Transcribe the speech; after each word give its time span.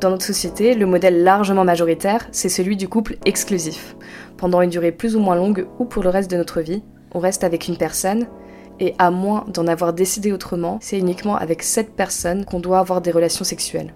Dans 0.00 0.08
notre 0.08 0.24
société, 0.24 0.74
le 0.74 0.86
modèle 0.86 1.24
largement 1.24 1.62
majoritaire, 1.62 2.26
c'est 2.32 2.48
celui 2.48 2.78
du 2.78 2.88
couple 2.88 3.18
exclusif. 3.26 3.96
Pendant 4.38 4.62
une 4.62 4.70
durée 4.70 4.92
plus 4.92 5.14
ou 5.14 5.20
moins 5.20 5.36
longue 5.36 5.66
ou 5.78 5.84
pour 5.84 6.02
le 6.02 6.08
reste 6.08 6.30
de 6.30 6.38
notre 6.38 6.62
vie, 6.62 6.82
on 7.12 7.18
reste 7.18 7.44
avec 7.44 7.68
une 7.68 7.76
personne 7.76 8.26
et 8.78 8.94
à 8.98 9.10
moins 9.10 9.44
d'en 9.48 9.66
avoir 9.66 9.92
décidé 9.92 10.32
autrement, 10.32 10.78
c'est 10.80 10.98
uniquement 10.98 11.36
avec 11.36 11.62
cette 11.62 11.92
personne 11.92 12.46
qu'on 12.46 12.60
doit 12.60 12.78
avoir 12.78 13.02
des 13.02 13.10
relations 13.10 13.44
sexuelles. 13.44 13.92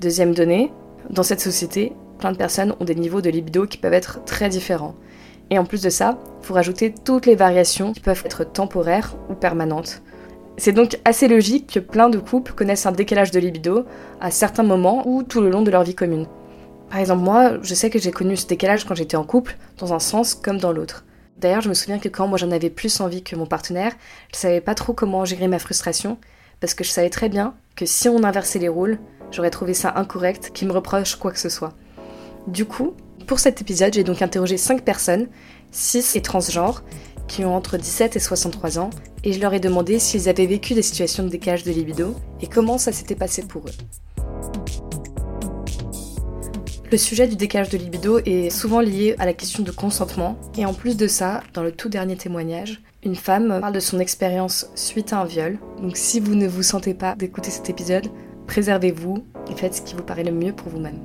Deuxième 0.00 0.34
donnée, 0.34 0.70
dans 1.10 1.24
cette 1.24 1.40
société, 1.40 1.94
plein 2.20 2.30
de 2.30 2.36
personnes 2.36 2.76
ont 2.78 2.84
des 2.84 2.94
niveaux 2.94 3.20
de 3.20 3.30
libido 3.30 3.66
qui 3.66 3.78
peuvent 3.78 3.92
être 3.92 4.22
très 4.24 4.48
différents. 4.48 4.94
Et 5.50 5.58
en 5.58 5.64
plus 5.64 5.82
de 5.82 5.90
ça, 5.90 6.16
il 6.42 6.46
faut 6.46 6.54
rajouter 6.54 6.94
toutes 7.04 7.26
les 7.26 7.34
variations 7.34 7.92
qui 7.92 7.98
peuvent 7.98 8.22
être 8.24 8.44
temporaires 8.44 9.16
ou 9.28 9.34
permanentes. 9.34 10.00
C'est 10.56 10.72
donc 10.72 10.98
assez 11.04 11.26
logique 11.26 11.72
que 11.74 11.80
plein 11.80 12.08
de 12.08 12.18
couples 12.18 12.52
connaissent 12.52 12.86
un 12.86 12.92
décalage 12.92 13.32
de 13.32 13.40
libido 13.40 13.84
à 14.20 14.30
certains 14.30 14.62
moments 14.62 15.06
ou 15.06 15.22
tout 15.22 15.40
le 15.40 15.50
long 15.50 15.62
de 15.62 15.70
leur 15.70 15.82
vie 15.82 15.96
commune. 15.96 16.26
Par 16.90 17.00
exemple, 17.00 17.24
moi, 17.24 17.54
je 17.62 17.74
sais 17.74 17.90
que 17.90 17.98
j'ai 17.98 18.12
connu 18.12 18.36
ce 18.36 18.46
décalage 18.46 18.84
quand 18.84 18.94
j'étais 18.94 19.16
en 19.16 19.24
couple, 19.24 19.56
dans 19.78 19.92
un 19.92 19.98
sens 19.98 20.34
comme 20.34 20.58
dans 20.58 20.72
l'autre. 20.72 21.04
D'ailleurs, 21.38 21.60
je 21.60 21.68
me 21.68 21.74
souviens 21.74 21.98
que 21.98 22.08
quand 22.08 22.28
moi 22.28 22.38
j'en 22.38 22.52
avais 22.52 22.70
plus 22.70 23.00
envie 23.00 23.24
que 23.24 23.34
mon 23.34 23.46
partenaire, 23.46 23.92
je 24.32 24.38
savais 24.38 24.60
pas 24.60 24.76
trop 24.76 24.92
comment 24.92 25.24
gérer 25.24 25.48
ma 25.48 25.58
frustration, 25.58 26.18
parce 26.60 26.74
que 26.74 26.84
je 26.84 26.90
savais 26.90 27.10
très 27.10 27.28
bien 27.28 27.54
que 27.74 27.84
si 27.84 28.08
on 28.08 28.22
inversait 28.22 28.60
les 28.60 28.68
rôles, 28.68 28.98
j'aurais 29.32 29.50
trouvé 29.50 29.74
ça 29.74 29.92
incorrect, 29.96 30.52
qu'il 30.54 30.68
me 30.68 30.72
reproche 30.72 31.16
quoi 31.16 31.32
que 31.32 31.40
ce 31.40 31.48
soit. 31.48 31.72
Du 32.46 32.64
coup, 32.64 32.94
pour 33.26 33.40
cet 33.40 33.60
épisode, 33.60 33.94
j'ai 33.94 34.04
donc 34.04 34.22
interrogé 34.22 34.56
5 34.56 34.82
personnes, 34.82 35.26
6 35.72 36.14
et 36.14 36.22
transgenres, 36.22 36.84
qui 37.28 37.44
ont 37.44 37.54
entre 37.54 37.76
17 37.76 38.16
et 38.16 38.20
63 38.20 38.78
ans, 38.78 38.90
et 39.22 39.32
je 39.32 39.40
leur 39.40 39.54
ai 39.54 39.60
demandé 39.60 39.98
s'ils 39.98 40.28
avaient 40.28 40.46
vécu 40.46 40.74
des 40.74 40.82
situations 40.82 41.22
de 41.22 41.28
décalage 41.28 41.64
de 41.64 41.72
libido 41.72 42.14
et 42.40 42.46
comment 42.46 42.78
ça 42.78 42.92
s'était 42.92 43.14
passé 43.14 43.42
pour 43.42 43.62
eux. 43.66 43.72
Le 46.90 46.98
sujet 46.98 47.26
du 47.26 47.34
décalage 47.34 47.70
de 47.70 47.78
libido 47.78 48.20
est 48.24 48.50
souvent 48.50 48.80
lié 48.80 49.16
à 49.18 49.26
la 49.26 49.32
question 49.32 49.64
de 49.64 49.70
consentement, 49.72 50.38
et 50.56 50.64
en 50.64 50.74
plus 50.74 50.96
de 50.96 51.08
ça, 51.08 51.42
dans 51.52 51.62
le 51.62 51.72
tout 51.72 51.88
dernier 51.88 52.16
témoignage, 52.16 52.82
une 53.02 53.16
femme 53.16 53.58
parle 53.60 53.72
de 53.72 53.80
son 53.80 53.98
expérience 53.98 54.68
suite 54.74 55.12
à 55.12 55.20
un 55.20 55.24
viol. 55.24 55.58
Donc 55.82 55.96
si 55.96 56.20
vous 56.20 56.34
ne 56.34 56.46
vous 56.46 56.62
sentez 56.62 56.94
pas 56.94 57.16
d'écouter 57.16 57.50
cet 57.50 57.68
épisode, 57.68 58.06
préservez-vous 58.46 59.24
et 59.50 59.54
faites 59.54 59.74
ce 59.74 59.82
qui 59.82 59.94
vous 59.94 60.02
paraît 60.02 60.24
le 60.24 60.32
mieux 60.32 60.52
pour 60.52 60.68
vous-même. 60.68 61.00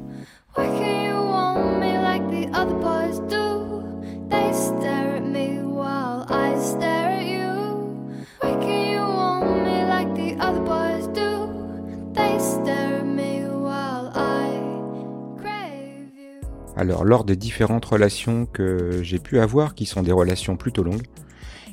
Alors, 16.80 17.04
lors 17.04 17.26
des 17.26 17.36
différentes 17.36 17.84
relations 17.84 18.46
que 18.46 19.04
j'ai 19.04 19.20
pu 19.20 19.38
avoir, 19.38 19.76
qui 19.76 19.86
sont 19.86 20.02
des 20.02 20.14
relations 20.14 20.56
plutôt 20.56 20.82
longues, 20.82 21.08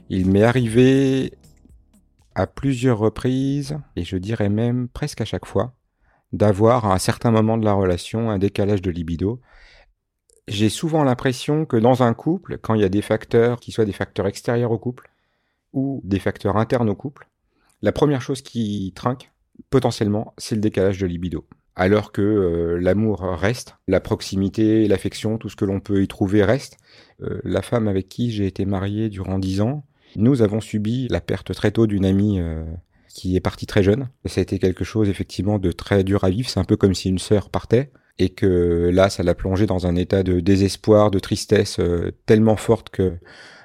il 0.09 0.29
m'est 0.29 0.43
arrivé 0.43 1.33
à 2.35 2.49
plusieurs 2.49 2.99
reprises, 2.99 3.79
et 3.95 4.03
je 4.03 4.17
dirais 4.17 4.49
même 4.49 4.89
presque 4.89 5.21
à 5.21 5.25
chaque 5.25 5.47
fois, 5.47 5.77
d'avoir 6.33 6.87
à 6.87 6.93
un 6.93 6.99
certain 6.99 7.31
moment 7.31 7.57
de 7.57 7.65
la 7.65 7.73
relation 7.73 8.31
un 8.31 8.39
décalage 8.39 8.83
de 8.83 8.91
libido. 8.91 9.41
J'ai 10.49 10.71
souvent 10.71 11.05
l'impression 11.05 11.67
que 11.67 11.77
dans 11.77 12.03
un 12.03 12.13
couple, 12.13 12.59
quand 12.59 12.75
il 12.75 12.81
y 12.81 12.85
a 12.85 12.89
des 12.89 13.01
facteurs 13.01 13.61
qui 13.61 13.71
soient 13.71 13.85
des 13.85 13.93
facteurs 13.93 14.27
extérieurs 14.27 14.73
au 14.73 14.79
couple 14.81 15.09
ou 15.73 16.01
des 16.03 16.19
facteurs 16.19 16.57
internes 16.57 16.91
au 16.91 16.97
couple, 16.97 17.29
la 17.81 17.93
première 17.93 18.23
chose 18.23 18.43
qui 18.43 18.93
trinque, 18.97 19.31
potentiellement, 19.71 20.35
c'est 20.37 20.57
le 20.57 20.61
décalage 20.61 20.99
de 20.99 21.07
libido 21.07 21.47
alors 21.77 22.11
que 22.11 22.23
euh, 22.23 22.81
l'amour 22.81 23.21
reste, 23.21 23.77
la 23.87 24.01
proximité, 24.01 24.89
l'affection, 24.89 25.37
tout 25.37 25.51
ce 25.51 25.57
que 25.57 25.67
l'on 25.67 25.81
peut 25.81 26.03
y 26.03 26.09
trouver 26.09 26.43
reste. 26.43 26.79
Euh, 27.23 27.41
la 27.45 27.61
femme 27.61 27.87
avec 27.87 28.09
qui 28.09 28.33
j'ai 28.33 28.47
été 28.47 28.65
marié 28.65 29.11
durant 29.11 29.39
dix 29.39 29.61
ans, 29.61 29.85
nous 30.17 30.41
avons 30.41 30.63
subi 30.63 31.07
la 31.09 31.21
perte 31.21 31.53
très 31.53 31.71
tôt 31.71 31.87
d'une 31.87 32.07
amie 32.07 32.41
euh, 32.41 32.65
qui 33.11 33.37
est 33.37 33.41
partie 33.41 33.67
très 33.67 33.83
jeune. 33.83 34.09
Ça 34.25 34.41
a 34.41 34.43
été 34.43 34.59
quelque 34.59 34.85
chose 34.85 35.11
effectivement 35.11 35.59
de 35.59 35.71
très 35.71 36.03
dur 36.03 36.25
à 36.25 36.31
vivre. 36.31 36.49
C'est 36.49 36.61
un 36.61 36.65
peu 36.65 36.77
comme 36.77 36.95
si 36.95 37.11
une 37.11 37.19
sœur 37.19 37.51
partait 37.51 37.91
et 38.19 38.31
que 38.31 38.91
là, 38.91 39.11
ça 39.11 39.23
l'a 39.23 39.35
plongé 39.35 39.67
dans 39.67 39.87
un 39.87 39.95
état 39.95 40.23
de 40.23 40.41
désespoir, 40.41 41.11
de 41.11 41.19
tristesse 41.19 41.79
tellement 42.25 42.57
forte 42.57 42.89
que 42.89 43.13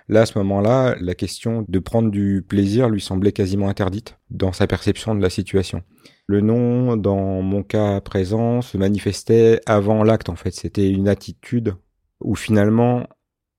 là, 0.10 0.22
à 0.22 0.26
ce 0.26 0.38
moment-là, 0.40 0.98
la 1.00 1.16
question 1.16 1.64
de 1.66 1.80
prendre 1.80 2.12
du 2.12 2.44
plaisir 2.46 2.90
lui 2.90 3.00
semblait 3.00 3.32
quasiment 3.32 3.70
interdite 3.70 4.18
dans 4.30 4.52
sa 4.52 4.68
perception 4.68 5.16
de 5.16 5.22
la 5.22 5.30
situation. 5.30 5.84
Le 6.32 6.40
nom, 6.40 6.96
dans 6.96 7.42
mon 7.42 7.62
cas 7.62 8.00
présent, 8.00 8.62
se 8.62 8.78
manifestait 8.78 9.60
avant 9.66 10.02
l'acte 10.02 10.30
en 10.30 10.38
fait. 10.38 10.52
C'était 10.52 10.90
une 10.90 11.10
attitude 11.10 11.76
où 12.22 12.36
finalement 12.36 13.06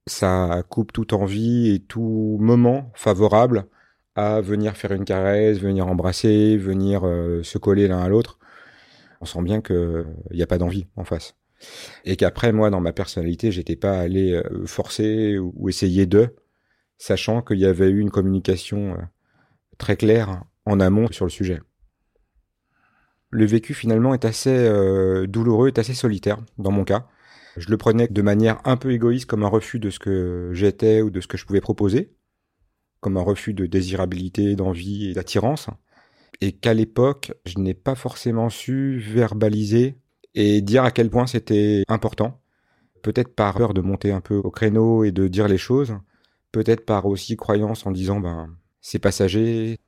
ça 0.07 0.63
coupe 0.71 0.91
toute 0.91 1.13
envie 1.13 1.75
et 1.75 1.81
tout 1.81 2.39
moment 2.41 2.91
favorable 2.95 3.67
à 4.15 4.41
venir 4.41 4.75
faire 4.75 4.93
une 4.93 5.05
caresse, 5.05 5.59
venir 5.59 5.87
embrasser, 5.87 6.57
venir 6.57 7.07
euh, 7.07 7.43
se 7.43 7.59
coller 7.59 7.89
l'un 7.89 7.99
à 7.99 8.09
l'autre. 8.09 8.39
On 9.21 9.27
sent 9.27 9.43
bien 9.43 9.61
qu'il 9.61 10.07
n'y 10.31 10.43
a 10.43 10.47
pas 10.47 10.57
d'envie 10.57 10.87
en 10.97 11.05
face. 11.05 11.35
Et 12.07 12.17
qu'après, 12.17 12.53
moi, 12.53 12.71
dans 12.71 12.81
ma 12.81 12.95
personnalité, 12.95 13.53
j'étais 13.53 13.77
pas 13.77 14.01
allé 14.01 14.33
euh, 14.33 14.65
forcer 14.65 15.37
ou 15.39 15.69
essayer 15.69 16.07
de, 16.07 16.35
sachant 16.97 17.43
qu'il 17.43 17.59
y 17.59 17.67
avait 17.67 17.91
eu 17.91 17.99
une 17.99 18.11
communication 18.11 18.95
euh, 18.95 19.03
très 19.77 19.99
claire 19.99 20.45
en 20.65 20.81
amont 20.81 21.13
sur 21.13 21.27
le 21.27 21.31
sujet 21.31 21.61
le 23.33 23.47
vécu 23.47 23.73
finalement 23.75 24.15
est 24.15 24.27
assez 24.27 24.55
euh, 24.55 25.27
douloureux, 25.27 25.69
est 25.69 25.79
assez 25.79 25.95
solitaire 25.95 26.39
dans 26.59 26.71
mon 26.71 26.85
cas. 26.85 27.09
Je 27.57 27.71
le 27.71 27.77
prenais 27.79 28.07
de 28.07 28.23
manière 28.23 28.61
un 28.65 28.77
peu 28.77 28.93
égoïste 28.93 29.27
comme 29.27 29.43
un 29.43 29.49
refus 29.49 29.79
de 29.79 29.91
ce 29.91 29.99
que 29.99 30.51
j'étais 30.53 31.01
ou 31.01 31.11
de 31.11 31.21
ce 31.21 31.27
que 31.27 31.39
je 31.39 31.47
pouvais 31.47 31.63
proposer, 31.63 32.15
comme 33.01 33.17
un 33.17 33.23
refus 33.23 33.55
de 33.55 33.67
désirabilité, 33.67 34.55
d'envie 34.55 35.11
et 35.11 35.15
d'attirance, 35.15 35.69
et 36.43 36.53
qu'à 36.53 36.75
l'époque, 36.75 37.33
je 37.47 37.59
n'ai 37.59 37.75
pas 37.75 37.95
forcément 37.95 38.51
su 38.51 38.99
verbaliser 38.99 39.99
et 40.35 40.61
dire 40.61 40.85
à 40.85 40.91
quel 40.91 41.09
point 41.09 41.27
c'était 41.27 41.85
important, 41.89 42.43
peut-être 43.03 43.35
par 43.35 43.55
peur 43.55 43.73
de 43.73 43.81
monter 43.81 44.13
un 44.13 44.21
peu 44.21 44.37
au 44.37 44.51
créneau 44.51 45.05
et 45.05 45.13
de 45.13 45.27
dire 45.27 45.49
les 45.49 45.59
choses, 45.59 45.97
peut-être 46.53 46.85
par 46.85 47.07
aussi 47.07 47.37
croyance 47.37 47.87
en 47.87 47.93
disant 47.93 48.21
ben 48.21 48.55
c'est 48.83 48.99
passager, 48.99 49.79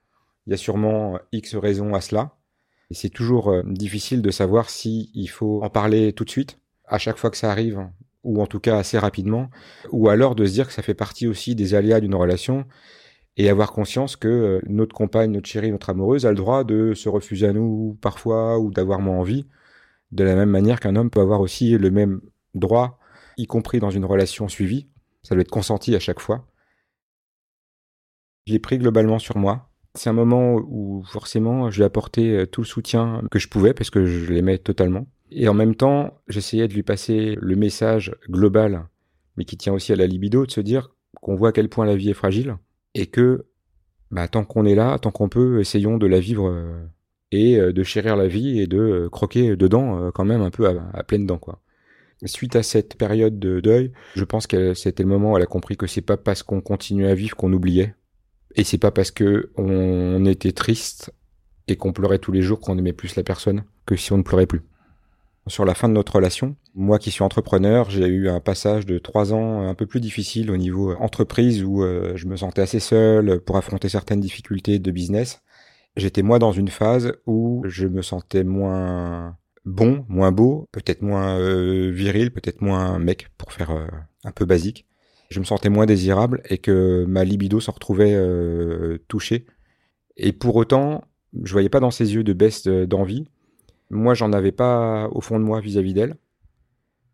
il 0.47 0.51
y 0.51 0.55
a 0.55 0.59
sûrement 0.59 1.19
X 1.33 1.57
raisons 1.57 1.95
à 1.95 2.01
cela, 2.01 2.37
et 2.91 2.95
c'est 2.95 3.09
toujours 3.09 3.51
euh, 3.51 3.63
difficile 3.65 4.23
de 4.23 4.31
savoir 4.31 4.71
si 4.71 5.11
il 5.15 5.29
faut 5.29 5.63
en 5.63 5.71
parler 5.71 6.13
tout 6.13 6.25
de 6.25 6.31
suite, 6.31 6.59
à 6.87 6.99
chaque 6.99 7.17
fois 7.17 7.31
que 7.31 7.37
ça 7.37 7.51
arrive, 7.51 7.89
ou 8.23 8.43
en 8.43 8.47
tout 8.47 8.61
cas 8.61 8.79
assez 8.79 8.99
rapidement, 8.99 9.51
ou 9.91 10.09
alors 10.09 10.35
de 10.35 10.47
se 10.47 10.53
dire 10.53 10.67
que 10.67 10.73
ça 10.73 10.83
fait 10.83 10.95
partie 10.95 11.27
aussi 11.27 11.55
des 11.55 11.75
aléas 11.75 12.01
d'une 12.01 12.15
relation 12.15 12.67
et 13.37 13.49
avoir 13.49 13.73
conscience 13.73 14.17
que 14.17 14.29
euh, 14.29 14.61
notre 14.67 14.95
compagne, 14.95 15.33
notre 15.33 15.49
chérie, 15.49 15.73
notre 15.73 15.91
amoureuse 15.91 16.27
a 16.27 16.31
le 16.31 16.37
droit 16.37 16.65
de 16.65 16.95
se 16.95 17.09
refuser 17.09 17.47
à 17.47 17.53
nous 17.53 17.99
parfois 18.01 18.59
ou 18.59 18.71
d'avoir 18.71 19.01
moins 19.01 19.19
envie, 19.19 19.47
de 20.13 20.25
la 20.25 20.35
même 20.37 20.51
manière 20.51 20.81
qu'un 20.81 20.97
homme 20.97 21.11
peut 21.11 21.21
avoir 21.21 21.41
aussi 21.41 21.77
le 21.77 21.91
même 21.91 22.21
droit, 22.55 22.99
y 23.37 23.47
compris 23.47 23.81
dans 23.81 23.91
une 23.91 24.05
relation 24.05 24.49
suivie. 24.49 24.89
Ça 25.23 25.35
doit 25.35 25.43
être 25.43 25.51
consenti 25.51 25.95
à 25.97 26.01
chaque 26.01 26.21
fois. 26.21 26.47
J'ai 28.47 28.59
pris 28.59 28.79
globalement 28.79 29.19
sur 29.19 29.39
moi 29.39 29.71
c'est 29.95 30.11
un 30.11 30.15
moment 30.15 30.57
où 30.57 31.03
forcément 31.05 31.71
je 31.71 31.79
lui 31.79 31.85
apportais 31.85 32.31
euh, 32.31 32.47
tout 32.47 32.63
le 32.63 32.67
soutien 32.67 33.23
que 33.31 33.39
je 33.39 33.49
pouvais 33.49 33.75
parce 33.75 33.91
que 33.91 34.05
je 34.07 34.33
l'aimais 34.33 34.59
totalement. 34.59 35.07
Et 35.31 35.49
en 35.49 35.55
même 35.55 35.75
temps, 35.75 36.21
j'essayais 36.29 36.69
de 36.69 36.75
lui 36.75 36.83
passer 36.83 37.37
le 37.41 37.57
message 37.57 38.15
global, 38.29 38.89
mais 39.37 39.45
qui 39.45 39.57
tient 39.57 39.73
aussi 39.73 39.93
à 39.93 39.97
la 39.97 40.07
libido, 40.07 40.47
de 40.47 40.51
se 40.51 40.61
dire 40.61 40.91
qu'on 41.21 41.35
voit 41.35 41.51
à 41.51 41.53
quel 41.53 41.69
point 41.69 41.87
la 41.87 41.97
vie 41.97 42.11
est 42.11 42.15
fragile 42.15 42.57
et 42.95 43.07
que 43.07 43.47
bah, 44.11 44.29
tant 44.29 44.45
qu'on 44.45 44.65
est 44.65 44.75
là, 44.75 44.99
tant 44.99 45.11
qu'on 45.11 45.29
peut, 45.29 45.61
essayons 45.61 45.97
de 45.97 46.07
la 46.07 46.21
vivre 46.21 46.49
euh, 46.49 46.85
et 47.33 47.59
euh, 47.59 47.73
de 47.73 47.83
chérir 47.83 48.17
la 48.17 48.29
vie 48.29 48.61
et 48.61 48.67
de 48.67 49.09
croquer 49.11 49.57
dedans 49.57 50.11
quand 50.13 50.25
même 50.25 50.43
un 50.43 50.51
peu 50.51 50.67
à, 50.69 50.75
à 50.93 51.03
pleines 51.05 51.27
dents 51.27 51.39
quoi. 51.39 51.61
Suite 52.27 52.57
à 52.57 52.63
cette 52.63 52.97
période 52.97 53.39
de 53.39 53.61
deuil, 53.61 53.93
je 54.15 54.25
pense 54.25 54.47
que 54.47 54.73
c'était 54.73 55.03
le 55.03 55.09
moment 55.09 55.33
où 55.33 55.37
elle 55.37 55.43
a 55.43 55.47
compris 55.47 55.77
que 55.77 55.87
c'est 55.87 56.01
pas 56.01 56.17
parce 56.17 56.43
qu'on 56.43 56.63
continuait 56.63 57.11
à 57.11 57.15
vivre 57.15 57.37
qu'on 57.37 57.53
oubliait 57.53 57.95
et 58.55 58.65
c'est 58.65 58.79
pas 58.79 58.91
parce 58.91 59.11
que 59.11 59.51
on 59.57 60.25
était 60.27 60.53
triste 60.53 61.13
et 61.69 61.77
qu'on 61.77 61.93
pleurait 61.93 62.19
tous 62.19 62.33
les 62.33 62.43
jours 62.43 62.61
qu'on 62.61 62.79
aimait 62.79 62.93
plus 62.93 63.17
la 63.17 63.23
personne 63.23 63.65
que 63.87 63.97
si 63.97 64.13
on 64.13 64.19
ne 64.19 64.23
pleurait 64.23 64.47
plus. 64.47 64.63
Sur 65.47 65.67
la 65.67 65.75
fin 65.75 65.91
de 65.91 65.95
notre 65.95 66.15
relation, 66.15 66.57
moi 66.75 66.99
qui 66.99 67.11
suis 67.11 67.23
entrepreneur, 67.23 67.91
j'ai 67.91 68.07
eu 68.07 68.31
un 68.31 68.41
passage 68.41 68.87
de 68.87 68.99
trois 68.99 69.35
ans 69.35 69.69
un 69.69 69.75
peu 69.75 69.85
plus 69.85 70.01
difficile 70.01 70.51
au 70.51 70.57
niveau 70.57 70.95
entreprise 70.95 71.63
où 71.63 71.83
euh, 71.83 72.17
je 72.17 72.27
me 72.27 72.37
sentais 72.37 72.63
assez 72.63 72.81
seul 72.81 73.41
pour 73.41 73.59
affronter 73.59 73.91
certaines 73.91 74.21
difficultés 74.21 74.79
de 74.79 74.91
business. 74.91 75.43
J'étais 75.97 76.23
moi 76.23 76.39
dans 76.39 76.53
une 76.53 76.69
phase 76.69 77.13
où 77.27 77.63
je 77.67 77.87
me 77.87 78.01
sentais 78.01 78.43
moins 78.43 79.37
bon, 79.67 80.07
moins 80.09 80.33
beau, 80.33 80.67
peut-être 80.73 81.03
moins 81.03 81.39
euh, 81.39 81.91
viril, 81.91 82.33
peut-être 82.33 82.63
moins 82.63 82.99
mec 82.99 83.29
pour 83.37 83.53
faire 83.53 83.71
euh, 83.71 83.87
un 84.25 84.33
peu 84.33 84.47
basique 84.47 84.87
je 85.35 85.41
me 85.41 85.45
sentais 85.45 85.69
moins 85.69 85.85
désirable 85.85 86.43
et 86.49 86.59
que 86.59 87.05
ma 87.09 87.25
libido 87.25 87.59
s'en 87.59 87.73
retrouvait 87.73 88.15
euh, 88.15 88.99
touchée. 89.09 89.47
Et 90.17 90.33
pour 90.33 90.55
autant, 90.55 91.03
je 91.43 91.51
voyais 91.53 91.69
pas 91.69 91.81
dans 91.81 91.91
ses 91.91 92.15
yeux 92.15 92.23
de 92.23 92.33
baisse 92.33 92.69
d'envie. 92.69 93.27
Moi, 93.91 94.15
j'en 94.15 94.33
avais 94.33 94.53
pas 94.53 95.09
au 95.11 95.21
fond 95.21 95.41
de 95.41 95.45
moi 95.45 95.61
vis-à-vis 95.61 95.93
d'elle. 95.93 96.15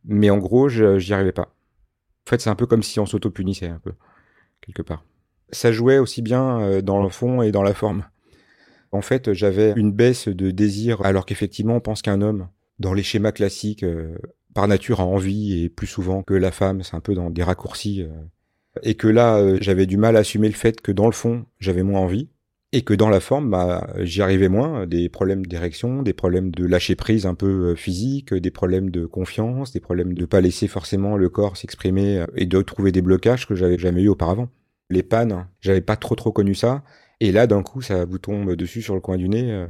Mais 0.05 0.29
en 0.29 0.37
gros, 0.37 0.69
j'y 0.69 1.15
arrivais 1.15 1.33
pas. 1.33 1.55
En 2.27 2.31
fait, 2.31 2.43
c'est 2.43 2.51
un 2.51 2.55
peu 2.55 2.67
comme 2.67 2.83
si 2.83 3.01
on 3.01 3.07
s'auto-punissait 3.07 3.69
un 3.69 3.79
peu, 3.79 3.93
quelque 4.61 4.83
part. 4.83 5.03
Ça 5.51 5.73
jouait 5.73 5.99
aussi 5.99 6.21
bien 6.21 6.61
euh, 6.61 6.83
dans 6.83 7.03
le 7.03 7.09
fond 7.09 7.41
et 7.41 7.53
dans 7.53 7.63
la 7.63 7.73
forme. 7.73 8.05
En 8.93 9.01
fait, 9.01 9.33
j'avais 9.33 9.73
une 9.77 9.93
baisse 9.93 10.29
de 10.29 10.51
désir, 10.51 11.01
alors 11.07 11.25
qu'effectivement, 11.25 11.77
on 11.77 11.81
pense 11.81 12.03
qu'un 12.03 12.21
homme, 12.21 12.49
dans 12.79 12.93
les 12.93 13.03
schémas 13.03 13.33
classiques, 13.33 13.83
euh, 13.83 14.19
par 14.55 14.69
nature 14.69 15.01
a 15.01 15.05
envie 15.05 15.63
et 15.63 15.69
plus 15.69 15.87
souvent 15.87 16.23
que 16.23 16.35
la 16.35 16.51
femme, 16.51 16.83
c'est 16.83 16.97
un 16.97 17.01
peu 17.01 17.15
dans 17.15 17.31
des 17.31 17.43
raccourcis. 17.43 18.03
Euh, 18.03 18.09
et 18.83 18.95
que 18.95 19.09
là, 19.09 19.57
j'avais 19.61 19.87
du 19.87 19.97
mal 19.97 20.17
à 20.17 20.21
assumer 20.21 20.49
le 20.49 20.55
fait 20.55 20.81
que 20.81 20.93
dans 20.93 21.07
le 21.07 21.13
fond, 21.13 21.45
j'avais 21.59 21.83
moins 21.83 22.01
envie 22.01 22.29
et 22.73 22.83
que 22.83 22.95
dans 22.95 23.09
la 23.09 23.21
forme, 23.21 23.51
bah, 23.51 23.89
j'y 23.99 24.23
arrivais 24.23 24.49
moins. 24.49 24.87
Des 24.87 25.09
problèmes 25.09 25.45
d'érection, 25.45 26.03
des 26.03 26.13
problèmes 26.13 26.51
de 26.53 26.65
lâcher 26.65 26.95
prise 26.95 27.27
un 27.27 27.35
peu 27.35 27.71
euh, 27.71 27.75
physique, 27.75 28.33
des 28.33 28.51
problèmes 28.51 28.91
de 28.91 29.07
confiance, 29.07 29.73
des 29.73 29.81
problèmes 29.81 30.15
de 30.15 30.25
pas 30.25 30.41
laisser 30.41 30.69
forcément 30.69 31.17
le 31.17 31.29
corps 31.29 31.57
s'exprimer 31.57 32.21
euh, 32.21 32.27
et 32.37 32.47
de 32.47 32.63
trouver 32.63 32.93
des 32.93 33.03
blocages 33.03 33.47
que 33.47 33.57
j'avais 33.57 33.79
jamais 33.79 34.03
eu 34.03 34.09
auparavant. 34.09 34.49
Les 34.89 35.03
pannes, 35.03 35.49
j'avais 35.61 35.81
pas 35.81 35.97
trop 35.97 36.15
trop 36.15 36.33
connu 36.33 36.55
ça. 36.55 36.85
Et 37.21 37.33
là, 37.33 37.47
d'un 37.47 37.63
coup, 37.63 37.83
ça 37.83 38.05
vous 38.05 38.19
tombe 38.19 38.55
dessus 38.55 38.83
sur 38.83 38.95
le 38.95 39.01
coin 39.01 39.17
du 39.17 39.29
nez 39.29 39.51
euh, 39.51 39.67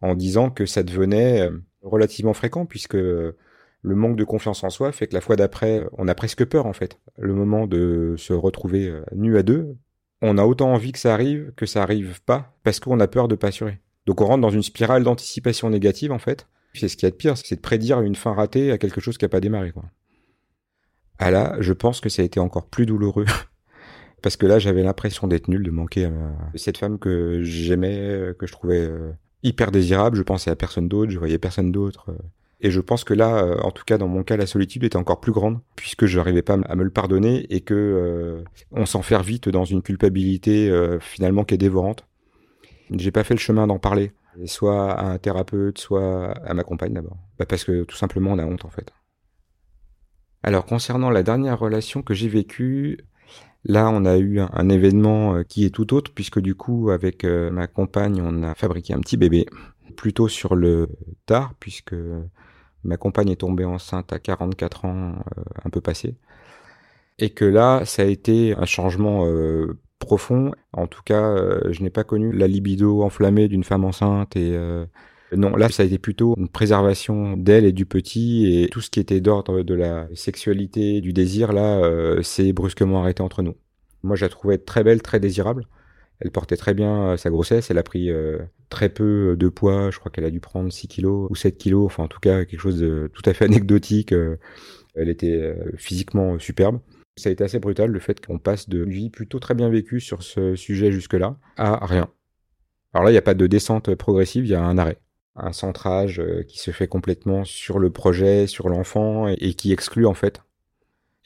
en 0.00 0.14
disant 0.14 0.50
que 0.50 0.64
ça 0.64 0.82
devenait 0.82 1.50
relativement 1.82 2.34
fréquent 2.34 2.66
puisque 2.66 2.96
le 3.82 3.94
manque 3.94 4.16
de 4.16 4.24
confiance 4.24 4.64
en 4.64 4.70
soi 4.70 4.92
fait 4.92 5.06
que 5.06 5.14
la 5.14 5.20
fois 5.20 5.36
d'après, 5.36 5.86
on 5.96 6.08
a 6.08 6.14
presque 6.14 6.44
peur 6.44 6.66
en 6.66 6.72
fait. 6.72 6.98
Le 7.16 7.34
moment 7.34 7.66
de 7.66 8.14
se 8.18 8.32
retrouver 8.32 8.92
nu 9.14 9.38
à 9.38 9.42
deux, 9.42 9.76
on 10.22 10.38
a 10.38 10.44
autant 10.44 10.72
envie 10.72 10.92
que 10.92 10.98
ça 10.98 11.14
arrive 11.14 11.52
que 11.56 11.66
ça 11.66 11.82
arrive 11.82 12.20
pas 12.22 12.56
parce 12.64 12.80
qu'on 12.80 13.00
a 13.00 13.08
peur 13.08 13.28
de 13.28 13.34
pas 13.34 13.48
assurer. 13.48 13.78
Donc 14.06 14.20
on 14.20 14.26
rentre 14.26 14.40
dans 14.40 14.50
une 14.50 14.62
spirale 14.62 15.04
d'anticipation 15.04 15.70
négative 15.70 16.12
en 16.12 16.18
fait. 16.18 16.46
C'est 16.74 16.88
ce 16.88 16.96
qu'il 16.96 17.06
y 17.06 17.08
a 17.08 17.10
de 17.10 17.16
pire, 17.16 17.36
c'est 17.36 17.56
de 17.56 17.60
prédire 17.60 18.00
une 18.00 18.14
fin 18.14 18.34
ratée 18.34 18.72
à 18.72 18.78
quelque 18.78 19.00
chose 19.00 19.18
qui 19.18 19.24
a 19.24 19.28
pas 19.28 19.40
démarré 19.40 19.72
quoi. 19.72 19.84
Ah 21.18 21.30
là, 21.30 21.56
je 21.60 21.72
pense 21.72 22.00
que 22.00 22.08
ça 22.08 22.22
a 22.22 22.24
été 22.24 22.38
encore 22.38 22.66
plus 22.66 22.86
douloureux 22.86 23.26
parce 24.22 24.36
que 24.36 24.46
là 24.46 24.58
j'avais 24.58 24.82
l'impression 24.82 25.26
d'être 25.28 25.48
nul, 25.48 25.62
de 25.62 25.70
manquer 25.70 26.06
à 26.06 26.12
cette 26.54 26.78
femme 26.78 26.98
que 26.98 27.42
j'aimais, 27.42 28.34
que 28.38 28.46
je 28.46 28.52
trouvais 28.52 28.80
euh, 28.80 29.12
hyper 29.42 29.70
désirable. 29.70 30.16
Je 30.16 30.22
pensais 30.22 30.50
à 30.50 30.56
personne 30.56 30.88
d'autre, 30.88 31.10
je 31.10 31.18
voyais 31.18 31.38
personne 31.38 31.72
d'autre. 31.72 32.10
Euh. 32.62 32.66
Et 32.66 32.70
je 32.70 32.80
pense 32.80 33.04
que 33.04 33.14
là, 33.14 33.38
euh, 33.38 33.58
en 33.60 33.70
tout 33.70 33.84
cas 33.84 33.98
dans 33.98 34.08
mon 34.08 34.22
cas, 34.22 34.36
la 34.36 34.46
solitude 34.46 34.84
était 34.84 34.96
encore 34.96 35.20
plus 35.20 35.32
grande, 35.32 35.60
puisque 35.76 36.06
je 36.06 36.18
n'arrivais 36.18 36.42
pas 36.42 36.58
à 36.68 36.74
me 36.74 36.84
le 36.84 36.90
pardonner 36.90 37.46
et 37.50 37.60
que 37.60 37.74
euh, 37.74 38.44
on 38.72 38.86
s'enferme 38.86 39.22
vite 39.22 39.48
dans 39.48 39.64
une 39.64 39.82
culpabilité 39.82 40.68
euh, 40.68 40.98
finalement 41.00 41.44
qui 41.44 41.54
est 41.54 41.58
dévorante. 41.58 42.06
J'ai 42.90 43.10
pas 43.10 43.24
fait 43.24 43.34
le 43.34 43.40
chemin 43.40 43.66
d'en 43.66 43.78
parler, 43.78 44.12
soit 44.46 44.92
à 44.92 45.06
un 45.06 45.18
thérapeute, 45.18 45.78
soit 45.78 46.32
à 46.32 46.54
ma 46.54 46.64
compagne 46.64 46.94
d'abord, 46.94 47.18
bah 47.38 47.44
parce 47.46 47.64
que 47.64 47.84
tout 47.84 47.96
simplement 47.96 48.32
on 48.32 48.38
a 48.38 48.46
honte 48.46 48.64
en 48.64 48.70
fait. 48.70 48.92
Alors 50.42 50.64
concernant 50.64 51.10
la 51.10 51.22
dernière 51.22 51.58
relation 51.58 52.02
que 52.02 52.14
j'ai 52.14 52.28
vécue, 52.28 53.04
là 53.64 53.90
on 53.90 54.06
a 54.06 54.16
eu 54.16 54.40
un, 54.40 54.48
un, 54.54 54.68
événement 54.70 55.44
qui 55.44 55.66
est 55.66 55.70
tout 55.70 55.92
autre, 55.92 56.12
puisque 56.14 56.40
du 56.40 56.54
coup 56.54 56.88
avec 56.90 57.24
ma 57.24 57.66
compagne 57.66 58.22
on 58.22 58.42
a 58.42 58.54
fabriqué 58.54 58.94
un 58.94 59.00
petit 59.00 59.18
bébé, 59.18 59.44
plutôt 59.94 60.28
sur 60.28 60.54
le 60.54 60.88
tard, 61.26 61.52
puisque 61.60 61.94
ma 62.84 62.96
compagne 62.96 63.30
est 63.30 63.36
tombée 63.36 63.64
enceinte 63.64 64.12
à 64.12 64.18
44 64.18 64.84
ans, 64.84 65.12
euh, 65.36 65.42
un 65.64 65.70
peu 65.70 65.80
passé. 65.80 66.16
Et 67.18 67.30
que 67.30 67.44
là, 67.44 67.84
ça 67.84 68.02
a 68.02 68.04
été 68.06 68.54
un 68.56 68.64
changement 68.64 69.26
euh, 69.26 69.78
profond. 69.98 70.52
En 70.72 70.86
tout 70.86 71.02
cas, 71.04 71.22
euh, 71.22 71.72
je 71.72 71.82
n'ai 71.82 71.90
pas 71.90 72.04
connu 72.04 72.32
la 72.32 72.46
libido 72.46 73.02
enflammée 73.02 73.48
d'une 73.48 73.64
femme 73.64 73.84
enceinte 73.84 74.36
et 74.36 74.56
non, 75.36 75.56
là, 75.56 75.68
ça 75.68 75.82
a 75.82 75.86
été 75.86 75.98
plutôt 75.98 76.34
une 76.38 76.48
préservation 76.48 77.36
d'elle 77.36 77.66
et 77.66 77.72
du 77.72 77.84
petit 77.84 78.62
et 78.62 78.68
tout 78.68 78.80
ce 78.80 78.88
qui 78.88 78.98
était 78.98 79.20
d'ordre 79.20 79.62
de 79.62 79.74
la 79.74 80.08
sexualité, 80.14 81.02
du 81.02 81.12
désir, 81.12 81.52
là, 81.52 82.22
s'est 82.22 82.54
brusquement 82.54 83.02
arrêté 83.02 83.22
entre 83.22 83.42
nous. 83.42 83.54
Moi, 84.02 84.16
je 84.16 84.24
la 84.24 84.30
trouvais 84.30 84.56
très 84.56 84.84
belle, 84.84 85.02
très 85.02 85.20
désirable. 85.20 85.66
Elle 86.20 86.30
portait 86.30 86.56
très 86.56 86.74
bien 86.74 87.16
sa 87.16 87.30
grossesse. 87.30 87.70
Elle 87.70 87.78
a 87.78 87.82
pris 87.82 88.10
très 88.68 88.88
peu 88.88 89.36
de 89.36 89.48
poids. 89.48 89.90
Je 89.90 89.98
crois 89.98 90.10
qu'elle 90.10 90.24
a 90.24 90.30
dû 90.30 90.40
prendre 90.40 90.72
6 90.72 90.88
kilos 90.88 91.28
ou 91.30 91.34
7 91.34 91.58
kilos. 91.58 91.86
Enfin, 91.86 92.04
en 92.04 92.08
tout 92.08 92.20
cas, 92.20 92.44
quelque 92.44 92.60
chose 92.60 92.80
de 92.80 93.10
tout 93.12 93.22
à 93.28 93.34
fait 93.34 93.44
anecdotique. 93.46 94.12
Euh, 94.12 94.36
elle 94.94 95.08
était 95.08 95.36
euh, 95.36 95.72
physiquement 95.76 96.38
superbe. 96.38 96.80
Ça 97.16 97.28
a 97.28 97.32
été 97.32 97.44
assez 97.44 97.58
brutal 97.58 97.90
le 97.90 98.00
fait 98.00 98.24
qu'on 98.24 98.38
passe 98.38 98.68
de 98.68 98.82
vie 98.82 99.10
plutôt 99.10 99.38
très 99.40 99.54
bien 99.54 99.68
vécue 99.68 100.00
sur 100.00 100.22
ce 100.22 100.54
sujet 100.54 100.92
jusque-là 100.92 101.36
à 101.56 101.84
rien. 101.84 102.08
Alors 102.94 103.04
là, 103.04 103.10
il 103.10 103.14
n'y 103.14 103.18
a 103.18 103.22
pas 103.22 103.34
de 103.34 103.46
descente 103.46 103.94
progressive, 103.96 104.44
il 104.46 104.50
y 104.50 104.54
a 104.54 104.62
un 104.62 104.78
arrêt. 104.78 104.98
Un 105.34 105.52
centrage 105.52 106.20
euh, 106.20 106.42
qui 106.42 106.58
se 106.58 106.70
fait 106.70 106.88
complètement 106.88 107.44
sur 107.44 107.78
le 107.78 107.90
projet, 107.90 108.46
sur 108.46 108.68
l'enfant 108.68 109.28
et 109.28 109.54
qui 109.54 109.72
exclut 109.72 110.06
en 110.06 110.14
fait 110.14 110.42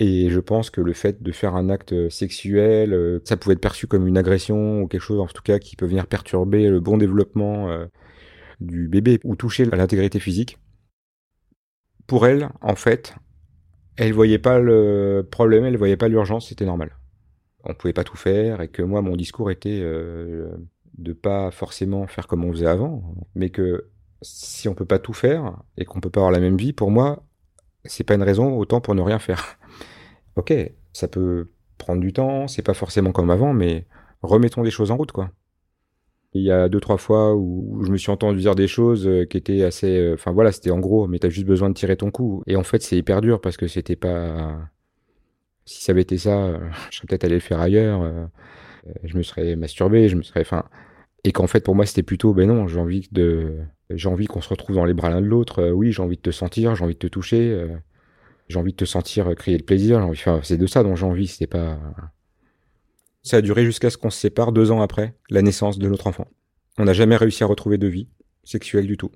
et 0.04 0.31
je 0.31 0.40
pense 0.40 0.69
que 0.70 0.81
le 0.81 0.94
fait 0.94 1.22
de 1.22 1.31
faire 1.31 1.54
un 1.54 1.69
acte 1.69 2.08
sexuel, 2.08 2.93
euh, 2.93 3.20
ça 3.22 3.37
pouvait 3.37 3.52
être 3.52 3.60
perçu 3.60 3.87
comme 3.87 4.08
une 4.08 4.19
agression 4.19 4.82
ou 4.82 4.88
quelque 4.88 5.00
chose 5.00 5.20
en 5.20 5.28
tout 5.28 5.44
cas 5.44 5.60
qui 5.60 5.76
peut 5.76 5.87
venir 5.87 6.08
perturber 6.08 6.69
le 6.69 6.81
bon 6.81 6.99
développement 6.99 7.70
euh, 7.70 7.87
du 8.60 8.88
bébé 8.88 9.20
ou 9.22 9.37
toucher 9.37 9.69
à 9.70 9.76
l'intégrité 9.76 10.19
physique. 10.19 10.58
Pour 12.08 12.26
elle, 12.26 12.49
en 12.62 12.75
fait, 12.75 13.14
elle 13.96 14.12
voyait 14.12 14.40
pas 14.40 14.58
le 14.58 15.25
problème, 15.31 15.66
elle 15.66 15.76
voyait 15.76 15.96
pas 15.96 16.08
l'urgence, 16.08 16.48
c'était 16.48 16.66
normal. 16.66 16.98
On 17.62 17.72
pouvait 17.75 17.93
pas 17.93 18.02
tout 18.02 18.16
faire 18.16 18.60
et 18.60 18.66
que 18.66 18.82
moi 18.82 19.02
mon 19.02 19.14
discours 19.14 19.52
était 19.52 19.82
euh, 19.84 20.50
de 20.98 21.12
pas 21.12 21.52
forcément 21.52 22.08
faire 22.08 22.26
comme 22.26 22.44
on 22.44 22.50
faisait 22.50 22.66
avant, 22.66 23.14
mais 23.37 23.50
que 23.50 23.88
si 24.20 24.69
on 24.69 24.75
peut 24.75 24.84
pas 24.84 24.98
tout 24.98 25.12
faire 25.12 25.62
et 25.76 25.84
qu'on 25.84 26.00
peut 26.00 26.10
pas 26.10 26.22
avoir 26.22 26.32
la 26.32 26.40
même 26.40 26.56
vie, 26.56 26.72
pour 26.72 26.90
moi, 26.90 27.22
c'est 27.84 28.02
pas 28.02 28.14
une 28.14 28.25
raison 28.25 28.58
autant 28.58 28.81
pour 28.81 28.96
ne 28.96 29.00
rien 29.00 29.20
faire 29.20 29.58
ok, 30.37 30.52
ça 30.93 31.08
peut 31.08 31.50
prendre 31.79 32.00
du 32.00 32.12
temps, 32.12 32.49
c'est 32.49 32.62
pas 32.62 32.75
forcément 32.75 33.12
comme 33.12 33.31
avant, 33.31 33.52
mais 33.52 33.87
remettons 34.23 34.62
des 34.62 34.70
choses 34.70 34.90
en 34.90 34.96
route, 34.96 35.12
quoi. 35.12 35.31
Il 36.34 36.43
y 36.43 36.50
a 36.50 36.69
deux, 36.70 36.81
trois 36.81 36.96
fois 36.96 37.34
où 37.37 37.82
je 37.84 37.90
me 37.90 37.99
suis 37.99 38.11
entendu 38.11 38.38
dire 38.38 38.55
des 38.55 38.69
choses 38.69 39.06
euh, 39.06 39.26
qui 39.26 39.37
étaient 39.37 39.64
assez, 39.64 39.99
euh, 39.99 40.14
enfin 40.14 40.32
voilà, 40.32 40.50
c'était 40.50 40.70
en 40.70 40.79
gros, 40.79 41.06
mais 41.06 41.19
t'as 41.19 41.29
juste 41.29 41.46
besoin 41.46 41.69
de 41.69 41.75
tirer 41.75 41.96
ton 41.96 42.11
coup. 42.11 42.43
Et 42.46 42.56
en 42.56 42.62
fait, 42.62 42.82
c'est 42.82 42.96
hyper 42.96 43.20
dur 43.20 43.40
parce 43.40 43.58
que 43.58 43.67
c'était 43.67 43.96
pas, 43.96 44.58
si 45.67 45.82
ça 45.84 45.93
avait 45.93 46.02
été 46.02 46.17
ça, 46.17 46.46
euh, 46.46 46.58
je 46.90 46.96
serais 46.96 47.06
peut-être 47.06 47.25
allé 47.25 47.34
le 47.34 47.40
faire 47.40 47.61
ailleurs, 47.61 48.31
je 49.05 49.17
me 49.17 49.23
serais 49.23 49.56
masturbé, 49.56 50.08
je 50.08 50.17
me 50.17 50.23
serais, 50.23 50.40
enfin, 50.40 50.64
et 51.25 51.32
qu'en 51.32 51.46
fait 51.46 51.64
pour 51.64 51.76
moi 51.76 51.87
c'était 51.87 52.02
plutôt, 52.02 52.34
ben 52.34 52.49
non, 52.49 52.67
j'ai 52.67 52.81
envie 52.81 53.08
de, 53.12 53.58
j'ai 53.90 54.08
envie 54.08 54.26
qu'on 54.26 54.40
se 54.40 54.49
retrouve 54.49 54.76
dans 54.76 54.84
les 54.84 54.94
bras 54.94 55.11
l'un 55.11 55.20
de 55.20 55.26
l'autre. 55.26 55.70
oui, 55.70 55.93
j'ai 55.93 56.02
envie 56.02 56.17
de 56.17 56.23
te 56.23 56.31
sentir, 56.32 56.75
j'ai 56.75 56.84
envie 56.84 56.94
de 56.94 56.99
te 56.99 57.06
toucher 57.06 57.67
j'ai 58.52 58.58
envie 58.58 58.72
de 58.72 58.76
te 58.76 58.84
sentir 58.84 59.34
crier 59.34 59.58
le 59.58 59.64
plaisir. 59.64 60.08
C'est 60.42 60.58
de 60.58 60.66
ça 60.66 60.82
dont 60.82 60.94
j'ai 60.94 61.06
envie. 61.06 61.36
Pas. 61.50 61.78
Ça 63.22 63.38
a 63.38 63.40
duré 63.40 63.64
jusqu'à 63.64 63.90
ce 63.90 63.96
qu'on 63.96 64.10
se 64.10 64.18
sépare 64.18 64.52
deux 64.52 64.70
ans 64.70 64.80
après 64.80 65.14
la 65.30 65.42
naissance 65.42 65.78
de 65.78 65.88
notre 65.88 66.06
enfant. 66.06 66.26
On 66.78 66.84
n'a 66.84 66.92
jamais 66.92 67.16
réussi 67.16 67.42
à 67.42 67.46
retrouver 67.46 67.78
de 67.78 67.86
vie 67.86 68.08
sexuelle 68.44 68.86
du 68.86 68.96
tout. 68.96 69.10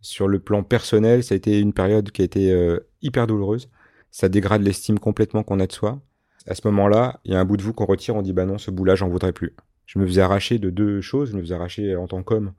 Sur 0.00 0.28
le 0.28 0.38
plan 0.38 0.62
personnel, 0.62 1.24
ça 1.24 1.34
a 1.34 1.36
été 1.36 1.58
une 1.58 1.72
période 1.72 2.10
qui 2.10 2.22
a 2.22 2.24
été 2.24 2.52
euh, 2.52 2.78
hyper 3.02 3.26
douloureuse. 3.26 3.68
Ça 4.10 4.28
dégrade 4.28 4.62
l'estime 4.62 4.98
complètement 4.98 5.42
qu'on 5.42 5.60
a 5.60 5.66
de 5.66 5.72
soi. 5.72 6.00
À 6.46 6.54
ce 6.54 6.66
moment-là, 6.68 7.20
il 7.24 7.32
y 7.32 7.34
a 7.34 7.40
un 7.40 7.44
bout 7.44 7.56
de 7.56 7.62
vous 7.62 7.72
qu'on 7.72 7.84
retire, 7.84 8.16
on 8.16 8.22
dit 8.22 8.32
bah 8.32 8.46
non, 8.46 8.58
ce 8.58 8.70
bout-là, 8.70 8.94
j'en 8.94 9.08
voudrais 9.08 9.32
plus. 9.32 9.54
Je 9.86 9.98
me 9.98 10.06
faisais 10.06 10.20
arracher 10.20 10.58
de 10.58 10.70
deux 10.70 11.00
choses. 11.00 11.30
Je 11.30 11.36
me 11.36 11.42
faisais 11.42 11.54
arracher 11.54 11.96
en 11.96 12.06
tant 12.06 12.22
qu'homme 12.22 12.52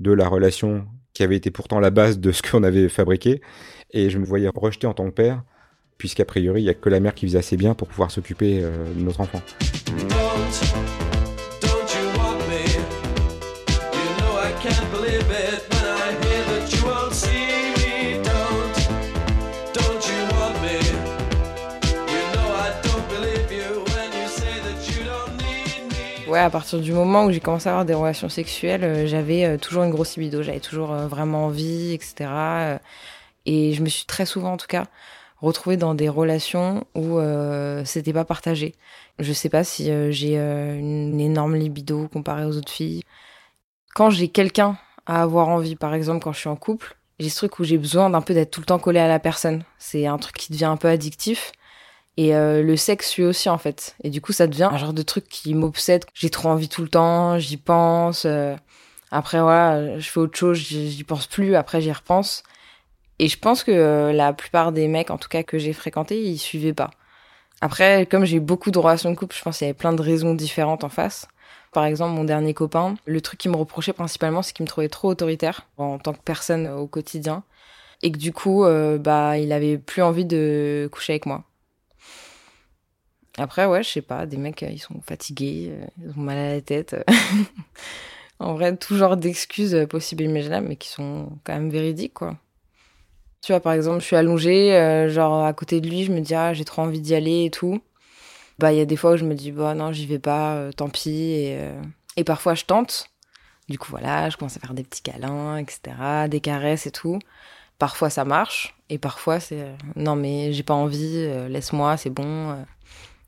de 0.00 0.12
la 0.12 0.28
relation 0.28 0.86
qui 1.12 1.22
avait 1.22 1.36
été 1.36 1.50
pourtant 1.50 1.80
la 1.80 1.90
base 1.90 2.20
de 2.20 2.30
ce 2.30 2.42
qu'on 2.48 2.62
avait 2.62 2.88
fabriqué. 2.88 3.40
Et 3.90 4.10
je 4.10 4.18
me 4.18 4.24
voyais 4.24 4.48
rejeté 4.54 4.86
en 4.86 4.94
tant 4.94 5.06
que 5.06 5.14
père, 5.14 5.42
puisqu'a 5.96 6.24
priori, 6.24 6.60
il 6.60 6.64
n'y 6.64 6.70
a 6.70 6.74
que 6.74 6.88
la 6.88 7.00
mère 7.00 7.14
qui 7.14 7.26
faisait 7.26 7.38
assez 7.38 7.56
bien 7.56 7.74
pour 7.74 7.88
pouvoir 7.88 8.10
s'occuper 8.10 8.60
euh, 8.62 8.92
de 8.94 9.00
notre 9.00 9.20
enfant. 9.20 9.42
Ouais, 26.28 26.40
à 26.40 26.50
partir 26.50 26.78
du 26.78 26.92
moment 26.92 27.24
où 27.24 27.32
j'ai 27.32 27.40
commencé 27.40 27.68
à 27.68 27.72
avoir 27.72 27.86
des 27.86 27.94
relations 27.94 28.28
sexuelles, 28.28 28.84
euh, 28.84 29.06
j'avais 29.06 29.46
euh, 29.46 29.56
toujours 29.56 29.84
une 29.84 29.90
grosse 29.90 30.16
libido, 30.16 30.42
j'avais 30.42 30.60
toujours 30.60 30.92
euh, 30.92 31.06
vraiment 31.06 31.46
envie, 31.46 31.94
etc. 31.94 32.78
et 33.48 33.72
je 33.72 33.82
me 33.82 33.88
suis 33.88 34.04
très 34.06 34.26
souvent, 34.26 34.52
en 34.52 34.56
tout 34.56 34.66
cas, 34.66 34.86
retrouvée 35.38 35.76
dans 35.76 35.94
des 35.94 36.08
relations 36.08 36.84
où 36.94 37.18
c'était 37.84 38.12
pas 38.12 38.24
partagé. 38.24 38.74
Je 39.18 39.32
sais 39.32 39.48
pas 39.48 39.64
si 39.64 39.90
j'ai 40.12 40.36
une 40.36 41.20
énorme 41.20 41.56
libido 41.56 42.08
comparée 42.08 42.44
aux 42.44 42.56
autres 42.56 42.72
filles. 42.72 43.02
Quand 43.94 44.10
j'ai 44.10 44.28
quelqu'un 44.28 44.76
à 45.06 45.22
avoir 45.22 45.48
envie, 45.48 45.76
par 45.76 45.94
exemple, 45.94 46.22
quand 46.22 46.32
je 46.32 46.40
suis 46.40 46.48
en 46.48 46.56
couple, 46.56 46.96
j'ai 47.18 47.28
ce 47.30 47.36
truc 47.38 47.58
où 47.58 47.64
j'ai 47.64 47.78
besoin 47.78 48.10
d'un 48.10 48.20
peu 48.20 48.34
d'être 48.34 48.50
tout 48.50 48.60
le 48.60 48.66
temps 48.66 48.78
collé 48.78 49.00
à 49.00 49.08
la 49.08 49.18
personne. 49.18 49.64
C'est 49.78 50.06
un 50.06 50.18
truc 50.18 50.36
qui 50.36 50.52
devient 50.52 50.66
un 50.66 50.76
peu 50.76 50.88
addictif. 50.88 51.52
Et 52.16 52.34
euh, 52.34 52.62
le 52.62 52.76
sexe 52.76 53.16
lui 53.16 53.24
aussi 53.24 53.48
en 53.48 53.58
fait. 53.58 53.96
Et 54.02 54.10
du 54.10 54.20
coup 54.20 54.32
ça 54.32 54.48
devient 54.48 54.68
un 54.72 54.76
genre 54.76 54.92
de 54.92 55.02
truc 55.02 55.28
qui 55.28 55.54
m'obsède. 55.54 56.04
J'ai 56.14 56.30
trop 56.30 56.48
envie 56.48 56.68
tout 56.68 56.82
le 56.82 56.88
temps, 56.88 57.38
j'y 57.38 57.56
pense. 57.56 58.24
Euh. 58.24 58.56
Après, 59.10 59.40
voilà, 59.40 59.98
je 59.98 60.10
fais 60.10 60.20
autre 60.20 60.36
chose, 60.36 60.58
j'y 60.58 61.04
pense 61.04 61.26
plus, 61.26 61.54
après 61.54 61.80
j'y 61.80 61.92
repense. 61.92 62.42
Et 63.18 63.28
je 63.28 63.38
pense 63.38 63.64
que 63.64 63.72
euh, 63.72 64.12
la 64.12 64.32
plupart 64.32 64.72
des 64.72 64.88
mecs, 64.88 65.10
en 65.10 65.18
tout 65.18 65.28
cas 65.28 65.42
que 65.42 65.58
j'ai 65.58 65.72
fréquentés, 65.72 66.20
ils 66.22 66.38
suivaient 66.38 66.74
pas. 66.74 66.90
Après, 67.60 68.06
comme 68.06 68.24
j'ai 68.24 68.38
beaucoup 68.38 68.70
de 68.70 68.78
relations 68.78 69.10
de 69.10 69.16
couple, 69.16 69.34
je 69.36 69.42
pense 69.42 69.58
qu'il 69.58 69.66
y 69.66 69.70
avait 69.70 69.76
plein 69.76 69.92
de 69.92 70.02
raisons 70.02 70.34
différentes 70.34 70.84
en 70.84 70.88
face. 70.88 71.26
Par 71.72 71.84
exemple, 71.84 72.14
mon 72.14 72.24
dernier 72.24 72.54
copain, 72.54 72.94
le 73.04 73.20
truc 73.20 73.40
qu'il 73.40 73.50
me 73.50 73.56
reprochait 73.56 73.92
principalement, 73.92 74.42
c'est 74.42 74.52
qu'il 74.52 74.62
me 74.62 74.68
trouvait 74.68 74.88
trop 74.88 75.08
autoritaire 75.08 75.66
en 75.76 75.98
tant 75.98 76.12
que 76.12 76.22
personne 76.24 76.68
au 76.68 76.86
quotidien. 76.86 77.42
Et 78.02 78.12
que 78.12 78.18
du 78.18 78.32
coup, 78.32 78.64
euh, 78.64 78.96
bah, 78.98 79.38
il 79.38 79.52
avait 79.52 79.76
plus 79.76 80.02
envie 80.02 80.24
de 80.24 80.88
coucher 80.92 81.14
avec 81.14 81.26
moi. 81.26 81.44
Après, 83.36 83.66
ouais, 83.66 83.82
je 83.82 83.88
sais 83.88 84.02
pas, 84.02 84.26
des 84.26 84.36
mecs, 84.36 84.62
ils 84.62 84.78
sont 84.78 85.00
fatigués, 85.00 85.70
euh, 85.70 85.86
ils 86.02 86.10
ont 86.18 86.22
mal 86.22 86.38
à 86.38 86.54
la 86.54 86.60
tête. 86.60 86.96
en 88.38 88.54
vrai, 88.54 88.76
tout 88.76 88.96
genre 88.96 89.16
d'excuses 89.16 89.86
possibles 89.90 90.22
et 90.22 90.26
imaginables, 90.26 90.68
mais 90.68 90.76
qui 90.76 90.88
sont 90.88 91.28
quand 91.44 91.54
même 91.54 91.70
véridiques, 91.70 92.14
quoi. 92.14 92.36
Tu 93.42 93.52
vois, 93.52 93.60
par 93.60 93.72
exemple, 93.72 94.00
je 94.00 94.06
suis 94.06 94.16
allongée, 94.16 94.74
euh, 94.74 95.08
genre 95.08 95.44
à 95.44 95.52
côté 95.52 95.80
de 95.80 95.88
lui, 95.88 96.04
je 96.04 96.12
me 96.12 96.20
dis, 96.20 96.34
ah, 96.34 96.54
j'ai 96.54 96.64
trop 96.64 96.82
envie 96.82 97.00
d'y 97.00 97.14
aller 97.14 97.44
et 97.44 97.50
tout. 97.50 97.80
Bah, 98.58 98.72
il 98.72 98.78
y 98.78 98.80
a 98.80 98.84
des 98.84 98.96
fois 98.96 99.12
où 99.12 99.16
je 99.16 99.24
me 99.24 99.34
dis, 99.34 99.52
bah 99.52 99.74
non, 99.74 99.92
j'y 99.92 100.06
vais 100.06 100.18
pas, 100.18 100.54
euh, 100.54 100.72
tant 100.72 100.88
pis. 100.88 101.10
Et, 101.10 101.58
euh, 101.60 101.80
et 102.16 102.24
parfois, 102.24 102.54
je 102.54 102.64
tente. 102.64 103.08
Du 103.68 103.78
coup, 103.78 103.88
voilà, 103.90 104.28
je 104.30 104.36
commence 104.36 104.56
à 104.56 104.60
faire 104.60 104.74
des 104.74 104.82
petits 104.82 105.02
câlins, 105.02 105.58
etc., 105.58 105.80
des 106.28 106.40
caresses 106.40 106.86
et 106.86 106.90
tout. 106.90 107.18
Parfois, 107.78 108.10
ça 108.10 108.24
marche. 108.24 108.74
Et 108.90 108.98
parfois, 108.98 109.38
c'est, 109.40 109.64
non, 109.94 110.16
mais 110.16 110.52
j'ai 110.52 110.62
pas 110.64 110.74
envie, 110.74 111.28
laisse-moi, 111.48 111.96
c'est 111.96 112.10
bon. 112.10 112.56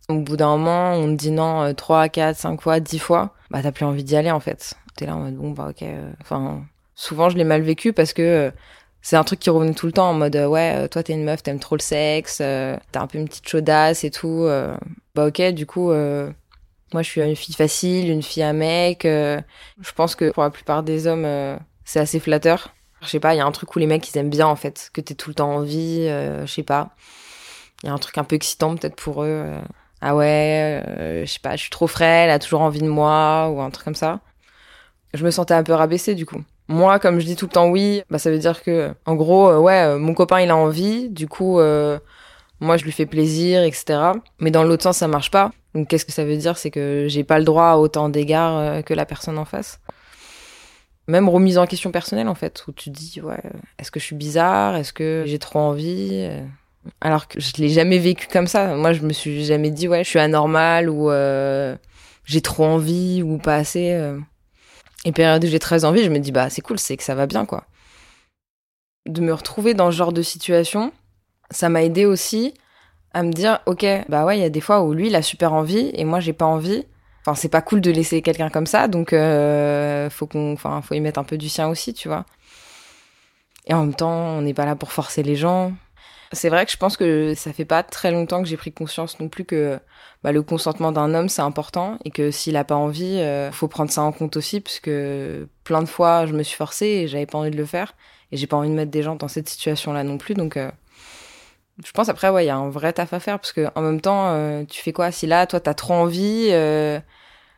Au 0.09 0.19
bout 0.21 0.37
d'un 0.37 0.57
moment, 0.57 0.95
on 0.95 1.07
te 1.09 1.21
dit 1.21 1.31
non 1.31 1.73
3, 1.75 2.09
4, 2.09 2.37
5 2.37 2.61
fois, 2.61 2.81
10 2.81 2.99
fois. 2.99 3.35
Bah, 3.50 3.62
t'as 3.62 3.71
plus 3.71 3.85
envie 3.85 4.02
d'y 4.02 4.17
aller, 4.17 4.31
en 4.31 4.40
fait. 4.40 4.75
T'es 4.97 5.07
là 5.07 5.14
en 5.14 5.21
mode, 5.21 5.37
bon, 5.37 5.50
bah, 5.50 5.69
ok. 5.71 5.85
Enfin, 6.23 6.64
souvent, 6.95 7.29
je 7.29 7.37
l'ai 7.37 7.45
mal 7.45 7.62
vécu 7.62 7.93
parce 7.93 8.12
que 8.14 8.50
c'est 9.02 9.16
un 9.16 9.25
truc 9.25 9.40
qui 9.40 9.50
revenait 9.50 9.75
tout 9.75 9.87
le 9.87 9.92
temps 9.92 10.11
en 10.11 10.14
mode 10.14 10.37
euh, 10.37 10.47
ouais 10.47 10.75
euh, 10.76 10.88
toi 10.88 11.02
t'es 11.02 11.14
une 11.14 11.25
meuf 11.25 11.42
t'aimes 11.42 11.59
trop 11.59 11.76
le 11.76 11.80
sexe 11.80 12.38
euh, 12.40 12.76
t'as 12.92 13.00
un 13.00 13.07
peu 13.07 13.19
une 13.19 13.28
petite 13.28 13.49
chaudasse 13.49 14.04
et 14.04 14.11
tout 14.11 14.47
bah 15.14 15.26
ok 15.26 15.42
du 15.52 15.66
coup 15.66 15.88
moi 15.88 17.02
je 17.02 17.09
suis 17.09 17.21
une 17.21 17.37
fille 17.37 17.54
facile 17.54 18.11
une 18.11 18.23
fille 18.23 18.42
à 18.42 18.52
mec 18.52 19.02
je 19.04 19.92
pense 19.95 20.14
que 20.14 20.30
pour 20.30 20.42
la 20.42 20.50
plupart 20.50 20.83
des 20.83 21.07
hommes 21.07 21.26
c'est 21.85 22.00
assez 22.00 22.21
flatteur. 22.21 22.75
Je 23.02 23.09
sais 23.09 23.21
pas 23.21 23.35
il 23.35 23.38
y 23.38 23.40
a 23.40 23.47
un 23.47 23.52
truc 23.52 23.75
où 23.75 23.78
les 23.78 23.87
mecs 23.87 24.09
ils 24.12 24.19
aiment 24.19 24.30
bien 24.30 24.47
en 24.47 24.57
fait 24.57 24.90
que 24.92 25.00
t'es 25.00 25.14
tout 25.14 25.30
le 25.30 25.35
temps 25.35 25.54
en 25.54 25.62
vie 25.62 26.07
je 26.07 26.47
sais 26.47 26.62
pas. 26.62 26.90
Il 27.83 27.87
y 27.87 27.88
a 27.88 27.92
un 27.92 27.99
truc 27.99 28.19
un 28.19 28.25
peu 28.25 28.37
excitant 28.37 28.76
peut-être 28.76 28.97
pour 28.97 29.25
eux 29.25 29.45
ah 30.02 30.14
ouais 30.14 31.23
je 31.25 31.30
sais 31.30 31.40
pas 31.40 31.57
je 31.57 31.62
suis 31.62 31.71
trop 31.71 31.87
frêle 31.87 32.28
elle 32.28 32.35
a 32.35 32.38
toujours 32.38 32.61
envie 32.61 32.80
de 32.80 32.88
moi 32.88 33.49
ou 33.50 33.61
un 33.61 33.71
truc 33.71 33.85
comme 33.85 33.95
ça. 33.95 34.21
Je 35.14 35.25
me 35.25 35.30
sentais 35.30 35.54
un 35.54 35.64
peu 35.64 35.73
rabaissée 35.73 36.14
du 36.14 36.26
coup 36.26 36.42
moi, 36.71 37.00
comme 37.00 37.19
je 37.19 37.27
dis 37.27 37.35
tout 37.35 37.47
le 37.47 37.50
temps 37.50 37.69
oui, 37.69 38.03
bah 38.11 38.19
ça 38.19 38.31
veut 38.31 38.39
dire 38.39 38.62
que, 38.62 38.95
en 39.05 39.17
gros, 39.17 39.49
euh, 39.50 39.59
ouais, 39.59 39.83
euh, 39.83 39.99
mon 39.99 40.15
copain 40.15 40.41
il 40.41 40.50
a 40.50 40.57
envie, 40.57 41.11
du 41.11 41.27
coup, 41.27 41.59
euh, 41.59 41.99
moi 42.61 42.77
je 42.77 42.85
lui 42.85 42.93
fais 42.93 43.07
plaisir, 43.07 43.65
etc. 43.65 44.12
Mais 44.39 44.53
dans 44.53 44.62
l'autre 44.62 44.85
sens, 44.85 44.99
ça 44.99 45.09
marche 45.09 45.33
pas. 45.33 45.50
Donc 45.75 45.89
qu'est-ce 45.89 46.05
que 46.05 46.12
ça 46.12 46.25
veut 46.25 46.37
dire? 46.37 46.57
C'est 46.57 46.71
que 46.71 47.07
j'ai 47.09 47.25
pas 47.25 47.41
le 47.41 47.45
droit 47.45 47.67
à 47.67 47.77
autant 47.77 48.09
d'égards 48.09 48.85
que 48.85 48.95
la 48.95 49.05
personne 49.05 49.37
en 49.37 49.45
face. 49.45 49.81
Même 51.09 51.29
remise 51.29 51.59
en 51.59 51.67
question 51.67 51.91
personnelle 51.91 52.29
en 52.29 52.37
fait, 52.37 52.62
où 52.69 52.73
tu 52.73 52.91
dis 52.91 53.21
ouais, 53.21 53.43
est-ce 53.81 53.91
que 53.91 53.99
je 53.99 54.05
suis 54.05 54.17
bizarre? 54.17 54.77
Est-ce 54.77 54.93
que 54.93 55.25
j'ai 55.27 55.41
trop 55.41 55.59
envie? 55.59 56.29
Alors 57.00 57.27
que 57.27 57.41
je 57.41 57.53
l'ai 57.59 57.69
jamais 57.69 57.99
vécu 57.99 58.29
comme 58.33 58.47
ça. 58.47 58.77
Moi, 58.77 58.93
je 58.93 59.03
me 59.03 59.12
suis 59.12 59.45
jamais 59.45 59.71
dit 59.71 59.89
ouais, 59.89 60.05
je 60.05 60.09
suis 60.09 60.21
anormal 60.21 60.89
ou 60.89 61.11
j'ai 62.25 62.41
trop 62.43 62.65
envie 62.65 63.25
ou 63.25 63.39
pas 63.39 63.57
assez. 63.57 63.99
Et 65.04 65.12
période 65.12 65.45
où 65.45 65.47
j'ai 65.47 65.59
très 65.59 65.85
envie, 65.85 66.04
je 66.04 66.11
me 66.11 66.19
dis, 66.19 66.33
bah, 66.33 66.50
c'est 66.50 66.61
cool, 66.61 66.78
c'est 66.78 66.97
que 66.97 67.02
ça 67.02 67.14
va 67.14 67.26
bien, 67.26 67.47
quoi. 67.47 67.64
De 69.07 69.21
me 69.21 69.33
retrouver 69.33 69.75
dans 69.75 69.90
ce 69.90 69.97
genre 69.97 70.12
de 70.12 70.23
situation, 70.23 70.92
ça 71.50 71.69
m'a 71.69 71.83
aidé 71.83 72.04
aussi 72.04 72.54
à 73.12 73.23
me 73.23 73.33
dire, 73.33 73.61
ok, 73.66 73.85
bah 74.09 74.25
ouais, 74.25 74.38
il 74.38 74.40
y 74.42 74.45
a 74.45 74.50
des 74.50 74.61
fois 74.61 74.83
où 74.83 74.92
lui, 74.92 75.09
il 75.09 75.16
a 75.16 75.23
super 75.23 75.52
envie 75.52 75.90
et 75.95 76.04
moi, 76.04 76.21
j'ai 76.21 76.33
pas 76.33 76.45
envie. 76.45 76.85
Enfin, 77.23 77.35
c'est 77.35 77.49
pas 77.49 77.62
cool 77.62 77.80
de 77.80 77.90
laisser 77.90 78.23
quelqu'un 78.23 78.50
comme 78.50 78.66
ça, 78.66 78.88
donc 78.88 79.12
euh, 79.12 80.09
faut 80.11 80.26
qu'on, 80.26 80.52
enfin, 80.52 80.80
faut 80.80 80.95
y 80.95 81.00
mettre 81.00 81.19
un 81.19 81.25
peu 81.25 81.37
du 81.37 81.49
sien 81.49 81.69
aussi, 81.69 81.92
tu 81.92 82.09
vois. 82.09 82.25
Et 83.66 83.75
en 83.75 83.80
même 83.80 83.95
temps, 83.95 84.11
on 84.11 84.42
n'est 84.42 84.54
pas 84.54 84.64
là 84.64 84.75
pour 84.75 84.92
forcer 84.92 85.23
les 85.23 85.37
gens. 85.37 85.73
C'est 86.32 86.49
vrai 86.49 86.64
que 86.64 86.70
je 86.70 86.76
pense 86.76 86.96
que 86.96 87.34
ça 87.34 87.52
fait 87.52 87.64
pas 87.64 87.82
très 87.82 88.12
longtemps 88.12 88.40
que 88.40 88.49
j'ai 88.49 88.56
pris 88.56 88.72
conscience 88.72 89.18
non 89.18 89.28
plus 89.28 89.44
que 89.44 89.80
bah, 90.22 90.30
le 90.30 90.42
consentement 90.42 90.92
d'un 90.92 91.12
homme 91.12 91.28
c'est 91.28 91.42
important 91.42 91.99
et 92.04 92.12
que 92.12 92.30
s'il 92.30 92.56
a 92.56 92.62
pas 92.62 92.76
envie, 92.76 93.18
euh, 93.18 93.50
faut 93.50 93.66
prendre 93.66 93.90
ça 93.90 94.02
en 94.02 94.12
compte 94.12 94.37
aussi 94.37 94.60
parce 94.60 94.80
plein 95.64 95.82
de 95.82 95.88
fois 95.88 96.26
je 96.26 96.32
me 96.32 96.44
suis 96.44 96.56
forcée 96.56 96.87
et 96.87 97.08
j'avais 97.08 97.26
pas 97.26 97.38
envie 97.38 97.50
de 97.50 97.56
le 97.56 97.64
faire 97.66 97.94
et 98.30 98.37
j'ai 98.37 98.46
pas 98.46 98.56
envie 98.56 98.68
de 98.68 98.75
mettre 98.75 98.92
des 98.92 99.02
gens 99.02 99.16
dans 99.16 99.26
cette 99.26 99.49
situation 99.49 99.92
là 99.92 100.04
non 100.04 100.18
plus. 100.18 100.34
Donc 100.34 100.56
euh, 100.56 100.70
je 101.84 101.90
pense 101.90 102.08
après 102.08 102.28
ouais 102.28 102.44
il 102.44 102.46
y 102.46 102.50
a 102.50 102.56
un 102.56 102.70
vrai 102.70 102.92
taf 102.92 103.12
à 103.12 103.18
faire 103.18 103.40
parce 103.40 103.52
que 103.52 103.66
en 103.75 103.82
même 103.82 104.00
temps 104.00 104.28
euh, 104.28 104.64
tu 104.64 104.80
fais 104.82 104.92
quoi 104.92 105.10
si 105.10 105.26
là 105.26 105.49
toi 105.49 105.58
t'as 105.58 105.75
trop 105.75 105.94
envie 105.94 106.50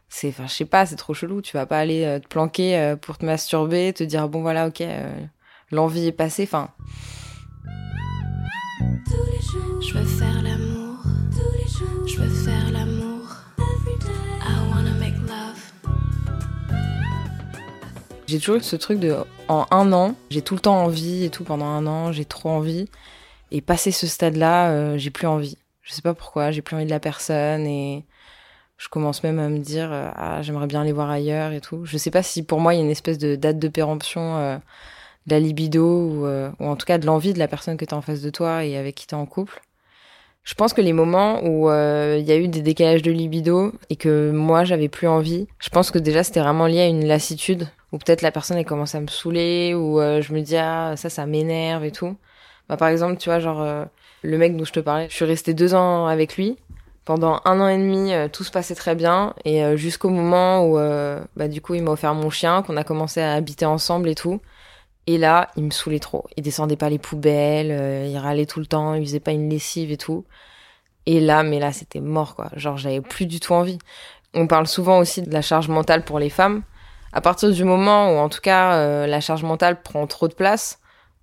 c'est 0.08 0.28
enfin 0.28 0.46
je 0.46 0.52
sais 0.54 0.64
pas 0.64 0.86
c'est 0.86 0.96
trop 0.96 1.12
chelou. 1.12 1.42
Tu 1.42 1.56
vas 1.58 1.66
pas 1.66 1.78
aller 1.78 2.20
te 2.22 2.28
planquer 2.28 2.94
pour 3.02 3.18
te 3.18 3.26
masturber 3.26 3.92
te 3.92 4.04
dire 4.04 4.28
bon 4.30 4.40
voilà 4.40 4.66
ok 4.66 4.82
l'envie 5.70 6.06
est 6.06 6.12
passée. 6.12 6.44
Enfin 6.44 6.70
je 9.80 9.94
veux 9.94 10.04
faire 10.04 10.42
l'amour. 10.42 10.98
Je 12.06 12.20
veux 12.20 12.28
faire 12.28 12.70
l'amour. 12.72 13.28
I 13.58 14.70
wanna 14.70 14.92
make 14.98 15.14
love. 15.28 15.72
J'ai 18.26 18.38
toujours 18.38 18.62
ce 18.62 18.76
truc 18.76 18.98
de 18.98 19.16
en 19.48 19.66
un 19.70 19.92
an, 19.92 20.14
j'ai 20.30 20.42
tout 20.42 20.54
le 20.54 20.60
temps 20.60 20.84
envie 20.84 21.24
et 21.24 21.30
tout 21.30 21.44
pendant 21.44 21.66
un 21.66 21.86
an, 21.86 22.12
j'ai 22.12 22.24
trop 22.24 22.50
envie. 22.50 22.88
Et 23.50 23.60
passer 23.60 23.90
ce 23.90 24.06
stade-là, 24.06 24.70
euh, 24.70 24.98
j'ai 24.98 25.10
plus 25.10 25.26
envie. 25.26 25.58
Je 25.82 25.92
sais 25.92 26.02
pas 26.02 26.14
pourquoi, 26.14 26.50
j'ai 26.50 26.62
plus 26.62 26.76
envie 26.76 26.86
de 26.86 26.90
la 26.90 27.00
personne 27.00 27.66
et 27.66 28.06
je 28.78 28.88
commence 28.88 29.22
même 29.22 29.38
à 29.38 29.48
me 29.48 29.58
dire 29.58 29.92
euh, 29.92 30.08
ah 30.14 30.42
j'aimerais 30.42 30.66
bien 30.66 30.80
aller 30.82 30.92
voir 30.92 31.10
ailleurs 31.10 31.52
et 31.52 31.60
tout. 31.60 31.84
Je 31.84 31.96
sais 31.98 32.10
pas 32.10 32.22
si 32.22 32.42
pour 32.42 32.60
moi 32.60 32.74
il 32.74 32.78
y 32.78 32.80
a 32.80 32.84
une 32.84 32.90
espèce 32.90 33.18
de 33.18 33.36
date 33.36 33.58
de 33.58 33.68
péremption 33.68 34.36
euh, 34.38 34.58
la 35.26 35.38
libido 35.38 35.84
ou, 35.84 36.26
euh, 36.26 36.50
ou 36.60 36.66
en 36.66 36.76
tout 36.76 36.86
cas 36.86 36.98
de 36.98 37.06
l'envie 37.06 37.32
de 37.32 37.38
la 37.38 37.48
personne 37.48 37.76
que 37.76 37.84
tu 37.84 37.94
en 37.94 38.02
face 38.02 38.22
de 38.22 38.30
toi 38.30 38.64
et 38.64 38.76
avec 38.76 38.94
qui 38.94 39.06
tu 39.06 39.14
en 39.14 39.26
couple. 39.26 39.62
Je 40.44 40.54
pense 40.54 40.72
que 40.72 40.80
les 40.80 40.92
moments 40.92 41.40
où 41.44 41.70
euh, 41.70 42.16
il 42.18 42.26
y 42.26 42.32
a 42.32 42.36
eu 42.36 42.48
des 42.48 42.62
décalages 42.62 43.02
de 43.02 43.12
libido 43.12 43.72
et 43.90 43.96
que 43.96 44.32
moi 44.32 44.64
j'avais 44.64 44.88
plus 44.88 45.06
envie, 45.06 45.46
je 45.60 45.68
pense 45.68 45.92
que 45.92 45.98
déjà 45.98 46.24
c'était 46.24 46.40
vraiment 46.40 46.66
lié 46.66 46.80
à 46.80 46.86
une 46.86 47.06
lassitude 47.06 47.68
ou 47.92 47.98
peut-être 47.98 48.22
la 48.22 48.32
personne 48.32 48.56
elle 48.56 48.64
commence 48.64 48.96
à 48.96 49.00
me 49.00 49.06
saouler 49.06 49.72
ou 49.74 50.00
euh, 50.00 50.20
je 50.20 50.32
me 50.32 50.40
dis 50.40 50.56
ah 50.56 50.94
ça 50.96 51.10
ça 51.10 51.26
m'énerve 51.26 51.84
et 51.84 51.92
tout. 51.92 52.16
Bah, 52.68 52.76
par 52.76 52.88
exemple 52.88 53.18
tu 53.18 53.28
vois 53.28 53.38
genre 53.38 53.86
le 54.22 54.38
mec 54.38 54.56
dont 54.56 54.64
je 54.64 54.72
te 54.72 54.80
parlais, 54.80 55.08
je 55.08 55.14
suis 55.14 55.24
restée 55.24 55.54
deux 55.54 55.74
ans 55.74 56.06
avec 56.06 56.36
lui. 56.36 56.56
Pendant 57.04 57.40
un 57.44 57.60
an 57.60 57.66
et 57.66 57.78
demi, 57.78 58.12
tout 58.32 58.44
se 58.44 58.52
passait 58.52 58.76
très 58.76 58.94
bien 58.94 59.34
et 59.44 59.76
jusqu'au 59.76 60.08
moment 60.08 60.64
où 60.66 60.76
bah 61.36 61.48
du 61.48 61.60
coup 61.60 61.74
il 61.74 61.82
m'a 61.82 61.90
offert 61.92 62.14
mon 62.14 62.30
chien, 62.30 62.62
qu'on 62.62 62.76
a 62.76 62.84
commencé 62.84 63.20
à 63.20 63.34
habiter 63.34 63.66
ensemble 63.66 64.08
et 64.08 64.14
tout. 64.14 64.40
Et 65.06 65.18
là, 65.18 65.50
il 65.56 65.64
me 65.64 65.70
saoulait 65.70 65.98
trop. 65.98 66.26
Il 66.36 66.42
descendait 66.42 66.76
pas 66.76 66.88
les 66.88 66.98
poubelles, 66.98 67.72
euh, 67.72 68.06
il 68.06 68.16
râlait 68.18 68.46
tout 68.46 68.60
le 68.60 68.66
temps, 68.66 68.94
il 68.94 69.04
faisait 69.04 69.20
pas 69.20 69.32
une 69.32 69.48
lessive 69.50 69.90
et 69.90 69.96
tout. 69.96 70.24
Et 71.06 71.20
là, 71.20 71.42
mais 71.42 71.58
là, 71.58 71.72
c'était 71.72 72.00
mort, 72.00 72.36
quoi. 72.36 72.50
Genre, 72.56 72.76
j'avais 72.76 73.00
plus 73.00 73.26
du 73.26 73.40
tout 73.40 73.52
envie. 73.54 73.78
On 74.34 74.46
parle 74.46 74.66
souvent 74.66 74.98
aussi 74.98 75.22
de 75.22 75.32
la 75.32 75.42
charge 75.42 75.68
mentale 75.68 76.04
pour 76.04 76.18
les 76.18 76.30
femmes. 76.30 76.62
À 77.12 77.20
partir 77.20 77.50
du 77.50 77.64
moment 77.64 78.12
où, 78.14 78.18
en 78.18 78.28
tout 78.28 78.40
cas, 78.40 78.74
euh, 78.76 79.06
la 79.06 79.20
charge 79.20 79.42
mentale 79.44 79.82
prend 79.82 80.06
trop 80.06 80.28
de 80.28 80.34
place, 80.34 80.78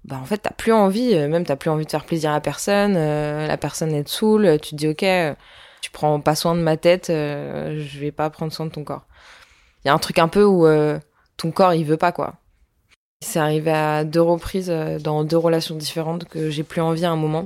bah 0.06 0.18
en 0.22 0.26
fait, 0.26 0.40
t'as 0.40 0.52
plus 0.52 0.74
envie, 0.74 1.16
euh, 1.16 1.28
même 1.28 1.46
t'as 1.46 1.56
plus 1.56 1.70
envie 1.70 1.86
de 1.86 1.92
faire 1.92 2.06
plaisir 2.06 2.32
à 2.34 2.42
personne. 2.42 2.94
la 2.96 3.58
personne 3.58 3.94
est 3.94 4.08
saoule, 4.08 4.60
tu 4.62 4.72
te 4.72 4.76
dis 4.76 4.88
ok, 4.88 5.06
tu 5.82 5.92
prends 5.92 6.20
pas 6.22 6.36
soin 6.36 6.56
de 6.56 6.62
ma 6.62 6.78
tête, 6.78 7.08
je 7.10 8.00
vais 8.00 8.12
pas 8.12 8.30
prendre 8.30 8.54
soin 8.54 8.66
de 8.66 8.72
ton 8.72 8.84
corps. 8.84 9.06
Il 9.84 9.88
y 9.88 9.92
a 9.92 9.94
un 9.94 9.98
truc 10.00 10.20
un 10.20 10.28
peu 10.28 10.44
où 10.44 10.68
ton 11.38 11.52
corps 11.52 11.74
il 11.74 11.86
veut 11.86 11.98
pas 11.98 12.12
quoi. 12.12 12.39
C'est 13.22 13.40
arrivé 13.40 13.72
à 13.72 14.06
deux 14.06 14.22
reprises 14.22 14.70
euh, 14.70 14.98
dans 14.98 15.24
deux 15.26 15.38
relations 15.38 15.76
différentes 15.76 16.26
que 16.26 16.50
j'ai 16.50 16.64
plus 16.64 16.82
envie 16.82 17.04
à 17.04 17.12
un 17.12 17.18
moment. 17.18 17.46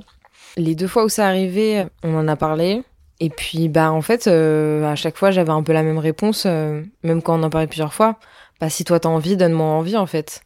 Les 0.55 0.75
deux 0.75 0.87
fois 0.87 1.03
où 1.03 1.09
c'est 1.09 1.23
arrivé, 1.23 1.85
on 2.03 2.15
en 2.15 2.27
a 2.27 2.35
parlé. 2.35 2.83
Et 3.19 3.29
puis, 3.29 3.69
bah, 3.69 3.91
en 3.91 4.01
fait, 4.01 4.27
euh, 4.27 4.85
à 4.85 4.95
chaque 4.95 5.17
fois, 5.17 5.31
j'avais 5.31 5.51
un 5.51 5.63
peu 5.63 5.73
la 5.73 5.81
même 5.81 5.97
réponse, 5.97 6.43
euh, 6.45 6.83
même 7.03 7.23
quand 7.23 7.39
on 7.39 7.43
en 7.43 7.49
parlait 7.49 7.67
plusieurs 7.67 7.93
fois. 7.93 8.17
Bah, 8.59 8.69
si 8.69 8.83
toi 8.83 8.99
t'as 8.99 9.09
envie, 9.09 9.35
donne-moi 9.35 9.65
envie, 9.65 9.97
en 9.97 10.05
fait. 10.05 10.43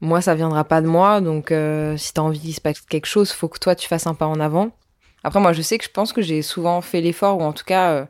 Moi, 0.00 0.20
ça 0.20 0.34
viendra 0.34 0.64
pas 0.64 0.82
de 0.82 0.86
moi, 0.86 1.20
donc 1.20 1.52
si 1.96 2.12
t'as 2.12 2.22
envie 2.22 2.38
qu'il 2.38 2.54
se 2.54 2.60
passe 2.60 2.80
quelque 2.82 3.06
chose, 3.06 3.32
faut 3.32 3.48
que 3.48 3.58
toi 3.58 3.74
tu 3.74 3.88
fasses 3.88 4.06
un 4.06 4.14
pas 4.14 4.26
en 4.26 4.38
avant. 4.38 4.70
Après, 5.24 5.40
moi, 5.40 5.52
je 5.52 5.60
sais 5.60 5.76
que 5.76 5.84
je 5.84 5.90
pense 5.90 6.12
que 6.12 6.22
j'ai 6.22 6.40
souvent 6.40 6.80
fait 6.82 7.00
l'effort, 7.00 7.38
ou 7.38 7.42
en 7.42 7.52
tout 7.52 7.64
cas, 7.64 8.06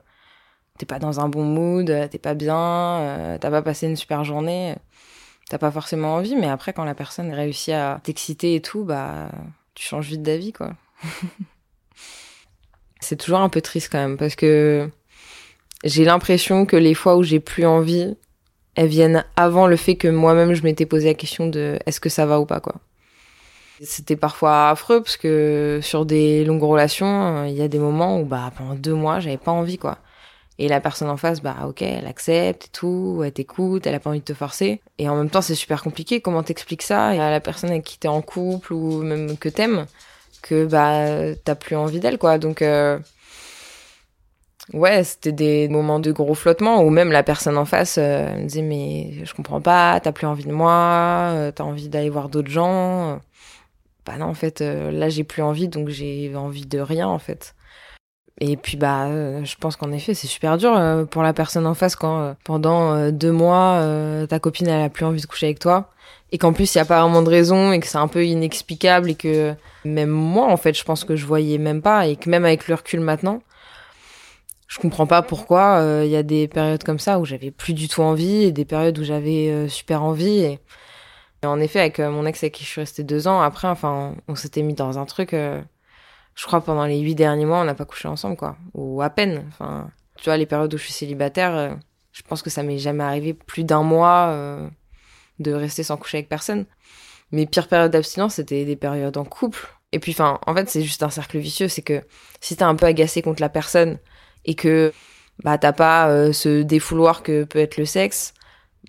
t'es 0.76 0.84
pas 0.84 0.98
dans 0.98 1.20
un 1.20 1.30
bon 1.30 1.44
mood, 1.44 1.86
t'es 2.10 2.18
pas 2.18 2.34
bien, 2.34 3.38
t'as 3.40 3.50
pas 3.50 3.62
passé 3.62 3.86
une 3.86 3.96
super 3.96 4.22
journée 4.22 4.74
t'as 5.48 5.58
pas 5.58 5.70
forcément 5.70 6.14
envie, 6.14 6.36
mais 6.36 6.48
après, 6.48 6.72
quand 6.72 6.84
la 6.84 6.94
personne 6.94 7.32
réussit 7.32 7.74
à 7.74 8.00
t'exciter 8.02 8.54
et 8.54 8.60
tout, 8.60 8.84
bah, 8.84 9.30
tu 9.74 9.86
changes 9.86 10.08
vite 10.08 10.22
d'avis, 10.22 10.52
quoi. 10.52 10.72
c'est 13.00 13.16
toujours 13.16 13.40
un 13.40 13.48
peu 13.48 13.60
triste 13.60 13.88
quand 13.90 13.98
même, 13.98 14.16
parce 14.16 14.34
que 14.34 14.90
j'ai 15.84 16.04
l'impression 16.04 16.66
que 16.66 16.76
les 16.76 16.94
fois 16.94 17.16
où 17.16 17.22
j'ai 17.22 17.40
plus 17.40 17.64
envie, 17.64 18.16
elles 18.74 18.88
viennent 18.88 19.24
avant 19.36 19.66
le 19.66 19.76
fait 19.76 19.96
que 19.96 20.08
moi-même 20.08 20.54
je 20.54 20.62
m'étais 20.62 20.86
posé 20.86 21.08
la 21.08 21.14
question 21.14 21.46
de 21.46 21.78
est-ce 21.86 22.00
que 22.00 22.08
ça 22.08 22.26
va 22.26 22.40
ou 22.40 22.46
pas 22.46 22.60
quoi. 22.60 22.76
C'était 23.80 24.16
parfois 24.16 24.70
affreux 24.70 25.02
parce 25.02 25.16
que 25.16 25.78
sur 25.82 26.04
des 26.04 26.44
longues 26.44 26.62
relations, 26.62 27.44
il 27.44 27.54
y 27.54 27.62
a 27.62 27.68
des 27.68 27.78
moments 27.78 28.20
où 28.20 28.24
bah 28.24 28.52
pendant 28.56 28.74
deux 28.74 28.94
mois 28.94 29.20
j'avais 29.20 29.36
pas 29.36 29.52
envie 29.52 29.78
quoi. 29.78 29.98
Et 30.58 30.68
la 30.68 30.80
personne 30.80 31.08
en 31.08 31.16
face, 31.16 31.40
bah 31.40 31.56
ok, 31.68 31.82
elle 31.82 32.06
accepte 32.06 32.66
et 32.66 32.68
tout, 32.70 33.22
elle 33.24 33.32
t'écoute, 33.32 33.86
elle 33.86 33.94
a 33.94 34.00
pas 34.00 34.10
envie 34.10 34.20
de 34.20 34.24
te 34.24 34.34
forcer. 34.34 34.80
Et 34.98 35.08
en 35.08 35.16
même 35.16 35.30
temps, 35.30 35.40
c'est 35.40 35.54
super 35.54 35.82
compliqué. 35.82 36.20
Comment 36.20 36.42
t'expliques 36.42 36.82
ça? 36.82 37.08
À 37.08 37.30
la 37.30 37.40
personne 37.40 37.70
avec 37.70 37.84
qui 37.84 37.98
t'es 37.98 38.08
en 38.08 38.22
couple 38.22 38.72
ou 38.72 39.02
même 39.02 39.36
que 39.38 39.48
t'aimes 39.48 39.86
que 40.42 40.64
bah 40.66 41.34
t'as 41.44 41.54
plus 41.54 41.76
envie 41.76 42.00
d'elle 42.00 42.18
quoi. 42.18 42.38
Donc 42.38 42.62
euh, 42.62 42.98
ouais, 44.72 45.04
c'était 45.04 45.32
des 45.32 45.68
moments 45.68 46.00
de 46.00 46.12
gros 46.12 46.34
flottement 46.34 46.82
où 46.82 46.90
même 46.90 47.10
la 47.12 47.22
personne 47.22 47.56
en 47.58 47.64
face 47.64 47.96
euh, 47.98 48.34
me 48.36 48.44
disait 48.44 48.62
mais 48.62 49.24
je 49.24 49.34
comprends 49.34 49.60
pas, 49.60 50.00
t'as 50.00 50.12
plus 50.12 50.26
envie 50.26 50.44
de 50.44 50.52
moi, 50.52 51.30
euh, 51.32 51.52
t'as 51.52 51.64
envie 51.64 51.88
d'aller 51.88 52.10
voir 52.10 52.28
d'autres 52.28 52.50
gens. 52.50 53.20
Bah 54.06 54.16
non 54.18 54.26
en 54.26 54.34
fait 54.34 54.60
là 54.60 55.08
j'ai 55.10 55.24
plus 55.24 55.42
envie 55.42 55.68
donc 55.68 55.88
j'ai 55.88 56.34
envie 56.34 56.66
de 56.66 56.80
rien 56.80 57.08
en 57.08 57.18
fait. 57.18 57.54
Et 58.40 58.56
puis 58.56 58.76
bah, 58.76 59.06
euh, 59.06 59.44
je 59.44 59.56
pense 59.56 59.76
qu'en 59.76 59.90
effet, 59.92 60.14
c'est 60.14 60.28
super 60.28 60.58
dur 60.58 60.76
euh, 60.76 61.04
pour 61.04 61.22
la 61.22 61.32
personne 61.32 61.66
en 61.66 61.74
face 61.74 61.96
quand 61.96 62.20
euh, 62.20 62.32
pendant 62.44 63.10
deux 63.10 63.32
mois 63.32 63.82
ta 64.28 64.38
copine 64.38 64.68
elle 64.68 64.82
a 64.82 64.88
plus 64.88 65.04
envie 65.04 65.20
de 65.20 65.26
coucher 65.26 65.46
avec 65.46 65.58
toi. 65.58 65.90
Et 66.30 66.38
qu'en 66.38 66.52
plus 66.52 66.74
il 66.74 66.78
y 66.78 66.80
a 66.80 66.84
pas 66.84 67.00
vraiment 67.02 67.22
de 67.22 67.30
raison 67.30 67.72
et 67.72 67.80
que 67.80 67.86
c'est 67.86 67.98
un 67.98 68.08
peu 68.08 68.24
inexplicable 68.24 69.10
et 69.10 69.14
que 69.14 69.54
même 69.84 70.10
moi 70.10 70.46
en 70.46 70.56
fait, 70.56 70.76
je 70.76 70.84
pense 70.84 71.04
que 71.04 71.16
je 71.16 71.26
voyais 71.26 71.58
même 71.58 71.82
pas 71.82 72.06
et 72.06 72.16
que 72.16 72.28
même 72.30 72.44
avec 72.44 72.68
le 72.68 72.74
recul 72.74 73.00
maintenant, 73.00 73.42
je 74.68 74.78
comprends 74.78 75.06
pas 75.06 75.22
pourquoi 75.22 75.82
il 76.04 76.10
y 76.10 76.16
a 76.16 76.22
des 76.22 76.46
périodes 76.48 76.84
comme 76.84 76.98
ça 76.98 77.18
où 77.18 77.24
j'avais 77.24 77.50
plus 77.50 77.72
du 77.74 77.88
tout 77.88 78.02
envie 78.02 78.44
et 78.44 78.52
des 78.52 78.64
périodes 78.66 78.98
où 78.98 79.04
j'avais 79.04 79.68
super 79.68 80.02
envie 80.02 80.40
et, 80.40 80.60
en 81.44 81.60
effet 81.60 81.80
avec 81.80 81.98
mon 82.00 82.26
ex 82.26 82.42
avec 82.42 82.54
qui 82.54 82.64
je 82.64 82.68
suis 82.68 82.80
restée 82.82 83.04
deux 83.04 83.26
ans 83.26 83.40
après, 83.40 83.68
enfin 83.68 84.14
on 84.28 84.34
s'était 84.34 84.62
mis 84.62 84.74
dans 84.74 84.98
un 84.98 85.06
truc 85.06 85.34
je 86.38 86.46
crois 86.46 86.60
pendant 86.60 86.86
les 86.86 87.00
huit 87.00 87.16
derniers 87.16 87.46
mois, 87.46 87.58
on 87.58 87.64
n'a 87.64 87.74
pas 87.74 87.84
couché 87.84 88.06
ensemble, 88.06 88.36
quoi. 88.36 88.56
Ou 88.72 89.02
à 89.02 89.10
peine. 89.10 89.44
Enfin, 89.48 89.90
tu 90.16 90.26
vois, 90.26 90.36
les 90.36 90.46
périodes 90.46 90.72
où 90.72 90.78
je 90.78 90.84
suis 90.84 90.92
célibataire, 90.92 91.56
euh, 91.56 91.74
je 92.12 92.22
pense 92.22 92.42
que 92.42 92.50
ça 92.50 92.62
m'est 92.62 92.78
jamais 92.78 93.02
arrivé 93.02 93.34
plus 93.34 93.64
d'un 93.64 93.82
mois 93.82 94.28
euh, 94.28 94.68
de 95.40 95.52
rester 95.52 95.82
sans 95.82 95.96
coucher 95.96 96.18
avec 96.18 96.28
personne. 96.28 96.66
Mes 97.32 97.44
pires 97.44 97.66
périodes 97.66 97.90
d'abstinence, 97.90 98.34
c'était 98.34 98.64
des 98.64 98.76
périodes 98.76 99.16
en 99.16 99.24
couple. 99.24 99.66
Et 99.90 99.98
puis, 99.98 100.12
enfin, 100.12 100.38
en 100.46 100.54
fait, 100.54 100.70
c'est 100.70 100.82
juste 100.82 101.02
un 101.02 101.10
cercle 101.10 101.38
vicieux. 101.38 101.66
C'est 101.66 101.82
que 101.82 102.02
si 102.40 102.54
t'es 102.54 102.62
un 102.62 102.76
peu 102.76 102.86
agacé 102.86 103.20
contre 103.20 103.42
la 103.42 103.48
personne 103.48 103.98
et 104.44 104.54
que 104.54 104.92
bah 105.42 105.58
t'as 105.58 105.72
pas 105.72 106.08
euh, 106.08 106.32
ce 106.32 106.62
défouloir 106.62 107.24
que 107.24 107.42
peut 107.42 107.58
être 107.58 107.78
le 107.78 107.84
sexe, 107.84 108.32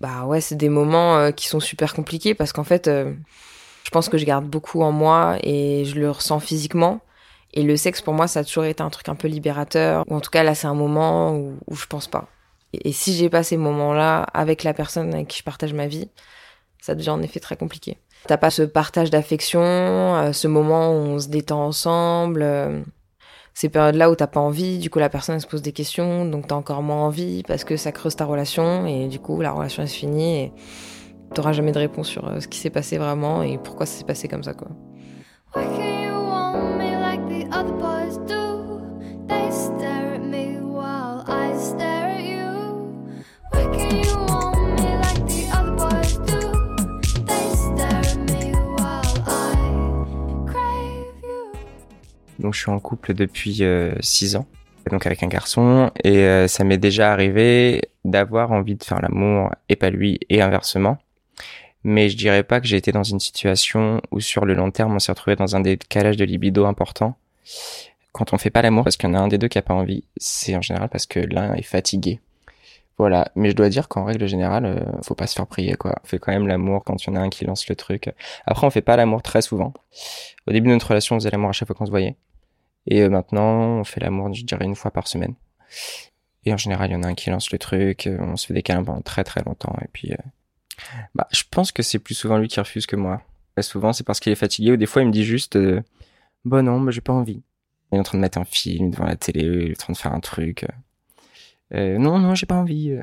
bah 0.00 0.24
ouais, 0.24 0.40
c'est 0.40 0.54
des 0.54 0.68
moments 0.68 1.32
qui 1.32 1.48
sont 1.48 1.60
super 1.60 1.94
compliqués 1.94 2.34
parce 2.34 2.52
qu'en 2.52 2.64
fait, 2.64 2.88
je 2.88 3.90
pense 3.90 4.08
que 4.08 4.18
je 4.18 4.24
garde 4.24 4.46
beaucoup 4.46 4.82
en 4.82 4.92
moi 4.92 5.36
et 5.42 5.84
je 5.84 5.96
le 5.98 6.12
ressens 6.12 6.38
physiquement. 6.38 7.00
Et 7.52 7.62
le 7.62 7.76
sexe, 7.76 8.00
pour 8.00 8.14
moi, 8.14 8.28
ça 8.28 8.40
a 8.40 8.44
toujours 8.44 8.64
été 8.64 8.82
un 8.82 8.90
truc 8.90 9.08
un 9.08 9.14
peu 9.14 9.28
libérateur. 9.28 10.04
Ou 10.08 10.14
en 10.14 10.20
tout 10.20 10.30
cas, 10.30 10.42
là, 10.42 10.54
c'est 10.54 10.68
un 10.68 10.74
moment 10.74 11.34
où, 11.34 11.56
où 11.66 11.74
je 11.74 11.86
pense 11.86 12.06
pas. 12.06 12.28
Et, 12.72 12.92
si 12.92 13.14
j'ai 13.14 13.28
pas 13.28 13.42
ces 13.42 13.56
moments-là 13.56 14.22
avec 14.34 14.62
la 14.62 14.74
personne 14.74 15.12
avec 15.14 15.28
qui 15.28 15.38
je 15.38 15.44
partage 15.44 15.72
ma 15.72 15.86
vie, 15.86 16.08
ça 16.80 16.94
devient 16.94 17.10
en 17.10 17.22
effet 17.22 17.40
très 17.40 17.56
compliqué. 17.56 17.98
T'as 18.26 18.36
pas 18.36 18.50
ce 18.50 18.62
partage 18.62 19.10
d'affection, 19.10 19.60
euh, 19.62 20.32
ce 20.32 20.46
moment 20.46 20.90
où 20.90 20.96
on 20.96 21.18
se 21.18 21.28
détend 21.28 21.64
ensemble, 21.64 22.42
euh, 22.42 22.80
ces 23.54 23.68
périodes-là 23.68 24.10
où 24.10 24.14
t'as 24.14 24.26
pas 24.26 24.40
envie, 24.40 24.78
du 24.78 24.90
coup 24.90 24.98
la 24.98 25.08
personne 25.08 25.40
se 25.40 25.46
pose 25.46 25.62
des 25.62 25.72
questions, 25.72 26.26
donc 26.26 26.46
t'as 26.46 26.54
encore 26.54 26.82
moins 26.82 27.02
envie 27.04 27.42
parce 27.42 27.64
que 27.64 27.76
ça 27.76 27.92
creuse 27.92 28.16
ta 28.16 28.26
relation 28.26 28.86
et 28.86 29.08
du 29.08 29.18
coup 29.18 29.40
la 29.40 29.52
relation 29.52 29.82
elle 29.82 29.88
se 29.88 29.96
finit 29.96 30.36
et 30.36 30.52
t'auras 31.34 31.52
jamais 31.52 31.72
de 31.72 31.78
réponse 31.78 32.08
sur 32.08 32.28
euh, 32.28 32.40
ce 32.40 32.48
qui 32.48 32.58
s'est 32.58 32.70
passé 32.70 32.98
vraiment 32.98 33.42
et 33.42 33.58
pourquoi 33.58 33.86
ça 33.86 33.98
s'est 33.98 34.04
passé 34.04 34.28
comme 34.28 34.44
ça 34.44 34.54
quoi. 34.54 34.68
Donc 52.40 52.54
je 52.54 52.60
suis 52.60 52.70
en 52.70 52.78
couple 52.78 53.12
depuis 53.12 53.62
6 54.00 54.34
euh, 54.34 54.38
ans, 54.38 54.46
donc 54.90 55.06
avec 55.06 55.22
un 55.22 55.28
garçon, 55.28 55.90
et 56.02 56.18
euh, 56.24 56.48
ça 56.48 56.64
m'est 56.64 56.78
déjà 56.78 57.12
arrivé 57.12 57.82
d'avoir 58.04 58.50
envie 58.50 58.76
de 58.76 58.82
faire 58.82 59.00
l'amour 59.00 59.50
et 59.68 59.76
pas 59.76 59.90
lui, 59.90 60.18
et 60.30 60.40
inversement. 60.40 60.98
Mais 61.84 62.08
je 62.08 62.16
dirais 62.16 62.42
pas 62.42 62.60
que 62.60 62.66
j'ai 62.66 62.76
été 62.76 62.92
dans 62.92 63.02
une 63.02 63.20
situation 63.20 64.00
où 64.10 64.20
sur 64.20 64.44
le 64.44 64.54
long 64.54 64.70
terme 64.70 64.94
on 64.94 64.98
s'est 64.98 65.12
retrouvé 65.12 65.36
dans 65.36 65.54
un 65.54 65.60
décalage 65.60 66.16
de 66.16 66.24
libido 66.24 66.64
important. 66.66 67.16
Quand 68.12 68.32
on 68.32 68.38
fait 68.38 68.50
pas 68.50 68.62
l'amour 68.62 68.84
parce 68.84 68.96
qu'il 68.96 69.08
y 69.08 69.12
en 69.12 69.14
a 69.14 69.18
un 69.18 69.28
des 69.28 69.38
deux 69.38 69.48
qui 69.48 69.58
a 69.58 69.62
pas 69.62 69.74
envie, 69.74 70.04
c'est 70.16 70.56
en 70.56 70.62
général 70.62 70.88
parce 70.88 71.06
que 71.06 71.20
l'un 71.20 71.54
est 71.54 71.62
fatigué. 71.62 72.20
Voilà, 72.98 73.30
mais 73.34 73.48
je 73.48 73.56
dois 73.56 73.70
dire 73.70 73.88
qu'en 73.88 74.04
règle 74.04 74.26
générale, 74.26 74.66
euh, 74.66 74.80
faut 75.02 75.14
pas 75.14 75.26
se 75.26 75.34
faire 75.34 75.46
prier 75.46 75.74
quoi. 75.74 75.94
On 76.04 76.06
fait 76.06 76.18
quand 76.18 76.32
même 76.32 76.46
l'amour 76.46 76.84
quand 76.84 77.02
il 77.02 77.08
y 77.08 77.10
en 77.10 77.16
a 77.16 77.20
un 77.20 77.30
qui 77.30 77.46
lance 77.46 77.66
le 77.68 77.74
truc. 77.74 78.10
Après, 78.44 78.66
on 78.66 78.70
fait 78.70 78.82
pas 78.82 78.96
l'amour 78.96 79.22
très 79.22 79.40
souvent. 79.40 79.72
Au 80.46 80.52
début 80.52 80.68
de 80.68 80.74
notre 80.74 80.88
relation, 80.88 81.16
on 81.16 81.18
faisait 81.18 81.30
l'amour 81.30 81.48
à 81.48 81.52
chaque 81.52 81.66
fois 81.66 81.74
qu'on 81.74 81.86
se 81.86 81.90
voyait. 81.90 82.16
Et 82.90 83.02
euh, 83.02 83.08
maintenant, 83.08 83.78
on 83.78 83.84
fait 83.84 84.00
l'amour, 84.00 84.34
je 84.34 84.44
dirais, 84.44 84.64
une 84.64 84.74
fois 84.74 84.90
par 84.90 85.06
semaine. 85.06 85.34
Et 86.44 86.52
en 86.52 86.56
général, 86.56 86.90
il 86.90 86.94
y 86.94 86.96
en 86.96 87.04
a 87.04 87.08
un 87.08 87.14
qui 87.14 87.30
lance 87.30 87.52
le 87.52 87.58
truc, 87.58 88.06
euh, 88.06 88.18
on 88.20 88.36
se 88.36 88.46
fait 88.46 88.54
des 88.54 88.62
câlins 88.62 88.82
pendant 88.82 89.00
très 89.00 89.24
très 89.24 89.42
longtemps. 89.44 89.76
Et 89.80 89.88
puis, 89.92 90.12
euh, 90.12 90.16
bah, 91.14 91.28
je 91.30 91.44
pense 91.48 91.70
que 91.70 91.82
c'est 91.82 92.00
plus 92.00 92.14
souvent 92.14 92.36
lui 92.36 92.48
qui 92.48 92.58
refuse 92.58 92.86
que 92.86 92.96
moi. 92.96 93.22
Souvent, 93.60 93.92
c'est 93.92 94.04
parce 94.04 94.20
qu'il 94.20 94.32
est 94.32 94.36
fatigué, 94.36 94.72
ou 94.72 94.76
des 94.76 94.86
fois, 94.86 95.02
il 95.02 95.08
me 95.08 95.12
dit 95.12 95.24
juste, 95.24 95.58
bon 96.46 96.64
non, 96.64 96.80
mais 96.80 96.92
j'ai 96.92 97.02
pas 97.02 97.12
envie. 97.12 97.42
Il 97.92 97.96
est 97.96 97.98
en 97.98 98.02
train 98.02 98.16
de 98.16 98.22
mettre 98.22 98.38
un 98.38 98.44
film 98.44 98.90
devant 98.90 99.04
la 99.04 99.16
télé, 99.16 99.42
il 99.42 99.68
est 99.68 99.72
en 99.72 99.74
train 99.74 99.92
de 99.92 99.98
faire 99.98 100.14
un 100.14 100.20
truc. 100.20 100.66
Non, 101.70 102.18
non, 102.18 102.34
j'ai 102.34 102.46
pas 102.46 102.54
envie. 102.54 102.96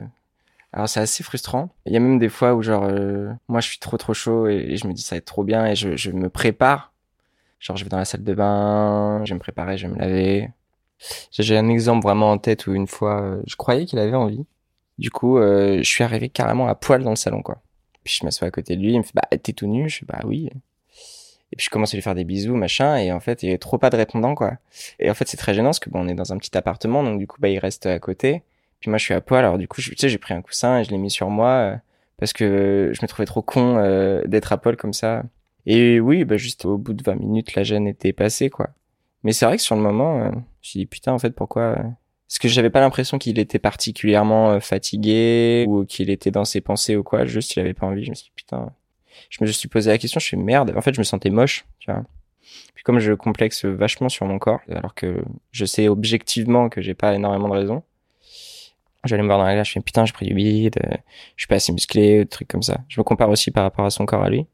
Alors 0.73 0.89
c'est 0.89 1.00
assez 1.00 1.23
frustrant. 1.23 1.69
Il 1.86 1.93
y 1.93 1.95
a 1.95 2.00
même 2.00 2.17
des 2.17 2.30
fois 2.30 2.56
où 2.56 2.63
genre, 2.63 2.89
moi 3.47 3.62
je 3.62 3.67
suis 3.67 3.78
trop 3.78 3.97
trop 3.97 4.15
chaud 4.15 4.47
et, 4.47 4.78
je 4.78 4.88
me 4.88 4.93
dis 4.93 5.04
ça 5.04 5.13
va 5.13 5.17
être 5.17 5.26
trop 5.26 5.43
bien 5.43 5.67
et 5.67 5.76
je 5.76 6.10
me 6.10 6.28
prépare 6.28 6.91
Genre, 7.60 7.76
je 7.78 7.84
vais 7.84 7.89
dans 7.89 7.98
la 7.98 8.06
salle 8.06 8.24
de 8.24 8.34
bain, 8.34 9.22
je 9.26 9.30
vais 9.32 9.36
me 9.36 9.39
préparer, 9.39 9.78
je 9.78 9.88
vais 9.88 9.93
me 9.93 10.00
laver. 10.00 10.50
J'ai 11.32 11.58
un 11.58 11.70
exemple 11.70 12.04
vraiment 12.04 12.32
en 12.32 12.38
tête 12.38 12.67
où 12.67 12.74
une 12.74 12.88
fois, 12.88 13.22
euh, 13.22 13.41
je 13.46 13.56
croyais 13.56 13.86
qu'il 13.86 14.00
avait 14.00 14.15
envie. 14.15 14.46
Du 14.98 15.12
coup, 15.12 15.38
euh, 15.38 15.78
je 15.78 15.89
suis 15.89 16.04
arrivé 16.04 16.30
carrément 16.30 16.67
à 16.67 16.76
poil 16.76 17.04
dans 17.04 17.12
le 17.12 17.15
salon, 17.15 17.41
quoi. 17.41 17.62
Puis 18.04 18.17
je 18.20 18.26
m'assois 18.26 18.48
à 18.48 18.52
côté 18.52 18.76
de 18.76 18.82
lui, 18.82 18.93
il 18.93 18.98
me 19.00 19.04
fait, 19.04 19.13
bah, 19.13 19.24
t'es 19.38 19.54
tout 19.54 19.67
nu? 19.67 19.89
Je 19.89 20.00
fais, 20.00 20.06
bah 20.06 20.22
oui. 20.26 20.50
Et 21.52 21.56
puis 21.56 21.65
je 21.65 21.70
commence 21.70 21.93
à 21.93 21.98
lui 21.98 22.02
faire 22.02 22.15
des 22.15 22.26
bisous, 22.26 22.56
machin, 22.56 22.98
et 22.98 23.12
en 23.12 23.20
fait, 23.20 23.43
il 23.43 23.52
y 23.52 23.60
trop 23.60 23.78
pas 23.78 23.89
de 23.89 23.96
répondant, 23.98 24.36
quoi. 24.36 24.54
Et 25.00 25.10
en 25.10 25.13
fait, 25.13 25.28
c'est 25.28 25.38
très 25.38 25.54
gênant 25.54 25.70
parce 25.70 25.80
que 25.80 25.89
bon, 25.89 26.02
on 26.04 26.08
est 26.08 26.13
dans 26.13 26.34
un 26.34 26.38
petit 26.38 26.58
appartement, 26.58 27.04
donc 27.04 27.20
du 27.20 27.28
coup, 27.28 27.38
bah, 27.39 27.50
il 27.50 27.60
reste 27.60 27.86
à 27.86 28.00
côté. 28.00 28.43
Puis 28.80 28.89
moi, 28.89 28.98
je 28.98 29.06
suis 29.06 29.13
à 29.13 29.22
poil, 29.22 29.46
alors 29.46 29.58
du 29.58 29.67
coup, 29.67 29.82
tu 29.82 29.96
sais, 29.98 30.10
j'ai 30.10 30.17
pris 30.17 30.34
un 30.34 30.41
coussin 30.41 30.80
et 30.80 30.84
je 30.84 30.91
l'ai 30.91 30.98
mis 30.98 31.12
sur 31.12 31.30
moi 31.30 31.50
euh, 31.50 31.76
parce 32.17 32.34
que 32.34 32.91
je 32.93 33.02
me 33.02 33.08
trouvais 33.08 33.26
trop 33.26 33.41
con 33.41 33.76
d'être 34.26 34.52
à 34.52 34.58
poil 34.58 34.78
comme 34.78 34.93
ça. 34.93 35.24
Et 35.69 35.99
oui, 35.99 36.23
bah 36.23 36.38
juste 36.38 36.63
au 36.63 36.77
bout 36.77 36.93
de 36.93 37.03
20 37.03 37.15
minutes, 37.15 37.53
la 37.56 37.63
gêne 37.63 37.88
était 37.88 38.13
passée, 38.13 38.49
quoi. 38.49 38.69
Mais 39.23 39.34
c'est 39.34 39.45
vrai 39.45 39.58
que 39.58 39.63
sur 39.63 39.75
le 39.75 39.82
moment, 39.82 40.21
euh, 40.21 40.30
je 40.32 40.36
me 40.38 40.43
suis 40.62 40.80
dit, 40.80 40.86
putain, 40.86 41.12
en 41.12 41.19
fait, 41.19 41.32
pourquoi 41.32 41.62
euh, 41.62 41.84
Parce 42.27 42.39
que 42.39 42.47
j'avais 42.47 42.69
pas 42.69 42.80
l'impression 42.80 43.17
qu'il 43.17 43.38
était 43.38 43.60
particulièrement 43.60 44.51
euh, 44.51 44.60
fatigué 44.62 45.65
ou 45.67 45.84
qu'il 45.84 46.10
était 46.10 46.32
dans 46.32 46.45
ses 46.45 46.62
pensées 46.62 46.95
ou 46.95 47.03
quoi. 47.03 47.25
Juste, 47.25 47.53
il 47.58 47.60
avait 47.60 47.73
pas 47.73 47.86
envie. 47.86 48.06
Je 48.06 48.12
me 48.12 48.15
suis 48.15 48.27
dit, 48.27 48.32
putain. 48.34 48.71
Je 49.30 49.43
me 49.43 49.51
suis 49.51 49.67
posé 49.67 49.91
la 49.91 49.97
question, 49.97 50.21
je 50.21 50.25
suis 50.25 50.38
merde. 50.38 50.73
En 50.77 50.82
fait, 50.82 50.93
je 50.93 50.99
me 50.99 51.03
sentais 51.03 51.32
moche, 51.32 51.65
tu 51.80 51.91
vois. 51.91 52.06
Puis 52.73 52.84
comme 52.86 52.99
je 52.99 53.12
complexe 53.12 53.65
vachement 53.65 54.08
sur 54.08 54.25
mon 54.25 54.39
corps, 54.39 54.62
alors 54.69 54.95
que 54.95 55.21
je 55.51 55.65
sais 55.65 55.89
objectivement 55.89 56.69
que 56.69 56.82
j'ai 56.82 56.93
pas 56.93 57.13
énormément 57.13 57.49
de 57.49 57.56
raisons, 57.56 57.84
j'allais 59.03 59.23
me 59.23 59.27
voir 59.27 59.39
dans 59.39 59.45
la 59.45 59.56
glace, 59.56 59.67
je 59.67 59.73
fais 59.73 59.82
putain, 59.82 60.06
j'ai 60.06 60.13
pris 60.13 60.27
du 60.27 60.34
bide, 60.34 60.80
je 61.36 61.41
suis 61.41 61.47
pas 61.47 61.56
assez 61.56 61.73
musclé, 61.73 62.19
des 62.19 62.25
trucs 62.27 62.47
comme 62.47 62.62
ça. 62.62 62.77
Je 62.88 63.01
me 63.01 63.03
compare 63.03 63.30
aussi 63.30 63.51
par 63.51 63.63
rapport 63.63 63.86
à 63.86 63.89
son 63.89 64.06
corps 64.06 64.23
à 64.23 64.30
lui. 64.30 64.45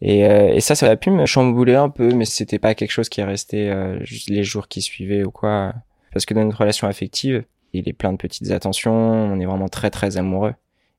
Et, 0.00 0.26
euh, 0.26 0.52
et 0.54 0.60
ça, 0.60 0.74
ça 0.74 0.88
a 0.90 0.96
pu 0.96 1.10
me 1.10 1.26
chambouler 1.26 1.74
un 1.74 1.88
peu, 1.88 2.12
mais 2.14 2.24
c'était 2.24 2.58
pas 2.58 2.74
quelque 2.74 2.92
chose 2.92 3.08
qui 3.08 3.20
est 3.20 3.24
resté 3.24 3.70
euh, 3.70 3.98
les 4.28 4.44
jours 4.44 4.68
qui 4.68 4.80
suivaient 4.80 5.24
ou 5.24 5.30
quoi. 5.30 5.74
Parce 6.12 6.24
que 6.24 6.34
dans 6.34 6.44
notre 6.44 6.58
relation 6.58 6.86
affective, 6.86 7.44
il 7.72 7.88
est 7.88 7.92
plein 7.92 8.12
de 8.12 8.16
petites 8.16 8.50
attentions, 8.50 8.92
on 8.92 9.38
est 9.40 9.46
vraiment 9.46 9.68
très 9.68 9.90
très 9.90 10.16
amoureux. 10.16 10.54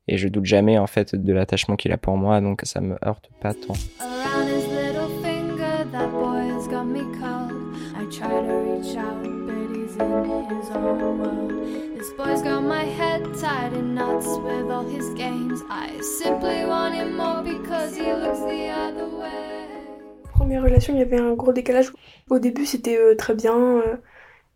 Et 0.08 0.18
je 0.18 0.28
doute 0.28 0.44
jamais 0.44 0.78
en 0.78 0.86
fait 0.86 1.14
de 1.14 1.32
l'attachement 1.32 1.76
qu'il 1.76 1.92
a 1.92 1.96
pour 1.96 2.16
moi, 2.16 2.40
donc 2.40 2.62
ça 2.64 2.80
me 2.80 2.96
heurte 3.04 3.30
pas 3.40 3.54
tant. 3.54 3.74
This 12.00 12.14
boy's 12.16 12.40
got 12.40 12.62
my 12.62 12.82
head 12.82 13.24
tied 13.38 13.74
in 13.74 13.94
knots 13.94 14.26
with 14.38 14.70
all 14.70 14.88
his 14.88 15.10
games. 15.10 15.60
I 15.68 16.00
simply 16.00 16.64
want 16.64 16.94
him 16.94 17.14
more 17.14 17.42
because 17.42 17.94
he 17.94 18.10
looks 18.10 18.38
the 18.38 18.70
other 18.70 19.04
way. 19.04 19.68
Première 20.32 20.62
relation, 20.62 20.94
il 20.94 21.00
y 21.00 21.02
avait 21.02 21.18
un 21.18 21.34
gros 21.34 21.52
décalage. 21.52 21.92
Au 22.30 22.38
début, 22.38 22.64
c'était 22.64 22.96
euh, 22.96 23.14
très 23.16 23.34
bien. 23.34 23.54
Euh, 23.54 23.96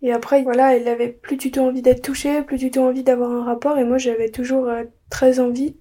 Et 0.00 0.10
après, 0.10 0.42
voilà, 0.42 0.74
elle 0.74 0.88
avait 0.88 1.08
plus 1.10 1.36
du 1.36 1.50
tout 1.50 1.60
envie 1.60 1.82
d'être 1.82 2.00
touchée, 2.00 2.40
plus 2.40 2.56
du 2.56 2.70
tout 2.70 2.80
envie 2.80 3.02
d'avoir 3.02 3.30
un 3.30 3.44
rapport, 3.44 3.76
et 3.76 3.84
moi 3.84 3.98
j'avais 3.98 4.30
toujours 4.30 4.66
euh, 4.66 4.84
très 5.10 5.38
envie. 5.38 5.76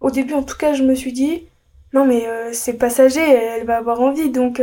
Au 0.00 0.10
début, 0.10 0.34
en 0.34 0.42
tout 0.42 0.58
cas, 0.58 0.74
je 0.74 0.82
me 0.82 0.94
suis 0.94 1.12
dit, 1.14 1.48
non 1.94 2.04
mais 2.04 2.26
c'est 2.52 2.74
passager, 2.74 3.22
elle 3.22 3.64
va 3.64 3.78
avoir 3.78 4.02
envie, 4.02 4.28
donc 4.28 4.60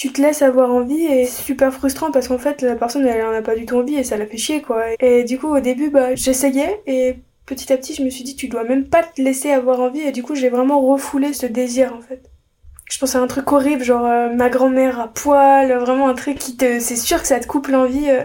tu 0.00 0.10
te 0.14 0.22
laisses 0.22 0.40
avoir 0.40 0.72
envie, 0.72 1.04
et 1.04 1.26
c'est 1.26 1.42
super 1.42 1.74
frustrant 1.74 2.10
parce 2.10 2.28
qu'en 2.28 2.38
fait, 2.38 2.62
la 2.62 2.74
personne, 2.74 3.06
elle 3.06 3.22
en 3.22 3.32
a 3.32 3.42
pas 3.42 3.54
du 3.54 3.66
tout 3.66 3.76
envie, 3.76 3.96
et 3.96 4.02
ça 4.02 4.16
la 4.16 4.24
fait 4.24 4.38
chier, 4.38 4.62
quoi. 4.62 4.82
Et 4.98 5.24
du 5.24 5.38
coup, 5.38 5.48
au 5.48 5.60
début, 5.60 5.90
bah, 5.90 6.14
j'essayais, 6.14 6.80
et 6.86 7.16
petit 7.44 7.70
à 7.70 7.76
petit, 7.76 7.94
je 7.94 8.02
me 8.02 8.08
suis 8.08 8.24
dit, 8.24 8.34
tu 8.34 8.48
dois 8.48 8.64
même 8.64 8.88
pas 8.88 9.02
te 9.02 9.20
laisser 9.20 9.50
avoir 9.50 9.78
envie, 9.78 10.00
et 10.00 10.10
du 10.10 10.22
coup, 10.22 10.34
j'ai 10.34 10.48
vraiment 10.48 10.80
refoulé 10.80 11.34
ce 11.34 11.44
désir, 11.44 11.94
en 11.94 12.00
fait 12.00 12.30
je 12.90 12.98
pense 12.98 13.14
à 13.14 13.20
un 13.20 13.28
truc 13.28 13.52
horrible, 13.52 13.84
genre 13.84 14.04
euh, 14.04 14.34
ma 14.34 14.48
grand-mère 14.48 14.98
à 14.98 15.06
poil, 15.06 15.72
vraiment 15.78 16.08
un 16.08 16.14
truc 16.14 16.38
qui 16.38 16.56
te, 16.56 16.80
c'est 16.80 16.96
sûr 16.96 17.20
que 17.22 17.28
ça 17.28 17.38
te 17.38 17.46
coupe 17.46 17.68
l'envie. 17.68 18.10
Euh. 18.10 18.24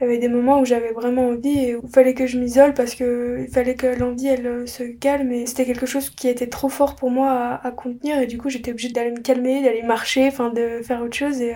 Il 0.00 0.04
y 0.04 0.06
avait 0.06 0.18
des 0.18 0.28
moments 0.28 0.60
où 0.60 0.64
j'avais 0.64 0.92
vraiment 0.92 1.28
envie 1.28 1.58
et 1.58 1.76
où 1.76 1.82
il 1.84 1.90
fallait 1.90 2.14
que 2.14 2.26
je 2.26 2.38
m'isole 2.38 2.74
parce 2.74 2.94
que 2.94 3.44
il 3.46 3.48
fallait 3.52 3.76
que 3.76 3.86
l'envie 3.86 4.26
elle 4.26 4.46
euh, 4.46 4.66
se 4.66 4.82
calme 4.82 5.32
et 5.32 5.46
c'était 5.46 5.64
quelque 5.64 5.86
chose 5.86 6.10
qui 6.10 6.28
était 6.28 6.48
trop 6.48 6.68
fort 6.68 6.96
pour 6.96 7.10
moi 7.10 7.60
à, 7.62 7.70
contenir 7.70 8.18
et 8.18 8.26
du 8.26 8.38
coup 8.38 8.48
j'étais 8.48 8.72
obligée 8.72 8.90
d'aller 8.90 9.12
me 9.12 9.20
calmer, 9.20 9.62
d'aller 9.62 9.82
marcher, 9.82 10.26
enfin 10.28 10.50
de 10.50 10.82
faire 10.82 11.02
autre 11.02 11.16
chose 11.16 11.40
et 11.40 11.54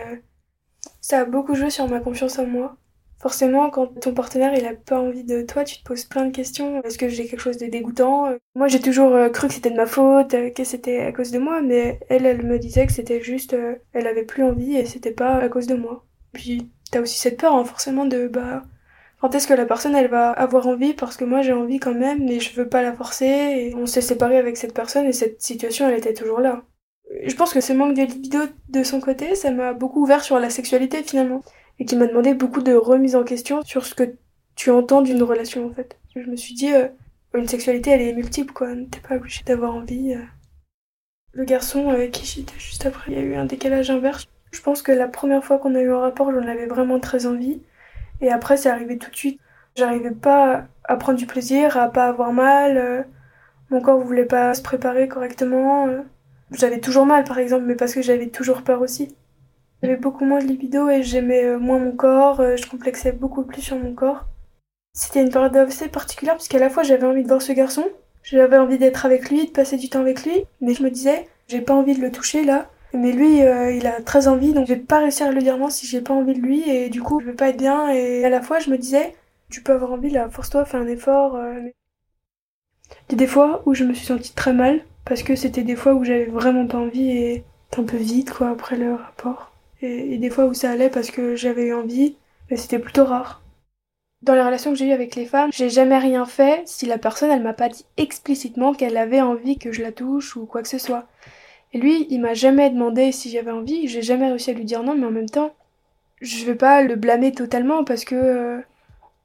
ça 1.01 1.21
a 1.21 1.25
beaucoup 1.25 1.55
joué 1.55 1.71
sur 1.71 1.89
ma 1.89 2.01
confiance 2.01 2.39
en 2.39 2.47
moi. 2.47 2.77
Forcément, 3.21 3.69
quand 3.71 3.89
ton 4.01 4.15
partenaire 4.15 4.55
il 4.55 4.65
a 4.65 4.75
pas 4.75 5.01
envie 5.01 5.25
de 5.25 5.43
toi, 5.43 5.65
tu 5.65 5.79
te 5.79 5.83
poses 5.83 6.05
plein 6.05 6.27
de 6.27 6.31
questions. 6.31 6.81
Est-ce 6.83 6.99
que 6.99 7.09
j'ai 7.09 7.27
quelque 7.27 7.41
chose 7.41 7.57
de 7.57 7.67
dégoûtant? 7.67 8.37
Moi, 8.55 8.69
j'ai 8.69 8.81
toujours 8.81 9.13
euh, 9.15 9.29
cru 9.29 9.49
que 9.49 9.55
c'était 9.55 9.71
de 9.71 9.77
ma 9.77 9.87
faute, 9.87 10.35
euh, 10.35 10.51
que 10.51 10.63
c'était 10.63 11.01
à 11.01 11.13
cause 11.13 11.33
de 11.33 11.39
moi, 11.41 11.61
mais 11.61 11.99
elle, 12.09 12.27
elle 12.27 12.47
me 12.47 12.59
disait 12.61 12.87
que 12.87 12.93
c'était 12.93 13.21
juste, 13.21 13.55
euh, 13.55 13.75
elle 13.93 14.07
avait 14.07 14.25
plus 14.25 14.45
envie 14.45 14.77
et 14.77 14.87
c'était 14.87 15.13
pas 15.13 15.39
à 15.39 15.49
cause 15.49 15.67
de 15.67 15.75
moi. 15.75 16.07
Puis 16.33 16.71
t'as 16.91 17.01
aussi 17.01 17.19
cette 17.19 17.39
peur, 17.39 17.55
hein, 17.55 17.65
forcément, 17.65 18.05
de 18.05 18.29
bah 18.29 18.63
quand 19.21 19.35
est-ce 19.35 19.49
que 19.49 19.55
la 19.55 19.67
personne 19.67 19.97
elle 19.97 20.09
va 20.09 20.31
avoir 20.31 20.69
envie? 20.69 20.95
Parce 20.95 21.17
que 21.17 21.25
moi 21.25 21.43
j'ai 21.43 21.53
envie 21.53 21.81
quand 21.81 21.95
même, 21.95 22.25
mais 22.25 22.39
je 22.41 22.55
veux 22.55 22.69
pas 22.69 22.83
la 22.83 22.93
forcer. 22.93 23.27
Et 23.27 23.75
on 23.75 23.87
s'est 23.87 24.01
séparé 24.01 24.37
avec 24.39 24.57
cette 24.57 24.75
personne 24.75 25.07
et 25.07 25.13
cette 25.13 25.43
situation 25.43 25.89
elle 25.89 25.99
était 25.99 26.15
toujours 26.15 26.41
là. 26.41 26.63
Je 27.25 27.35
pense 27.35 27.53
que 27.53 27.61
ce 27.61 27.73
manque 27.73 27.97
de 27.97 28.03
libido 28.03 28.39
de 28.69 28.83
son 28.83 29.01
côté, 29.01 29.35
ça 29.35 29.51
m'a 29.51 29.73
beaucoup 29.73 30.03
ouvert 30.03 30.23
sur 30.23 30.39
la 30.39 30.51
sexualité 30.51 31.03
finalement 31.03 31.43
et 31.79 31.85
qui 31.85 31.97
m'a 31.97 32.07
demandé 32.07 32.35
beaucoup 32.35 32.61
de 32.61 32.75
remise 32.75 33.17
en 33.17 33.25
question 33.25 33.63
sur 33.63 33.87
ce 33.87 33.95
que 33.95 34.15
tu 34.55 34.71
entends 34.71 35.03
d'une 35.03 35.23
relation 35.23 35.67
en 35.67 35.73
fait. 35.73 35.99
Je 36.15 36.29
me 36.29 36.37
suis 36.37 36.55
dit, 36.55 36.73
euh, 36.73 36.89
une 37.35 37.49
sexualité 37.49 37.91
elle 37.91 38.03
est 38.03 38.13
multiple 38.13 38.53
quoi, 38.53 38.69
t'es 38.91 39.01
pas 39.01 39.17
obligé 39.17 39.43
d'avoir 39.45 39.75
envie. 39.75 40.15
Euh. 40.15 40.23
Le 41.33 41.45
garçon 41.45 41.89
avec 41.89 42.13
qui 42.13 42.27
j'étais 42.27 42.59
juste 42.59 42.87
après, 42.87 43.11
il 43.13 43.19
y 43.19 43.21
a 43.21 43.25
eu 43.25 43.35
un 43.35 43.47
décalage 43.47 43.91
inverse. 43.91 44.27
Je 44.51 44.61
pense 44.61 44.83
que 44.83 44.93
la 44.93 45.09
première 45.09 45.45
fois 45.45 45.59
qu'on 45.59 45.75
a 45.75 45.81
eu 45.81 45.93
un 45.93 46.01
rapport, 46.01 46.33
j'en 46.33 46.47
avais 46.47 46.67
vraiment 46.67 47.01
très 47.01 47.27
envie. 47.27 47.63
Et 48.21 48.31
après, 48.31 48.57
c'est 48.57 48.71
arrivé 48.71 48.99
tout 48.99 49.11
de 49.11 49.17
suite. 49.17 49.41
J'arrivais 49.77 50.11
pas 50.11 50.65
à 50.85 50.97
prendre 50.97 51.19
du 51.19 51.27
plaisir, 51.27 51.77
à 51.77 51.91
pas 51.91 52.07
avoir 52.07 52.33
mal. 52.33 52.77
Euh. 52.77 53.03
Mon 53.71 53.81
corps 53.81 54.01
voulait 54.01 54.25
pas 54.25 54.55
se 54.55 54.63
préparer 54.63 55.09
correctement. 55.09 55.89
J'avais 56.53 56.81
toujours 56.81 57.07
mal, 57.07 57.25
par 57.25 57.39
exemple, 57.39 57.65
mais 57.67 57.75
parce 57.75 57.95
que 57.95 58.03
j'avais 58.03 58.29
toujours 58.29 58.63
peur 58.63 58.81
aussi. 58.81 59.15
J'avais 59.83 59.97
beaucoup 59.97 60.25
moins 60.25 60.41
de 60.41 60.47
libido 60.47 60.89
et 60.89 61.03
j'aimais 61.05 61.45
euh, 61.45 61.59
moins 61.59 61.79
mon 61.79 61.93
corps, 61.93 62.41
euh, 62.41 62.57
je 62.57 62.67
complexais 62.69 63.13
beaucoup 63.13 63.45
plus 63.45 63.63
sur 63.63 63.79
mon 63.79 63.95
corps. 63.95 64.27
C'était 64.93 65.23
une 65.23 65.31
période 65.31 65.57
assez 65.57 65.89
particulière 65.89 66.35
parce 66.35 66.49
qu'à 66.49 66.59
la 66.59 66.69
fois 66.69 66.83
j'avais 66.83 67.07
envie 67.07 67.23
de 67.23 67.29
voir 67.29 67.41
ce 67.41 67.53
garçon, 67.53 67.85
j'avais 68.25 68.59
envie 68.59 68.79
d'être 68.79 69.07
avec 69.07 69.31
lui, 69.31 69.47
de 69.47 69.53
passer 69.53 69.77
du 69.77 69.89
temps 69.89 70.01
avec 70.01 70.25
lui, 70.25 70.45
mais 70.61 70.75
je 70.75 70.83
me 70.83 70.91
disais, 70.91 71.29
j'ai 71.47 71.61
pas 71.61 71.75
envie 71.75 71.95
de 71.95 72.01
le 72.01 72.11
toucher 72.11 72.45
là. 72.45 72.69
Mais 72.95 73.13
lui, 73.13 73.43
euh, 73.43 73.73
il 73.73 73.87
a 73.87 74.01
très 74.01 74.29
envie, 74.29 74.53
donc 74.53 74.67
je 74.67 74.75
vais 74.75 74.81
pas 74.81 75.01
réussir 75.01 75.27
à 75.27 75.31
le 75.31 75.43
dire 75.43 75.59
non 75.59 75.71
si 75.71 75.87
j'ai 75.87 76.01
pas 76.01 76.15
envie 76.15 76.35
de 76.35 76.41
lui, 76.41 76.69
et 76.69 76.89
du 76.89 77.03
coup, 77.03 77.21
je 77.21 77.27
vais 77.27 77.35
pas 77.35 77.49
être 77.51 77.59
bien. 77.59 77.91
Et 77.91 78.25
à 78.25 78.31
la 78.31 78.43
fois, 78.43 78.59
je 78.61 78.71
me 78.71 78.79
disais, 78.79 79.15
tu 79.51 79.63
peux 79.63 79.73
avoir 79.73 79.93
envie 79.93 80.11
là, 80.11 80.29
force-toi, 80.31 80.65
fais 80.65 80.79
un 80.79 80.87
effort. 80.87 81.39
Il 83.09 83.13
y 83.13 83.15
a 83.15 83.17
des 83.17 83.27
fois 83.27 83.63
où 83.67 83.75
je 83.75 83.85
me 83.85 83.95
suis 83.95 84.07
sentie 84.07 84.33
très 84.35 84.53
mal, 84.53 84.81
parce 85.05 85.23
que 85.23 85.37
c'était 85.37 85.63
des 85.63 85.77
fois 85.77 85.95
où 85.95 86.05
j'avais 86.05 86.27
vraiment 86.27 86.67
pas 86.67 86.79
envie 86.79 87.11
et 87.11 87.45
un 87.77 87.85
peu 87.85 87.97
vide 87.97 88.31
quoi 88.31 88.51
après 88.51 88.77
le 88.77 88.95
rapport 88.95 89.53
et, 89.83 90.19
des 90.19 90.31
fois 90.31 90.47
où 90.47 90.55
ça 90.55 90.71
allait 90.71 90.91
parce 90.91 91.11
que 91.11 91.37
j'avais 91.37 91.67
eu 91.67 91.75
envie, 91.75 92.17
mais 92.51 92.57
c'était 92.57 92.79
plutôt 92.79 93.05
rare. 93.05 93.43
Dans 94.23 94.35
les 94.35 94.43
relations 94.43 94.73
que 94.73 94.77
j'ai 94.77 94.89
eues 94.89 94.93
avec 94.93 95.15
les 95.15 95.27
femmes, 95.27 95.51
j'ai 95.53 95.71
jamais 95.71 95.99
rien 95.99 96.27
fait 96.27 96.63
si 96.67 96.87
la 96.87 96.99
personne 96.99 97.31
elle 97.31 97.43
m'a 97.43 97.53
pas 97.53 97.69
dit 97.69 97.85
explicitement 97.97 98.75
qu'elle 98.75 98.97
avait 98.97 99.21
envie 99.21 99.59
que 99.59 99.71
je 99.71 99.83
la 99.83 99.93
touche 99.93 100.37
ou 100.37 100.47
quoi 100.47 100.63
que 100.63 100.69
ce 100.69 100.79
soit. 100.79 101.07
Et 101.73 101.79
lui, 101.79 102.07
il 102.11 102.21
m'a 102.21 102.35
jamais 102.35 102.71
demandé 102.71 103.13
si 103.13 103.31
j'avais 103.31 103.51
envie, 103.51 103.89
j'ai 103.89 104.03
jamais 104.03 104.29
réussi 104.29 104.51
à 104.51 104.55
lui 104.55 104.65
dire 104.65 104.83
non, 104.83 104.95
mais 104.95 105.07
en 105.07 105.11
même 105.11 105.29
temps, 105.29 105.55
je 106.21 106.45
vais 106.45 106.55
pas 106.55 106.83
le 106.83 106.97
blâmer 106.97 107.33
totalement 107.33 107.85
parce 107.85 108.05
que 108.05 108.15
euh, 108.15 108.61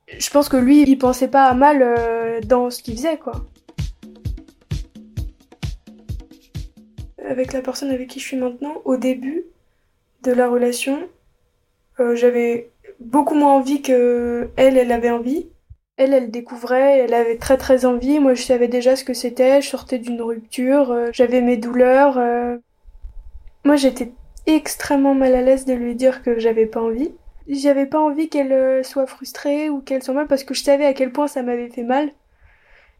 je 0.07 0.29
pense 0.29 0.49
que 0.49 0.57
lui, 0.57 0.83
il 0.83 0.97
pensait 0.97 1.29
pas 1.29 1.53
mal 1.53 1.81
euh, 1.81 2.41
dans 2.41 2.69
ce 2.69 2.83
qu'il 2.83 2.95
faisait 2.95 3.17
quoi. 3.17 3.45
Avec 7.25 7.53
la 7.53 7.61
personne 7.61 7.89
avec 7.89 8.09
qui 8.09 8.19
je 8.19 8.25
suis 8.25 8.37
maintenant, 8.37 8.81
au 8.83 8.97
début, 8.97 9.45
de 10.23 10.31
la 10.31 10.49
relation. 10.49 10.99
Euh, 11.99 12.15
j'avais 12.15 12.71
beaucoup 12.99 13.35
moins 13.35 13.53
envie 13.53 13.81
que 13.81 14.49
elle, 14.55 14.77
elle 14.77 14.91
avait 14.91 15.09
envie. 15.09 15.47
Elle, 15.97 16.13
elle 16.13 16.31
découvrait, 16.31 16.99
elle 16.99 17.13
avait 17.13 17.37
très 17.37 17.57
très 17.57 17.85
envie. 17.85 18.19
Moi, 18.19 18.33
je 18.33 18.43
savais 18.43 18.67
déjà 18.67 18.95
ce 18.95 19.03
que 19.03 19.13
c'était. 19.13 19.61
Je 19.61 19.69
sortais 19.69 19.99
d'une 19.99 20.21
rupture, 20.21 20.91
euh, 20.91 21.09
j'avais 21.13 21.41
mes 21.41 21.57
douleurs. 21.57 22.17
Euh. 22.17 22.57
Moi, 23.65 23.75
j'étais 23.75 24.11
extrêmement 24.45 25.15
mal 25.15 25.35
à 25.35 25.41
l'aise 25.41 25.65
de 25.65 25.73
lui 25.73 25.95
dire 25.95 26.23
que 26.23 26.39
j'avais 26.39 26.65
pas 26.65 26.81
envie. 26.81 27.11
J'avais 27.47 27.85
pas 27.85 27.99
envie 27.99 28.29
qu'elle 28.29 28.83
soit 28.85 29.07
frustrée 29.07 29.69
ou 29.69 29.81
qu'elle 29.81 30.03
soit 30.03 30.13
mal 30.13 30.27
parce 30.27 30.43
que 30.43 30.53
je 30.53 30.63
savais 30.63 30.85
à 30.85 30.93
quel 30.93 31.11
point 31.11 31.27
ça 31.27 31.43
m'avait 31.43 31.69
fait 31.69 31.83
mal. 31.83 32.11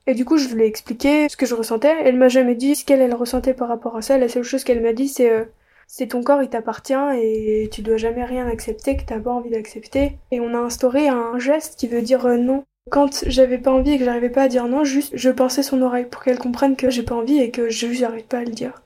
Et 0.08 0.13
du 0.15 0.25
coup, 0.25 0.38
je 0.38 0.47
voulais 0.49 0.67
expliquer 0.67 1.29
ce 1.29 1.38
que 1.38 1.45
je 1.45 1.56
ressentais. 1.56 1.95
Elle 2.03 2.17
m'a 2.17 2.29
jamais 2.29 2.56
dit 2.56 2.75
ce 2.75 2.86
qu'elle 2.86 3.01
elle 3.01 3.15
ressentait 3.15 3.53
par 3.53 3.69
rapport 3.69 3.95
à 3.95 4.01
ça. 4.01 4.17
La 4.17 4.27
seule 4.27 4.43
chose 4.43 4.63
qu'elle 4.63 4.82
m'a 4.82 4.93
dit, 4.93 5.08
c'est 5.08 5.47
c'est 5.88 6.08
ton 6.08 6.23
corps, 6.23 6.41
il 6.41 6.49
t'appartient 6.49 6.93
et 7.21 7.69
tu 7.71 7.82
dois 7.82 7.97
jamais 7.97 8.25
rien 8.25 8.47
accepter 8.47 8.97
que 8.97 9.03
t'as 9.06 9.19
pas 9.19 9.32
envie 9.32 9.51
d'accepter. 9.51 10.17
Et 10.32 10.39
on 10.39 10.53
a 10.56 10.58
instauré 10.58 11.08
un 11.08 11.38
geste 11.39 11.77
qui 11.79 11.88
veut 11.88 12.01
dire 12.01 12.25
euh, 12.25 12.38
non. 12.38 12.63
Quand 12.89 13.23
j'avais 13.27 13.57
pas 13.57 13.71
envie 13.71 13.93
et 13.93 13.97
que 13.97 14.05
j'arrivais 14.05 14.29
pas 14.29 14.43
à 14.43 14.47
dire 14.47 14.67
non, 14.67 14.83
juste 14.83 15.11
je 15.13 15.29
pensais 15.29 15.63
son 15.63 15.81
oreille 15.81 16.05
pour 16.05 16.23
qu'elle 16.23 16.37
comprenne 16.37 16.75
que 16.75 16.89
j'ai 16.89 17.03
pas 17.03 17.15
envie 17.15 17.39
et 17.39 17.49
que 17.49 17.69
je 17.69 17.91
j'arrive 17.91 18.25
pas 18.25 18.39
à 18.39 18.43
le 18.43 18.51
dire. 18.51 18.81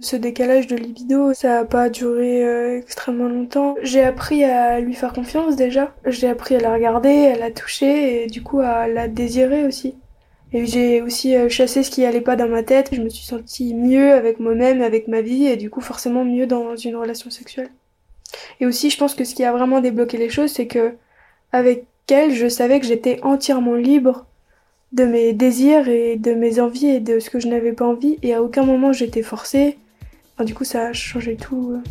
Ce 0.00 0.14
décalage 0.14 0.66
de 0.66 0.76
libido, 0.76 1.32
ça 1.32 1.60
a 1.60 1.64
pas 1.64 1.88
duré 1.88 2.44
euh, 2.44 2.78
extrêmement 2.78 3.28
longtemps. 3.28 3.76
J'ai 3.82 4.02
appris 4.02 4.44
à 4.44 4.78
lui 4.78 4.94
faire 4.94 5.14
confiance 5.14 5.56
déjà. 5.56 5.94
J'ai 6.04 6.28
appris 6.28 6.54
à 6.54 6.60
la 6.60 6.72
regarder, 6.72 7.28
à 7.28 7.38
la 7.38 7.50
toucher 7.50 8.24
et 8.24 8.26
du 8.26 8.42
coup 8.42 8.60
à 8.60 8.88
la 8.88 9.08
désirer 9.08 9.64
aussi. 9.66 9.94
Et 10.52 10.66
j'ai 10.66 11.02
aussi 11.02 11.34
euh, 11.34 11.48
chassé 11.48 11.82
ce 11.82 11.90
qui 11.90 12.04
allait 12.04 12.20
pas 12.20 12.36
dans 12.36 12.48
ma 12.48 12.62
tête. 12.62 12.90
Je 12.92 13.02
me 13.02 13.08
suis 13.08 13.24
sentie 13.24 13.74
mieux 13.74 14.12
avec 14.12 14.38
moi-même, 14.38 14.82
avec 14.82 15.08
ma 15.08 15.20
vie, 15.20 15.46
et 15.46 15.56
du 15.56 15.70
coup 15.70 15.80
forcément 15.80 16.24
mieux 16.24 16.46
dans 16.46 16.76
une 16.76 16.96
relation 16.96 17.30
sexuelle. 17.30 17.70
Et 18.60 18.66
aussi, 18.66 18.90
je 18.90 18.98
pense 18.98 19.14
que 19.14 19.24
ce 19.24 19.34
qui 19.34 19.44
a 19.44 19.52
vraiment 19.52 19.80
débloqué 19.80 20.18
les 20.18 20.28
choses, 20.30 20.52
c'est 20.52 20.66
que 20.66 20.94
avec 21.52 21.86
elle, 22.12 22.34
je 22.34 22.48
savais 22.48 22.78
que 22.80 22.86
j'étais 22.86 23.20
entièrement 23.22 23.74
libre 23.74 24.26
de 24.92 25.04
mes 25.04 25.32
désirs 25.32 25.88
et 25.88 26.16
de 26.16 26.32
mes 26.32 26.60
envies 26.60 26.86
et 26.86 27.00
de 27.00 27.18
ce 27.18 27.30
que 27.30 27.40
je 27.40 27.48
n'avais 27.48 27.72
pas 27.72 27.86
envie, 27.86 28.18
et 28.22 28.34
à 28.34 28.42
aucun 28.42 28.64
moment 28.64 28.92
j'étais 28.92 29.22
forcée. 29.22 29.76
du 30.44 30.54
coup, 30.54 30.64
ça 30.64 30.86
a 30.86 30.92
changé 30.92 31.36
tout. 31.36 31.72
Euh. 31.72 31.90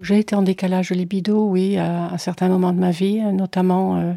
J'ai 0.00 0.18
été 0.18 0.34
en 0.34 0.42
décalage 0.42 0.90
libido, 0.90 1.46
oui, 1.48 1.78
à 1.78 2.12
un 2.12 2.18
certain 2.18 2.48
moment 2.48 2.72
de 2.72 2.78
ma 2.78 2.90
vie, 2.90 3.22
notamment 3.22 3.96
euh, 3.96 4.12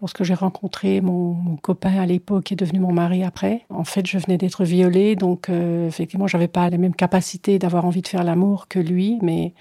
lorsque 0.00 0.22
j'ai 0.22 0.34
rencontré 0.34 1.00
mon, 1.00 1.56
copain 1.56 1.98
à 1.98 2.06
l'époque, 2.06 2.44
qui 2.44 2.54
est 2.54 2.56
devenu 2.56 2.80
mon 2.80 2.92
mari 2.92 3.24
après. 3.24 3.62
En 3.70 3.84
fait, 3.84 4.06
je 4.06 4.18
venais 4.18 4.38
d'être 4.38 4.64
violée, 4.64 5.16
donc 5.16 5.48
euh, 5.48 5.88
effectivement, 5.88 6.26
j'avais 6.26 6.48
pas 6.48 6.68
les 6.70 6.78
mêmes 6.78 6.94
capacités 6.94 7.58
d'avoir 7.58 7.84
envie 7.84 8.02
de 8.02 8.08
faire 8.08 8.24
l'amour 8.24 8.68
que 8.68 8.78
lui, 8.78 9.18
mais 9.22 9.54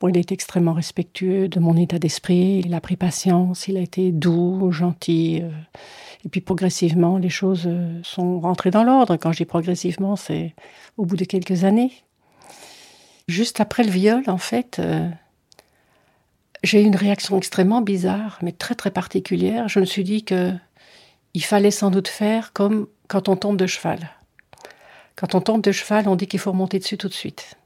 bon, 0.00 0.08
il 0.08 0.16
est 0.16 0.32
extrêmement 0.32 0.72
respectueux 0.72 1.48
de 1.48 1.60
mon 1.60 1.76
état 1.76 1.98
d'esprit. 1.98 2.62
Il 2.64 2.74
a 2.74 2.80
pris 2.80 2.96
patience, 2.96 3.68
il 3.68 3.76
a 3.76 3.80
été 3.80 4.12
doux, 4.12 4.70
gentil. 4.70 5.40
Euh, 5.42 5.50
et 6.24 6.28
puis 6.28 6.40
progressivement, 6.40 7.18
les 7.18 7.30
choses 7.30 7.68
sont 8.04 8.38
rentrées 8.38 8.70
dans 8.70 8.84
l'ordre. 8.84 9.16
Quand 9.16 9.32
je 9.32 9.38
dis 9.38 9.44
progressivement, 9.44 10.14
c'est 10.14 10.54
au 10.96 11.04
bout 11.04 11.16
de 11.16 11.24
quelques 11.24 11.64
années. 11.64 11.92
Juste 13.28 13.60
après 13.60 13.84
le 13.84 13.90
viol, 13.90 14.22
en 14.26 14.38
fait, 14.38 14.78
euh, 14.78 15.08
j'ai 16.62 16.82
eu 16.82 16.84
une 16.84 16.96
réaction 16.96 17.36
extrêmement 17.36 17.80
bizarre, 17.80 18.38
mais 18.42 18.52
très 18.52 18.74
très 18.74 18.90
particulière. 18.90 19.68
Je 19.68 19.80
me 19.80 19.84
suis 19.84 20.04
dit 20.04 20.24
que 20.24 20.52
il 21.34 21.44
fallait 21.44 21.70
sans 21.70 21.90
doute 21.90 22.08
faire 22.08 22.52
comme 22.52 22.86
quand 23.08 23.28
on 23.28 23.36
tombe 23.36 23.56
de 23.56 23.66
cheval. 23.66 24.10
Quand 25.16 25.34
on 25.34 25.40
tombe 25.40 25.62
de 25.62 25.72
cheval, 25.72 26.08
on 26.08 26.16
dit 26.16 26.26
qu'il 26.26 26.40
faut 26.40 26.52
remonter 26.52 26.78
dessus 26.78 26.96
tout 26.96 27.08
de 27.08 27.14
suite. 27.14 27.56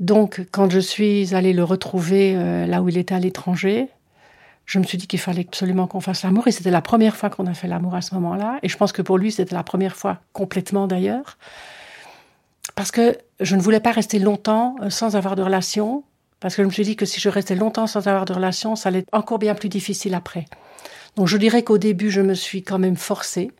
Donc, 0.00 0.46
quand 0.50 0.70
je 0.70 0.80
suis 0.80 1.34
allée 1.34 1.52
le 1.52 1.64
retrouver 1.64 2.34
euh, 2.36 2.66
là 2.66 2.82
où 2.82 2.88
il 2.88 2.98
était 2.98 3.14
à 3.14 3.20
l'étranger, 3.20 3.88
je 4.66 4.78
me 4.78 4.84
suis 4.84 4.98
dit 4.98 5.06
qu'il 5.06 5.20
fallait 5.20 5.46
absolument 5.46 5.86
qu'on 5.86 6.00
fasse 6.00 6.22
l'amour. 6.22 6.48
Et 6.48 6.52
c'était 6.52 6.70
la 6.70 6.82
première 6.82 7.16
fois 7.16 7.30
qu'on 7.30 7.46
a 7.46 7.54
fait 7.54 7.68
l'amour 7.68 7.94
à 7.94 8.02
ce 8.02 8.14
moment-là. 8.14 8.58
Et 8.62 8.68
je 8.68 8.76
pense 8.76 8.92
que 8.92 9.02
pour 9.02 9.18
lui, 9.18 9.30
c'était 9.30 9.54
la 9.54 9.62
première 9.62 9.94
fois 9.94 10.20
complètement 10.32 10.86
d'ailleurs. 10.86 11.38
Parce 12.74 12.90
que 12.90 13.16
je 13.40 13.56
ne 13.56 13.60
voulais 13.60 13.80
pas 13.80 13.92
rester 13.92 14.18
longtemps 14.18 14.74
euh, 14.80 14.90
sans 14.90 15.16
avoir 15.16 15.36
de 15.36 15.42
relation. 15.42 16.02
Parce 16.44 16.56
que 16.56 16.62
je 16.62 16.66
me 16.66 16.72
suis 16.72 16.84
dit 16.84 16.94
que 16.94 17.06
si 17.06 17.22
je 17.22 17.30
restais 17.30 17.54
longtemps 17.54 17.86
sans 17.86 18.06
avoir 18.06 18.26
de 18.26 18.34
relation, 18.34 18.76
ça 18.76 18.90
allait 18.90 18.98
être 18.98 19.08
encore 19.14 19.38
bien 19.38 19.54
plus 19.54 19.70
difficile 19.70 20.14
après. 20.14 20.44
Donc 21.16 21.26
je 21.26 21.38
dirais 21.38 21.62
qu'au 21.62 21.78
début, 21.78 22.10
je 22.10 22.20
me 22.20 22.34
suis 22.34 22.62
quand 22.62 22.78
même 22.78 22.96
forcée. 22.96 23.50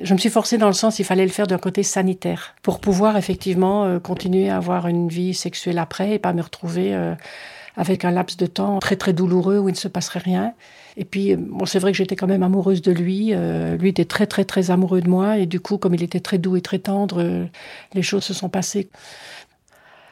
Je 0.00 0.14
me 0.14 0.18
suis 0.20 0.30
forcée 0.30 0.56
dans 0.56 0.68
le 0.68 0.72
sens 0.72 0.94
qu'il 0.94 1.04
fallait 1.04 1.24
le 1.24 1.32
faire 1.32 1.48
d'un 1.48 1.58
côté 1.58 1.82
sanitaire 1.82 2.54
pour 2.62 2.78
pouvoir 2.78 3.16
effectivement 3.16 3.86
euh, 3.86 3.98
continuer 3.98 4.48
à 4.50 4.58
avoir 4.58 4.86
une 4.86 5.08
vie 5.08 5.34
sexuelle 5.34 5.78
après 5.78 6.12
et 6.12 6.20
pas 6.20 6.32
me 6.32 6.42
retrouver 6.42 6.94
euh, 6.94 7.16
avec 7.76 8.04
un 8.04 8.12
laps 8.12 8.36
de 8.36 8.46
temps 8.46 8.78
très 8.78 8.94
très 8.94 9.12
douloureux 9.12 9.58
où 9.58 9.68
il 9.68 9.72
ne 9.72 9.76
se 9.76 9.88
passerait 9.88 10.20
rien. 10.20 10.54
Et 10.96 11.04
puis, 11.04 11.32
euh, 11.32 11.36
bon, 11.36 11.66
c'est 11.66 11.80
vrai 11.80 11.90
que 11.90 11.98
j'étais 11.98 12.14
quand 12.14 12.28
même 12.28 12.44
amoureuse 12.44 12.82
de 12.82 12.92
lui. 12.92 13.34
lui 13.80 13.88
était 13.88 14.04
très 14.04 14.28
très 14.28 14.44
très 14.44 14.70
amoureux 14.70 15.00
de 15.00 15.10
moi. 15.10 15.38
Et 15.38 15.46
du 15.46 15.58
coup, 15.58 15.76
comme 15.76 15.96
il 15.96 16.04
était 16.04 16.20
très 16.20 16.38
doux 16.38 16.54
et 16.54 16.60
très 16.60 16.78
tendre, 16.78 17.48
les 17.94 18.02
choses 18.02 18.22
se 18.22 18.32
sont 18.32 18.48
passées. 18.48 18.90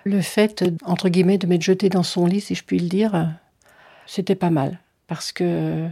Le 0.05 0.21
fait, 0.21 0.65
entre 0.85 1.09
guillemets, 1.09 1.39
de 1.39 1.47
m'être 1.47 1.63
jetée 1.63 1.89
dans 1.89 2.03
son 2.03 2.27
lit, 2.27 2.41
si 2.41 2.55
je 2.55 2.63
puis 2.63 2.79
le 2.79 2.89
dire, 2.89 3.31
c'était 4.07 4.35
pas 4.35 4.51
mal. 4.51 4.79
Parce 5.07 5.33
que 5.33 5.89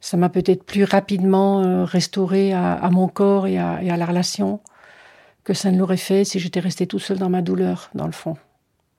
ça 0.00 0.16
m'a 0.16 0.28
peut-être 0.28 0.64
plus 0.64 0.84
rapidement 0.84 1.62
euh, 1.62 1.84
restauré 1.84 2.52
à, 2.52 2.88
mon 2.90 3.08
corps 3.08 3.46
et 3.46 3.58
à, 3.58 3.96
la 3.96 4.06
relation 4.06 4.60
que 5.44 5.54
ça 5.54 5.70
ne 5.70 5.78
l'aurait 5.78 5.96
fait 5.96 6.24
si 6.24 6.38
j'étais 6.38 6.60
restée 6.60 6.86
tout 6.86 6.98
seul 6.98 7.18
dans 7.18 7.30
ma 7.30 7.42
douleur, 7.42 7.90
dans 7.94 8.06
le 8.06 8.12
fond. 8.12 8.36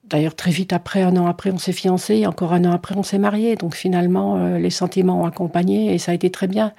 D'ailleurs, 0.03 0.35
très 0.35 0.51
vite 0.51 0.73
après, 0.73 1.03
un 1.03 1.15
an 1.17 1.27
après, 1.27 1.51
on 1.51 1.59
s'est 1.59 1.71
fiancés, 1.73 2.15
et 2.15 2.27
encore 2.27 2.53
un 2.53 2.65
an 2.65 2.71
après, 2.71 2.95
on 2.97 3.03
s'est 3.03 3.19
mariés. 3.19 3.55
Donc 3.55 3.75
finalement, 3.75 4.37
euh, 4.37 4.57
les 4.57 4.71
sentiments 4.71 5.21
ont 5.21 5.25
accompagné 5.25 5.93
et 5.93 5.99
ça 5.99 6.11
a 6.11 6.15
été 6.15 6.31
très 6.31 6.47
bien. 6.47 6.73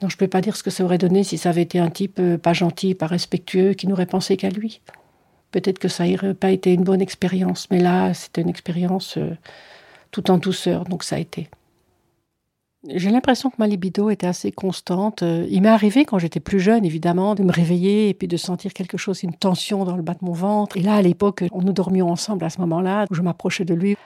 Donc 0.00 0.10
je 0.10 0.16
ne 0.16 0.18
peux 0.18 0.28
pas 0.28 0.40
dire 0.40 0.56
ce 0.56 0.62
que 0.62 0.70
ça 0.70 0.82
aurait 0.82 0.98
donné 0.98 1.22
si 1.22 1.36
ça 1.36 1.50
avait 1.50 1.62
été 1.62 1.78
un 1.78 1.90
type 1.90 2.18
euh, 2.18 2.38
pas 2.38 2.54
gentil, 2.54 2.94
pas 2.94 3.06
respectueux, 3.06 3.74
qui 3.74 3.86
n'aurait 3.86 4.06
pensé 4.06 4.36
qu'à 4.36 4.48
lui. 4.48 4.80
Peut-être 5.52 5.78
que 5.78 5.88
ça 5.88 6.06
n'aurait 6.06 6.34
pas 6.34 6.50
été 6.50 6.72
une 6.74 6.84
bonne 6.84 7.00
expérience, 7.00 7.68
mais 7.70 7.78
là, 7.78 8.12
c'était 8.14 8.42
une 8.42 8.48
expérience 8.48 9.18
tout 10.10 10.30
en 10.30 10.38
douceur, 10.38 10.84
donc 10.84 11.04
ça 11.04 11.16
a 11.16 11.18
été. 11.18 11.48
J'ai 12.88 13.10
l'impression 13.10 13.48
que 13.48 13.56
ma 13.60 13.68
libido 13.68 14.10
était 14.10 14.26
assez 14.26 14.50
constante. 14.50 15.22
Euh, 15.22 15.46
il 15.48 15.62
m'est 15.62 15.68
arrivé 15.68 16.04
quand 16.04 16.18
j'étais 16.18 16.40
plus 16.40 16.58
jeune, 16.58 16.84
évidemment, 16.84 17.36
de 17.36 17.44
me 17.44 17.52
réveiller 17.52 18.08
et 18.08 18.14
puis 18.14 18.26
de 18.26 18.36
sentir 18.36 18.72
quelque 18.72 18.98
chose, 18.98 19.22
une 19.22 19.34
tension 19.34 19.84
dans 19.84 19.94
le 19.94 20.02
bas 20.02 20.14
de 20.14 20.18
mon 20.22 20.32
ventre. 20.32 20.76
Et 20.76 20.80
là, 20.80 20.96
à 20.96 21.02
l'époque, 21.02 21.44
nous 21.54 21.72
dormions 21.72 22.10
ensemble 22.10 22.44
à 22.44 22.50
ce 22.50 22.60
moment-là, 22.60 23.06
où 23.08 23.14
je 23.14 23.22
m'approchais 23.22 23.64
de 23.64 23.74
lui. 23.74 23.96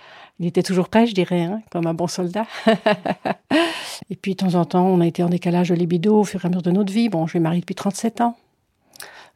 Il 0.41 0.47
était 0.47 0.63
toujours 0.63 0.91
prêt, 0.91 1.07
je 1.07 1.15
dirais, 1.15 1.41
hein, 1.41 1.63
comme 1.71 1.87
un 1.87 1.95
bon 1.95 2.07
soldat. 2.07 2.45
et 4.11 4.17
puis, 4.17 4.33
de 4.33 4.37
temps 4.37 4.55
en 4.57 4.67
temps, 4.67 4.87
on 4.87 5.01
a 5.01 5.07
été 5.07 5.23
en 5.23 5.31
décalage 5.31 5.71
de 5.71 5.75
libido 5.75 6.21
au 6.21 6.25
fur 6.25 6.45
et 6.45 6.47
à 6.47 6.51
mesure 6.51 6.63
de 6.63 6.71
notre 6.71 6.93
vie. 6.93 7.09
Bon, 7.09 7.27
je 7.27 7.31
suis 7.31 7.41
mariée 7.41 7.61
depuis 7.61 7.75
37 7.75 8.21
ans. 8.21 8.37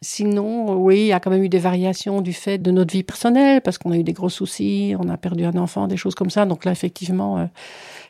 Sinon, 0.03 0.77
oui, 0.77 1.01
il 1.01 1.07
y 1.07 1.13
a 1.13 1.21
quand 1.21 1.31
même 1.31 1.43
eu 1.43 1.51
des 1.51 1.59
variations 1.59 2.23
du 2.23 2.33
fait 2.33 2.57
de 2.57 2.71
notre 2.71 2.93
vie 2.93 3.03
personnelle, 3.03 3.61
parce 3.61 3.77
qu'on 3.77 3.93
a 3.93 3.99
eu 3.99 4.03
des 4.03 4.15
gros 4.15 4.31
soucis, 4.31 4.95
on 4.99 5.11
a 5.11 5.19
perdu 5.19 5.45
un 5.45 5.57
enfant, 5.57 5.89
des 5.89 5.99
choses 5.99 6.15
comme 6.15 6.31
ça. 6.31 6.47
Donc 6.47 6.65
là, 6.65 6.73
effectivement, 6.73 7.39
euh, 7.39 7.47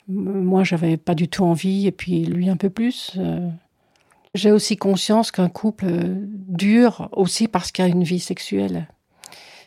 moi, 0.06 0.62
j'avais 0.62 0.96
pas 0.96 1.16
du 1.16 1.26
tout 1.26 1.42
envie, 1.42 1.88
et 1.88 1.92
puis 1.92 2.24
lui 2.24 2.48
un 2.48 2.56
peu 2.56 2.70
plus. 2.70 3.12
Euh. 3.18 3.48
J'ai 4.34 4.52
aussi 4.52 4.76
conscience 4.76 5.32
qu'un 5.32 5.48
couple 5.48 5.86
euh, 5.86 6.14
dure 6.46 7.08
aussi 7.10 7.48
parce 7.48 7.72
qu'il 7.72 7.84
y 7.84 7.88
a 7.88 7.90
une 7.90 8.04
vie 8.04 8.20
sexuelle. 8.20 8.86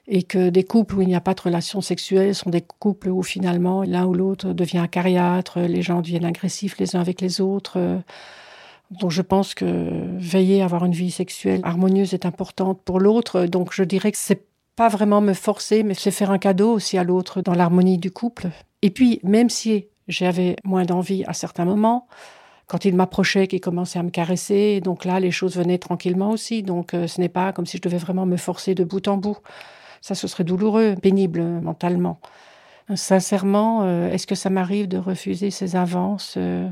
Et 0.07 0.23
que 0.23 0.49
des 0.49 0.63
couples 0.63 0.95
où 0.95 1.01
il 1.01 1.09
n'y 1.09 1.15
a 1.15 1.21
pas 1.21 1.33
de 1.33 1.41
relation 1.41 1.81
sexuelle 1.81 2.33
sont 2.36 2.49
des 2.49 2.62
couples 2.62 3.09
où 3.09 3.21
finalement 3.23 3.83
l'un 3.83 4.05
ou 4.05 4.13
l'autre 4.13 4.53
devient 4.53 4.79
acariâtre, 4.79 5.59
les 5.59 5.81
gens 5.81 6.01
deviennent 6.01 6.25
agressifs 6.25 6.77
les 6.77 6.95
uns 6.95 7.01
avec 7.01 7.19
les 7.19 7.41
autres. 7.41 8.01
Donc 8.99 9.12
je 9.12 9.21
pense 9.21 9.53
que 9.53 9.89
veiller 10.17 10.62
à 10.62 10.65
avoir 10.65 10.86
une 10.86 10.93
vie 10.93 11.12
sexuelle 11.12 11.62
harmonieuse 11.63 12.13
est 12.13 12.25
importante 12.25 12.82
pour 12.84 12.99
l'autre. 12.99 13.45
Donc 13.45 13.73
je 13.73 13.84
dirais 13.84 14.12
que 14.12 14.17
c'est 14.17 14.45
pas 14.75 14.89
vraiment 14.89 15.21
me 15.21 15.34
forcer, 15.34 15.84
mais 15.84 15.93
c'est 15.93 16.12
faire 16.12 16.32
un 16.32 16.39
cadeau 16.39 16.71
aussi 16.71 16.97
à 16.97 17.03
l'autre 17.03 17.41
dans 17.41 17.53
l'harmonie 17.53 17.97
du 17.97 18.12
couple. 18.12 18.49
Et 18.82 18.89
puis, 18.89 19.19
même 19.23 19.49
si 19.49 19.86
j'avais 20.08 20.56
moins 20.63 20.86
d'envie 20.86 21.23
à 21.25 21.34
certains 21.34 21.65
moments. 21.65 22.08
Quand 22.67 22.86
il 22.86 22.95
m'approchait, 22.95 23.47
qu'il 23.47 23.60
commençait 23.60 23.99
à 23.99 24.03
me 24.03 24.10
caresser, 24.10 24.82
donc 24.82 25.06
là, 25.06 25.19
les 25.19 25.32
choses 25.32 25.58
venaient 25.58 25.77
tranquillement 25.77 26.32
aussi. 26.32 26.63
Donc 26.63 26.93
euh, 26.93 27.08
ce 27.08 27.19
n'est 27.19 27.29
pas 27.29 27.53
comme 27.53 27.65
si 27.65 27.77
je 27.77 27.82
devais 27.82 27.97
vraiment 27.97 28.25
me 28.25 28.38
forcer 28.38 28.73
de 28.73 28.84
bout 28.84 29.08
en 29.08 29.17
bout. 29.17 29.38
Ça, 30.01 30.15
ce 30.15 30.27
serait 30.27 30.43
douloureux, 30.43 30.95
pénible 31.01 31.41
mentalement. 31.41 32.19
Sincèrement, 32.95 33.84
euh, 33.84 34.12
est-ce 34.12 34.27
que 34.27 34.36
ça 34.36 34.49
m'arrive 34.49 34.88
de 34.88 34.97
refuser 34.97 35.51
ces 35.51 35.75
avances 35.75 36.36
euh, 36.38 36.69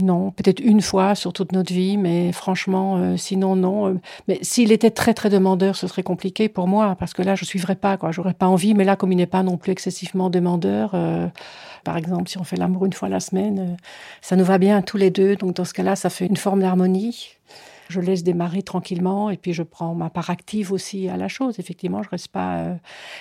non, 0.00 0.30
peut-être 0.32 0.60
une 0.60 0.80
fois 0.80 1.14
sur 1.14 1.32
toute 1.32 1.52
notre 1.52 1.72
vie, 1.72 1.96
mais 1.96 2.32
franchement, 2.32 2.96
euh, 2.96 3.16
sinon 3.16 3.56
non. 3.56 3.88
Euh, 3.88 4.00
mais 4.28 4.38
s'il 4.42 4.72
était 4.72 4.90
très 4.90 5.14
très 5.14 5.30
demandeur, 5.30 5.76
ce 5.76 5.86
serait 5.86 6.02
compliqué 6.02 6.48
pour 6.48 6.66
moi 6.66 6.96
parce 6.98 7.14
que 7.14 7.22
là, 7.22 7.34
je 7.34 7.44
suivrais 7.44 7.76
pas 7.76 7.96
quoi. 7.96 8.10
J'aurais 8.10 8.34
pas 8.34 8.46
envie. 8.46 8.74
Mais 8.74 8.84
là, 8.84 8.96
comme 8.96 9.12
il 9.12 9.16
n'est 9.16 9.26
pas 9.26 9.42
non 9.42 9.56
plus 9.56 9.72
excessivement 9.72 10.30
demandeur, 10.30 10.90
euh, 10.94 11.28
par 11.84 11.96
exemple, 11.96 12.28
si 12.28 12.38
on 12.38 12.44
fait 12.44 12.56
l'amour 12.56 12.86
une 12.86 12.92
fois 12.92 13.08
la 13.08 13.20
semaine, 13.20 13.76
ça 14.20 14.36
nous 14.36 14.44
va 14.44 14.58
bien 14.58 14.82
tous 14.82 14.96
les 14.96 15.10
deux. 15.10 15.36
Donc 15.36 15.54
dans 15.54 15.64
ce 15.64 15.74
cas-là, 15.74 15.96
ça 15.96 16.10
fait 16.10 16.26
une 16.26 16.36
forme 16.36 16.60
d'harmonie. 16.60 17.36
Je 17.88 18.00
laisse 18.00 18.22
démarrer 18.22 18.62
tranquillement 18.62 19.30
et 19.30 19.36
puis 19.36 19.52
je 19.52 19.62
prends 19.62 19.94
ma 19.94 20.10
part 20.10 20.30
active 20.30 20.72
aussi 20.72 21.08
à 21.08 21.16
la 21.16 21.28
chose. 21.28 21.58
Effectivement, 21.58 22.02
je 22.02 22.08
reste 22.08 22.28
pas. 22.28 22.76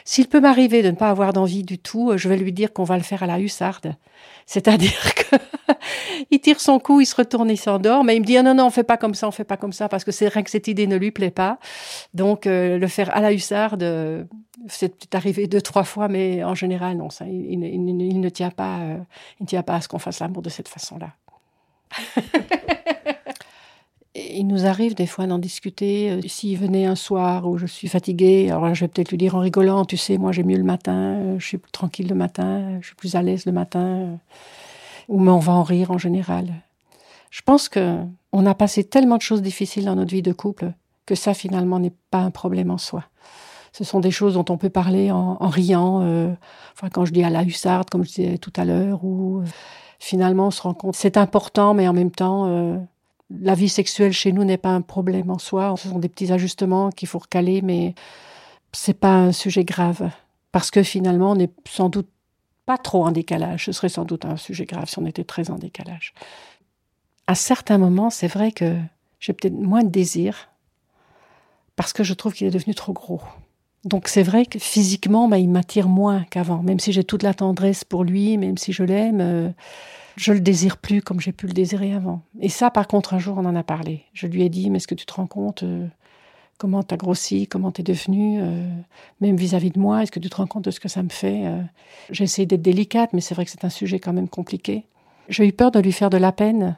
S'il 0.05 0.27
peut 0.27 0.39
m'arriver 0.39 0.81
de 0.81 0.91
ne 0.91 0.95
pas 0.95 1.09
avoir 1.09 1.33
d'envie 1.33 1.63
du 1.63 1.79
tout, 1.79 2.13
je 2.15 2.29
vais 2.29 2.37
lui 2.37 2.53
dire 2.53 2.73
qu'on 2.73 2.83
va 2.83 2.97
le 2.97 3.03
faire 3.03 3.23
à 3.23 3.27
la 3.27 3.39
hussarde. 3.39 3.95
C'est-à-dire 4.45 5.15
que 5.15 5.35
il 6.31 6.39
tire 6.39 6.59
son 6.59 6.79
coup, 6.79 7.01
il 7.01 7.05
se 7.05 7.15
retourne, 7.15 7.49
il 7.49 7.57
s'endort, 7.57 8.03
mais 8.03 8.15
il 8.15 8.21
me 8.21 8.25
dit 8.25 8.37
ah 8.37 8.43
non 8.43 8.53
non, 8.53 8.67
on 8.67 8.69
fait 8.69 8.83
pas 8.83 8.97
comme 8.97 9.15
ça, 9.15 9.27
on 9.27 9.31
fait 9.31 9.43
pas 9.43 9.57
comme 9.57 9.73
ça 9.73 9.89
parce 9.89 10.03
que 10.03 10.11
c'est 10.11 10.27
vrai 10.27 10.43
que 10.43 10.49
cette 10.49 10.67
idée 10.67 10.87
ne 10.87 10.97
lui 10.97 11.11
plaît 11.11 11.31
pas. 11.31 11.59
Donc 12.13 12.47
euh, 12.47 12.77
le 12.77 12.87
faire 12.87 13.15
à 13.15 13.21
la 13.21 13.33
hussarde, 13.33 13.83
euh, 13.83 14.23
c'est 14.67 15.13
arrivé 15.15 15.47
deux 15.47 15.61
trois 15.61 15.83
fois, 15.83 16.07
mais 16.07 16.43
en 16.43 16.55
général 16.55 16.97
non, 16.97 17.09
ça, 17.09 17.25
il, 17.25 17.59
ne 17.59 18.29
tient 18.29 18.51
pas, 18.51 18.79
euh, 18.79 18.97
il 19.39 19.43
ne 19.43 19.47
tient 19.47 19.63
pas 19.63 19.75
à 19.75 19.81
ce 19.81 19.87
qu'on 19.87 19.99
fasse 19.99 20.19
l'amour 20.19 20.41
de 20.41 20.49
cette 20.49 20.69
il 24.15 24.45
nous 24.47 24.65
arrive 24.65 24.95
des 24.95 25.07
fois 25.07 25.25
d'en 25.27 25.39
discuter. 25.39 26.19
S'il 26.27 26.57
venait 26.57 26.85
un 26.85 26.95
soir 26.95 27.47
où 27.47 27.57
je 27.57 27.65
suis 27.65 27.87
fatiguée, 27.87 28.49
alors 28.49 28.65
là, 28.65 28.73
je 28.73 28.81
vais 28.81 28.87
peut-être 28.87 29.09
lui 29.09 29.17
dire 29.17 29.35
en 29.35 29.39
rigolant, 29.39 29.85
tu 29.85 29.97
sais, 29.97 30.17
moi 30.17 30.31
j'ai 30.31 30.43
mieux 30.43 30.57
le 30.57 30.63
matin, 30.63 31.37
je 31.39 31.45
suis 31.45 31.57
plus 31.57 31.71
tranquille 31.71 32.07
le 32.07 32.15
matin, 32.15 32.79
je 32.81 32.87
suis 32.87 32.95
plus 32.95 33.15
à 33.15 33.21
l'aise 33.21 33.45
le 33.45 33.51
matin 33.51 34.19
ou 35.07 35.19
mais 35.19 35.31
on 35.31 35.39
va 35.39 35.53
en 35.53 35.63
rire 35.63 35.91
en 35.91 35.97
général. 35.97 36.53
Je 37.29 37.41
pense 37.41 37.69
que 37.69 37.97
on 38.31 38.45
a 38.45 38.55
passé 38.55 38.83
tellement 38.83 39.17
de 39.17 39.21
choses 39.21 39.41
difficiles 39.41 39.85
dans 39.85 39.95
notre 39.95 40.11
vie 40.11 40.21
de 40.21 40.33
couple 40.33 40.73
que 41.05 41.15
ça 41.15 41.33
finalement 41.33 41.79
n'est 41.79 41.93
pas 42.11 42.19
un 42.19 42.31
problème 42.31 42.71
en 42.71 42.77
soi. 42.77 43.05
Ce 43.71 43.83
sont 43.83 43.99
des 43.99 44.11
choses 44.11 44.35
dont 44.35 44.45
on 44.49 44.57
peut 44.57 44.69
parler 44.69 45.11
en, 45.11 45.35
riant. 45.47 46.01
Euh, 46.03 46.31
enfin, 46.73 46.89
quand 46.89 47.05
je 47.05 47.11
dis 47.11 47.23
à 47.23 47.31
la 47.31 47.43
hussarde, 47.43 47.89
comme 47.89 48.03
je 48.05 48.09
disais 48.09 48.37
tout 48.37 48.53
à 48.55 48.65
l'heure, 48.65 49.03
ou 49.03 49.39
euh, 49.39 49.45
finalement 49.99 50.47
on 50.47 50.51
se 50.51 50.61
rend 50.61 50.73
compte 50.73 50.95
c'est 50.95 51.17
important, 51.17 51.73
mais 51.73 51.87
en 51.87 51.93
même 51.93 52.11
temps 52.11 52.45
euh, 52.45 52.77
la 53.41 53.55
vie 53.55 53.69
sexuelle 53.69 54.13
chez 54.13 54.31
nous 54.31 54.43
n'est 54.43 54.57
pas 54.57 54.69
un 54.69 54.81
problème 54.81 55.29
en 55.29 55.39
soi. 55.39 55.73
Ce 55.77 55.89
sont 55.89 55.99
des 55.99 56.09
petits 56.09 56.31
ajustements 56.31 56.89
qu'il 56.91 57.07
faut 57.07 57.19
recaler, 57.19 57.61
mais 57.61 57.95
c'est 58.71 58.99
pas 58.99 59.15
un 59.15 59.31
sujet 59.31 59.63
grave 59.63 60.09
parce 60.51 60.71
que 60.71 60.83
finalement 60.83 61.31
on 61.31 61.39
est 61.39 61.51
sans 61.67 61.89
doute 61.89 62.09
pas 62.65 62.77
trop 62.77 63.05
en 63.05 63.11
décalage. 63.11 63.65
Ce 63.65 63.71
serait 63.71 63.89
sans 63.89 64.05
doute 64.05 64.25
un 64.25 64.37
sujet 64.37 64.65
grave 64.65 64.89
si 64.89 64.99
on 64.99 65.05
était 65.05 65.23
très 65.23 65.49
en 65.49 65.55
décalage. 65.55 66.13
À 67.27 67.35
certains 67.35 67.77
moments, 67.77 68.09
c'est 68.09 68.27
vrai 68.27 68.51
que 68.51 68.77
j'ai 69.19 69.33
peut-être 69.33 69.53
moins 69.53 69.83
de 69.83 69.89
désir 69.89 70.49
parce 71.75 71.93
que 71.93 72.03
je 72.03 72.13
trouve 72.13 72.33
qu'il 72.33 72.47
est 72.47 72.51
devenu 72.51 72.75
trop 72.75 72.93
gros. 72.93 73.21
Donc 73.85 74.07
c'est 74.07 74.23
vrai 74.23 74.45
que 74.45 74.59
physiquement, 74.59 75.27
bah, 75.27 75.39
il 75.39 75.49
m'attire 75.49 75.89
moins 75.89 76.23
qu'avant. 76.29 76.63
Même 76.63 76.79
si 76.79 76.93
j'ai 76.93 77.03
toute 77.03 77.23
la 77.23 77.33
tendresse 77.33 77.83
pour 77.83 78.03
lui, 78.03 78.37
même 78.37 78.57
si 78.57 78.71
je 78.71 78.83
l'aime, 78.83 79.19
euh, 79.21 79.49
je 80.15 80.33
le 80.33 80.39
désire 80.39 80.77
plus 80.77 81.01
comme 81.01 81.19
j'ai 81.19 81.31
pu 81.31 81.47
le 81.47 81.53
désirer 81.53 81.93
avant. 81.93 82.21
Et 82.39 82.49
ça, 82.49 82.69
par 82.69 82.87
contre, 82.87 83.13
un 83.13 83.19
jour, 83.19 83.37
on 83.37 83.45
en 83.45 83.55
a 83.55 83.63
parlé. 83.63 84.03
Je 84.13 84.27
lui 84.27 84.43
ai 84.43 84.49
dit, 84.49 84.69
mais 84.69 84.77
est-ce 84.77 84.87
que 84.87 84.95
tu 84.95 85.05
te 85.05 85.13
rends 85.13 85.27
compte 85.27 85.63
euh, 85.63 85.87
comment 86.57 86.83
t'as 86.83 86.97
grossi, 86.97 87.47
comment 87.47 87.71
t'es 87.71 87.83
devenu, 87.83 88.39
euh, 88.41 88.65
même 89.21 89.35
vis-à-vis 89.35 89.71
de 89.71 89.79
moi, 89.79 90.03
est-ce 90.03 90.11
que 90.11 90.19
tu 90.19 90.29
te 90.29 90.35
rends 90.35 90.47
compte 90.47 90.65
de 90.65 90.71
ce 90.71 90.79
que 90.79 90.87
ça 90.87 91.03
me 91.03 91.09
fait 91.09 91.45
euh? 91.45 91.61
J'ai 92.11 92.23
essayé 92.23 92.45
d'être 92.45 92.61
délicate, 92.61 93.11
mais 93.13 93.21
c'est 93.21 93.35
vrai 93.35 93.45
que 93.45 93.51
c'est 93.51 93.65
un 93.65 93.69
sujet 93.69 93.99
quand 93.99 94.13
même 94.13 94.29
compliqué. 94.29 94.85
J'ai 95.29 95.47
eu 95.47 95.53
peur 95.53 95.71
de 95.71 95.79
lui 95.79 95.91
faire 95.91 96.09
de 96.09 96.17
la 96.17 96.31
peine, 96.31 96.77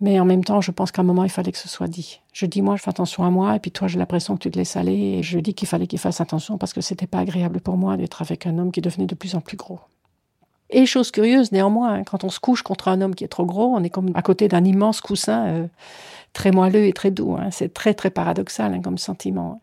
mais 0.00 0.20
en 0.20 0.24
même 0.24 0.44
temps, 0.44 0.60
je 0.60 0.70
pense 0.70 0.92
qu'à 0.92 1.02
un 1.02 1.04
moment, 1.04 1.24
il 1.24 1.30
fallait 1.30 1.52
que 1.52 1.58
ce 1.58 1.68
soit 1.68 1.88
dit. 1.88 2.20
Je 2.32 2.46
dis, 2.46 2.62
moi, 2.62 2.76
je 2.76 2.82
fais 2.82 2.90
attention 2.90 3.24
à 3.24 3.30
moi, 3.30 3.56
et 3.56 3.60
puis 3.60 3.70
toi, 3.70 3.88
j'ai 3.88 3.98
l'impression 3.98 4.34
que 4.36 4.42
tu 4.42 4.50
te 4.50 4.58
laisses 4.58 4.76
aller, 4.76 4.92
et 4.92 5.22
je 5.22 5.38
dis 5.38 5.54
qu'il 5.54 5.68
fallait 5.68 5.86
qu'il 5.86 5.98
fasse 5.98 6.20
attention 6.20 6.58
parce 6.58 6.72
que 6.72 6.80
c'était 6.80 7.06
pas 7.06 7.18
agréable 7.18 7.60
pour 7.60 7.76
moi 7.76 7.96
d'être 7.96 8.22
avec 8.22 8.46
un 8.46 8.58
homme 8.58 8.72
qui 8.72 8.80
devenait 8.80 9.06
de 9.06 9.14
plus 9.14 9.34
en 9.34 9.40
plus 9.40 9.56
gros. 9.56 9.80
Et 10.74 10.86
chose 10.86 11.10
curieuse, 11.10 11.52
néanmoins, 11.52 11.94
hein, 11.94 12.04
quand 12.04 12.24
on 12.24 12.30
se 12.30 12.40
couche 12.40 12.62
contre 12.62 12.88
un 12.88 13.00
homme 13.00 13.14
qui 13.14 13.24
est 13.24 13.28
trop 13.28 13.46
gros, 13.46 13.74
on 13.74 13.82
est 13.82 13.90
comme 13.90 14.10
à 14.14 14.22
côté 14.22 14.48
d'un 14.48 14.64
immense 14.64 15.00
coussin. 15.00 15.46
Euh, 15.46 15.66
très 16.34 16.50
moelleux 16.50 16.84
et 16.84 16.92
très 16.92 17.10
doux. 17.10 17.36
Hein. 17.40 17.50
C'est 17.50 17.72
très, 17.72 17.94
très 17.94 18.10
paradoxal 18.10 18.74
hein, 18.74 18.82
comme 18.82 18.98
sentiment. 18.98 19.62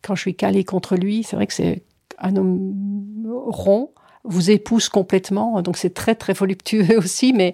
Quand 0.00 0.14
je 0.14 0.22
suis 0.22 0.34
calée 0.34 0.64
contre 0.64 0.96
lui, 0.96 1.22
c'est 1.22 1.36
vrai 1.36 1.46
que 1.46 1.52
c'est 1.52 1.82
un 2.18 2.34
homme 2.36 3.26
rond, 3.48 3.90
vous 4.24 4.50
épouse 4.50 4.88
complètement. 4.88 5.60
Donc 5.60 5.76
c'est 5.76 5.92
très 5.92 6.14
très 6.14 6.32
voluptueux 6.32 6.96
aussi, 6.96 7.34
mais 7.34 7.52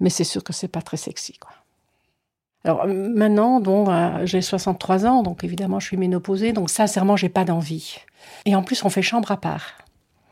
mais 0.00 0.08
c'est 0.08 0.24
sûr 0.24 0.42
que 0.42 0.54
c'est 0.54 0.68
pas 0.68 0.80
très 0.80 0.96
sexy 0.96 1.34
quoi. 1.34 1.50
Alors 2.64 2.86
maintenant, 2.86 3.58
bon, 3.58 3.90
euh, 3.90 4.24
j'ai 4.24 4.40
63 4.40 5.04
ans, 5.04 5.24
donc 5.24 5.42
évidemment 5.42 5.80
je 5.80 5.88
suis 5.88 5.96
ménopausée, 5.96 6.52
donc 6.52 6.70
sincèrement 6.70 7.16
j'ai 7.16 7.28
pas 7.28 7.44
d'envie. 7.44 7.96
Et 8.46 8.54
en 8.54 8.62
plus 8.62 8.84
on 8.84 8.88
fait 8.88 9.02
chambre 9.02 9.32
à 9.32 9.36
part. 9.36 9.72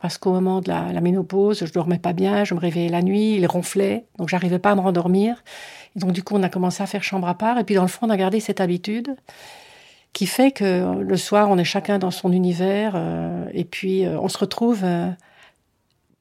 Parce 0.00 0.16
qu'au 0.16 0.32
moment 0.32 0.60
de 0.60 0.68
la, 0.68 0.92
la, 0.92 1.00
ménopause, 1.00 1.64
je 1.64 1.72
dormais 1.72 1.98
pas 1.98 2.12
bien, 2.14 2.44
je 2.44 2.54
me 2.54 2.60
réveillais 2.60 2.88
la 2.88 3.02
nuit, 3.02 3.34
il 3.34 3.46
ronflait, 3.46 4.06
donc 4.18 4.28
j'arrivais 4.28 4.58
pas 4.58 4.70
à 4.70 4.74
me 4.74 4.80
rendormir. 4.80 5.42
Et 5.94 5.98
donc 5.98 6.12
du 6.12 6.22
coup 6.22 6.34
on 6.36 6.42
a 6.42 6.48
commencé 6.48 6.82
à 6.82 6.86
faire 6.86 7.02
chambre 7.02 7.28
à 7.28 7.34
part, 7.34 7.58
et 7.58 7.64
puis 7.64 7.74
dans 7.74 7.82
le 7.82 7.88
fond 7.88 8.06
on 8.06 8.10
a 8.10 8.16
gardé 8.16 8.40
cette 8.40 8.60
habitude 8.60 9.14
qui 10.12 10.26
fait 10.26 10.50
que 10.50 11.00
le 11.00 11.16
soir 11.16 11.50
on 11.50 11.58
est 11.58 11.64
chacun 11.64 11.98
dans 11.98 12.10
son 12.10 12.32
univers, 12.32 12.92
euh, 12.96 13.44
et 13.52 13.64
puis 13.64 14.04
euh, 14.04 14.18
on 14.20 14.28
se 14.28 14.38
retrouve 14.38 14.80
euh, 14.84 15.10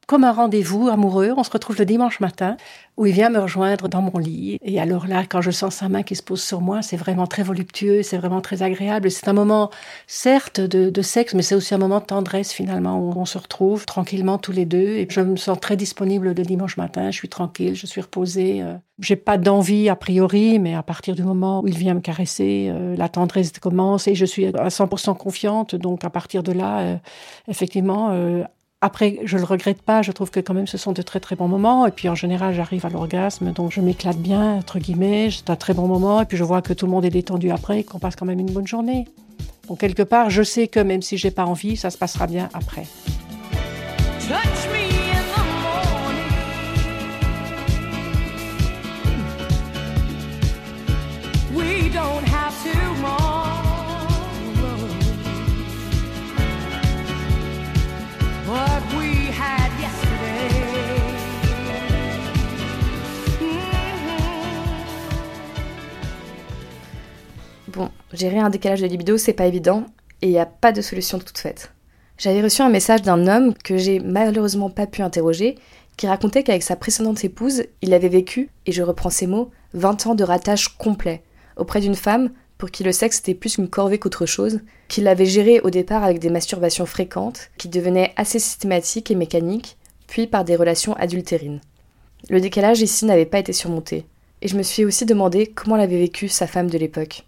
comme 0.10 0.24
un 0.24 0.32
rendez-vous 0.32 0.88
amoureux. 0.88 1.36
On 1.38 1.44
se 1.44 1.52
retrouve 1.52 1.78
le 1.78 1.86
dimanche 1.86 2.20
matin 2.20 2.58
où 2.98 3.06
il 3.06 3.14
vient 3.14 3.30
me 3.30 3.38
rejoindre 3.38 3.88
dans 3.88 4.02
mon 4.02 4.18
lit. 4.18 4.58
Et 4.64 4.82
alors 4.82 5.06
là, 5.06 5.24
quand 5.30 5.40
je 5.40 5.52
sens 5.52 5.76
sa 5.76 5.88
main 5.88 6.02
qui 6.02 6.16
se 6.16 6.24
pose 6.24 6.42
sur 6.42 6.62
moi, 6.62 6.82
c'est 6.82 6.98
vraiment 6.98 7.28
très 7.28 7.44
voluptueux, 7.44 8.02
c'est 8.02 8.18
vraiment 8.18 8.42
très 8.42 8.64
agréable. 8.64 9.12
C'est 9.12 9.28
un 9.28 9.34
moment, 9.34 9.70
certes, 10.08 10.60
de, 10.62 11.02
sexe, 11.04 11.36
mais 11.36 11.44
c'est 11.44 11.54
aussi 11.54 11.76
un 11.76 11.78
moment 11.78 12.00
de 12.00 12.06
tendresse 12.06 12.52
finalement 12.52 13.00
où 13.00 13.14
on 13.16 13.26
se 13.26 13.38
retrouve 13.38 13.86
tranquillement 13.86 14.40
tous 14.40 14.52
les 14.52 14.66
deux. 14.66 14.96
Et 14.98 15.08
je 15.08 15.22
me 15.22 15.36
sens 15.36 15.60
très 15.60 15.78
disponible 15.78 16.30
le 16.30 16.44
dimanche 16.44 16.76
matin. 16.76 17.12
Je 17.12 17.16
suis 17.16 17.30
tranquille, 17.30 17.76
je 17.76 17.86
suis 17.86 18.02
reposée. 18.02 18.64
Euh. 18.64 18.74
J'ai 19.00 19.16
pas 19.16 19.38
d'envie 19.38 19.90
a 19.90 19.96
priori, 19.96 20.58
mais 20.58 20.74
à 20.74 20.82
partir 20.82 21.14
du 21.14 21.22
moment 21.22 21.62
où 21.62 21.68
il 21.68 21.78
vient 21.78 21.94
me 21.94 22.02
caresser, 22.02 22.70
euh, 22.70 22.96
la 22.98 23.10
tendresse 23.10 23.52
commence 23.60 24.08
et 24.08 24.16
je 24.16 24.26
suis 24.26 24.48
à 24.48 24.70
100% 24.70 25.16
confiante. 25.16 25.76
Donc 25.76 26.04
à 26.04 26.10
partir 26.10 26.42
de 26.42 26.52
là, 26.52 26.80
euh, 26.80 26.98
effectivement, 27.48 28.10
après, 28.82 29.20
je 29.26 29.38
le 29.38 29.44
regrette 29.44 29.82
pas, 29.82 30.02
je 30.02 30.12
trouve 30.14 30.32
que 30.32 30.40
quand 30.40 30.54
même 30.54 30.68
ce 30.68 30.78
sont 30.78 30.94
de 30.94 31.02
très 31.02 31.20
très 31.20 31.36
bons 31.36 31.50
moments. 31.50 31.86
Et 31.86 31.92
puis 31.92 32.08
en 32.08 32.16
général, 32.16 32.54
j'arrive 32.54 32.86
à 32.86 32.90
l'orgasme, 32.90 33.52
donc 33.52 33.72
je 33.72 33.82
m'éclate 33.82 34.18
bien, 34.18 34.56
entre 34.56 34.80
guillemets, 34.80 35.30
c'est 35.32 35.50
un 35.50 35.58
très 35.58 35.74
bon 35.74 35.88
moment. 35.88 36.22
Et 36.22 36.26
puis 36.26 36.38
je 36.38 36.44
vois 36.44 36.62
que 36.62 36.74
tout 36.74 36.86
le 36.86 36.92
monde 36.92 37.04
est 37.04 37.10
détendu 37.10 37.52
après, 37.52 37.84
qu'on 37.84 38.00
passe 38.00 38.16
quand 38.16 38.26
même 38.26 38.40
une 38.40 38.52
bonne 38.52 38.68
journée. 38.68 39.06
Donc 39.68 39.80
quelque 39.80 40.04
part, 40.04 40.30
je 40.30 40.44
sais 40.44 40.68
que 40.68 40.80
même 40.80 41.02
si 41.02 41.18
j'ai 41.18 41.32
pas 41.32 41.46
envie, 41.46 41.76
ça 41.76 41.90
se 41.90 41.98
passera 41.98 42.26
bien 42.26 42.50
après. 42.54 42.86
Gérer 68.20 68.40
un 68.40 68.50
décalage 68.50 68.82
de 68.82 68.88
libido, 68.88 69.18
c'est 69.18 69.34
pas 69.34 69.48
évident, 69.48 69.86
et 70.22 70.28
il 70.28 70.32
n'y 70.32 70.40
a 70.40 70.46
pas 70.46 70.72
de 70.72 70.82
solution 70.82 71.20
toute 71.20 71.38
faite. 71.38 71.72
J'avais 72.18 72.42
reçu 72.42 72.62
un 72.62 72.70
message 72.70 73.02
d'un 73.02 73.28
homme 73.28 73.54
que 73.64 73.78
j'ai 73.78 74.00
malheureusement 74.00 74.70
pas 74.70 74.88
pu 74.88 75.02
interroger, 75.02 75.56
qui 75.96 76.08
racontait 76.08 76.44
qu'avec 76.44 76.64
sa 76.64 76.76
précédente 76.76 77.24
épouse, 77.24 77.64
il 77.82 77.94
avait 77.94 78.10
vécu, 78.10 78.50
et 78.66 78.72
je 78.74 78.84
reprends 78.84 79.10
ses 79.10 79.28
mots, 79.28 79.52
20 79.74 80.08
ans 80.08 80.16
de 80.16 80.24
ratage 80.24 80.78
complet, 80.78 81.24
auprès 81.56 81.80
d'une 81.80 81.96
femme 81.96 82.32
pour 82.58 82.72
qui 82.72 82.84
le 82.84 82.92
sexe 82.92 83.20
était 83.20 83.34
plus 83.34 83.58
une 83.58 83.70
corvée 83.70 84.00
qu'autre 84.00 84.26
chose, 84.26 84.60
qu'il 84.90 85.08
avait 85.08 85.26
géré 85.26 85.62
au 85.62 85.70
départ 85.70 86.04
avec 86.04 86.20
des 86.20 86.30
masturbations 86.30 86.86
fréquentes, 86.86 87.50
qui 87.58 87.70
devenaient 87.70 88.12
assez 88.18 88.38
systématiques 88.38 89.12
et 89.12 89.16
mécaniques, 89.16 89.78
puis 90.08 90.28
par 90.28 90.44
des 90.44 90.58
relations 90.58 90.94
adultérines. 90.96 91.62
Le 92.30 92.42
décalage 92.42 92.82
ici 92.82 93.06
n'avait 93.06 93.26
pas 93.26 93.40
été 93.40 93.54
surmonté, 93.54 94.06
et 94.42 94.50
je 94.50 94.58
me 94.58 94.64
suis 94.64 94.84
aussi 94.84 95.06
demandé 95.06 95.48
comment 95.48 95.78
l'avait 95.78 96.00
vécu 96.00 96.28
sa 96.28 96.48
femme 96.48 96.70
de 96.70 96.78
l'époque. 96.78 97.24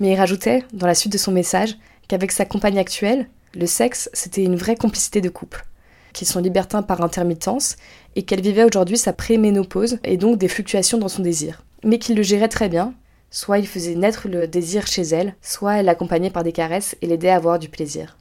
Mais 0.00 0.12
il 0.12 0.16
rajoutait, 0.16 0.64
dans 0.72 0.86
la 0.86 0.94
suite 0.94 1.12
de 1.12 1.18
son 1.18 1.30
message, 1.30 1.76
qu'avec 2.08 2.32
sa 2.32 2.46
compagne 2.46 2.78
actuelle, 2.78 3.28
le 3.54 3.66
sexe, 3.66 4.10
c'était 4.12 4.42
une 4.42 4.56
vraie 4.56 4.76
complicité 4.76 5.20
de 5.20 5.28
couple, 5.28 5.64
qu'ils 6.12 6.26
sont 6.26 6.40
libertins 6.40 6.82
par 6.82 7.02
intermittence, 7.02 7.76
et 8.16 8.22
qu'elle 8.22 8.40
vivait 8.40 8.64
aujourd'hui 8.64 8.98
sa 8.98 9.12
préménopause 9.12 9.98
et 10.04 10.16
donc 10.16 10.38
des 10.38 10.48
fluctuations 10.48 10.98
dans 10.98 11.08
son 11.08 11.22
désir. 11.22 11.62
Mais 11.84 11.98
qu'il 11.98 12.16
le 12.16 12.22
gérait 12.22 12.48
très 12.48 12.68
bien, 12.68 12.94
soit 13.30 13.58
il 13.58 13.66
faisait 13.66 13.94
naître 13.94 14.28
le 14.28 14.48
désir 14.48 14.86
chez 14.86 15.02
elle, 15.02 15.34
soit 15.42 15.74
elle 15.76 15.86
l'accompagnait 15.86 16.30
par 16.30 16.44
des 16.44 16.52
caresses 16.52 16.96
et 17.02 17.06
l'aidait 17.06 17.30
à 17.30 17.36
avoir 17.36 17.58
du 17.58 17.68
plaisir. 17.68 18.16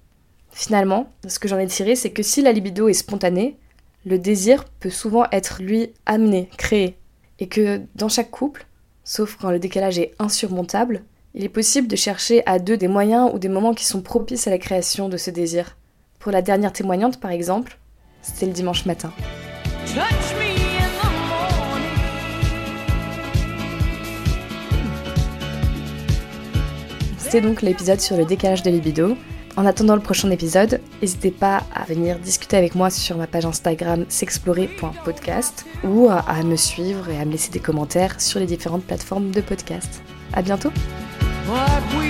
Finalement, 0.52 1.10
ce 1.28 1.40
que 1.40 1.48
j'en 1.48 1.60
ai 1.60 1.68
tiré, 1.68 1.96
c'est 1.96 2.12
que 2.12 2.24
si 2.24 2.42
la 2.42 2.52
libido 2.52 2.90
est 2.90 2.94
spontanée, 2.94 3.58
le 4.06 4.18
désir 4.18 4.66
peut 4.80 4.90
souvent 4.90 5.26
être 5.32 5.62
lui 5.62 5.94
amené, 6.06 6.50
créé, 6.58 6.98
et 7.40 7.48
que 7.48 7.82
dans 7.96 8.10
chaque 8.10 8.32
couple, 8.32 8.66
sauf 9.04 9.38
quand 9.40 9.52
le 9.52 9.60
décalage 9.60 10.00
est 10.00 10.14
insurmontable, 10.20 11.04
il 11.34 11.44
est 11.44 11.50
possible 11.50 11.88
de 11.88 11.96
chercher 11.96 12.44
à 12.46 12.60
deux 12.60 12.78
des 12.78 12.88
moyens 12.88 13.30
ou 13.34 13.40
des 13.40 13.50
moments 13.50 13.74
qui 13.74 13.86
sont 13.86 14.02
propices 14.02 14.48
à 14.48 14.52
la 14.52 14.58
création 14.58 15.10
de 15.10 15.18
ce 15.18 15.30
désir. 15.30 15.78
Pour 16.18 16.32
la 16.32 16.42
dernière 16.42 16.74
témoignante, 16.74 17.20
par 17.20 17.32
exemple, 17.32 17.78
c'était 18.22 18.48
le 18.48 18.52
dimanche 18.52 18.86
matin. 18.86 19.14
C'était 27.18 27.42
donc 27.42 27.62
l'épisode 27.62 28.02
sur 28.02 28.18
le 28.18 28.26
décalage 28.26 28.64
de 28.64 28.72
libido. 28.72 29.16
En 29.56 29.66
attendant 29.66 29.96
le 29.96 30.02
prochain 30.02 30.32
épisode, 30.32 30.82
n'hésitez 31.02 31.32
pas 31.32 31.62
à 31.76 31.84
venir 31.84 32.18
discuter 32.18 32.58
avec 32.58 32.76
moi 32.76 32.90
sur 32.90 33.18
ma 33.18 33.28
page 33.28 33.46
Instagram 33.46 34.06
s'explorer.podcast 34.10 35.66
ou 35.84 36.08
à 36.10 36.44
me 36.44 36.56
suivre 36.56 37.10
et 37.10 37.20
à 37.20 37.26
me 37.26 37.32
laisser 37.32 37.52
des 37.52 37.60
commentaires 37.60 38.20
sur 38.20 38.40
les 38.40 38.46
différentes 38.46 38.84
plateformes 38.84 39.32
de 39.32 39.42
podcast. 39.42 40.02
À 40.34 40.42
bientôt! 40.42 40.72
what 41.50 41.96
we 41.96 42.09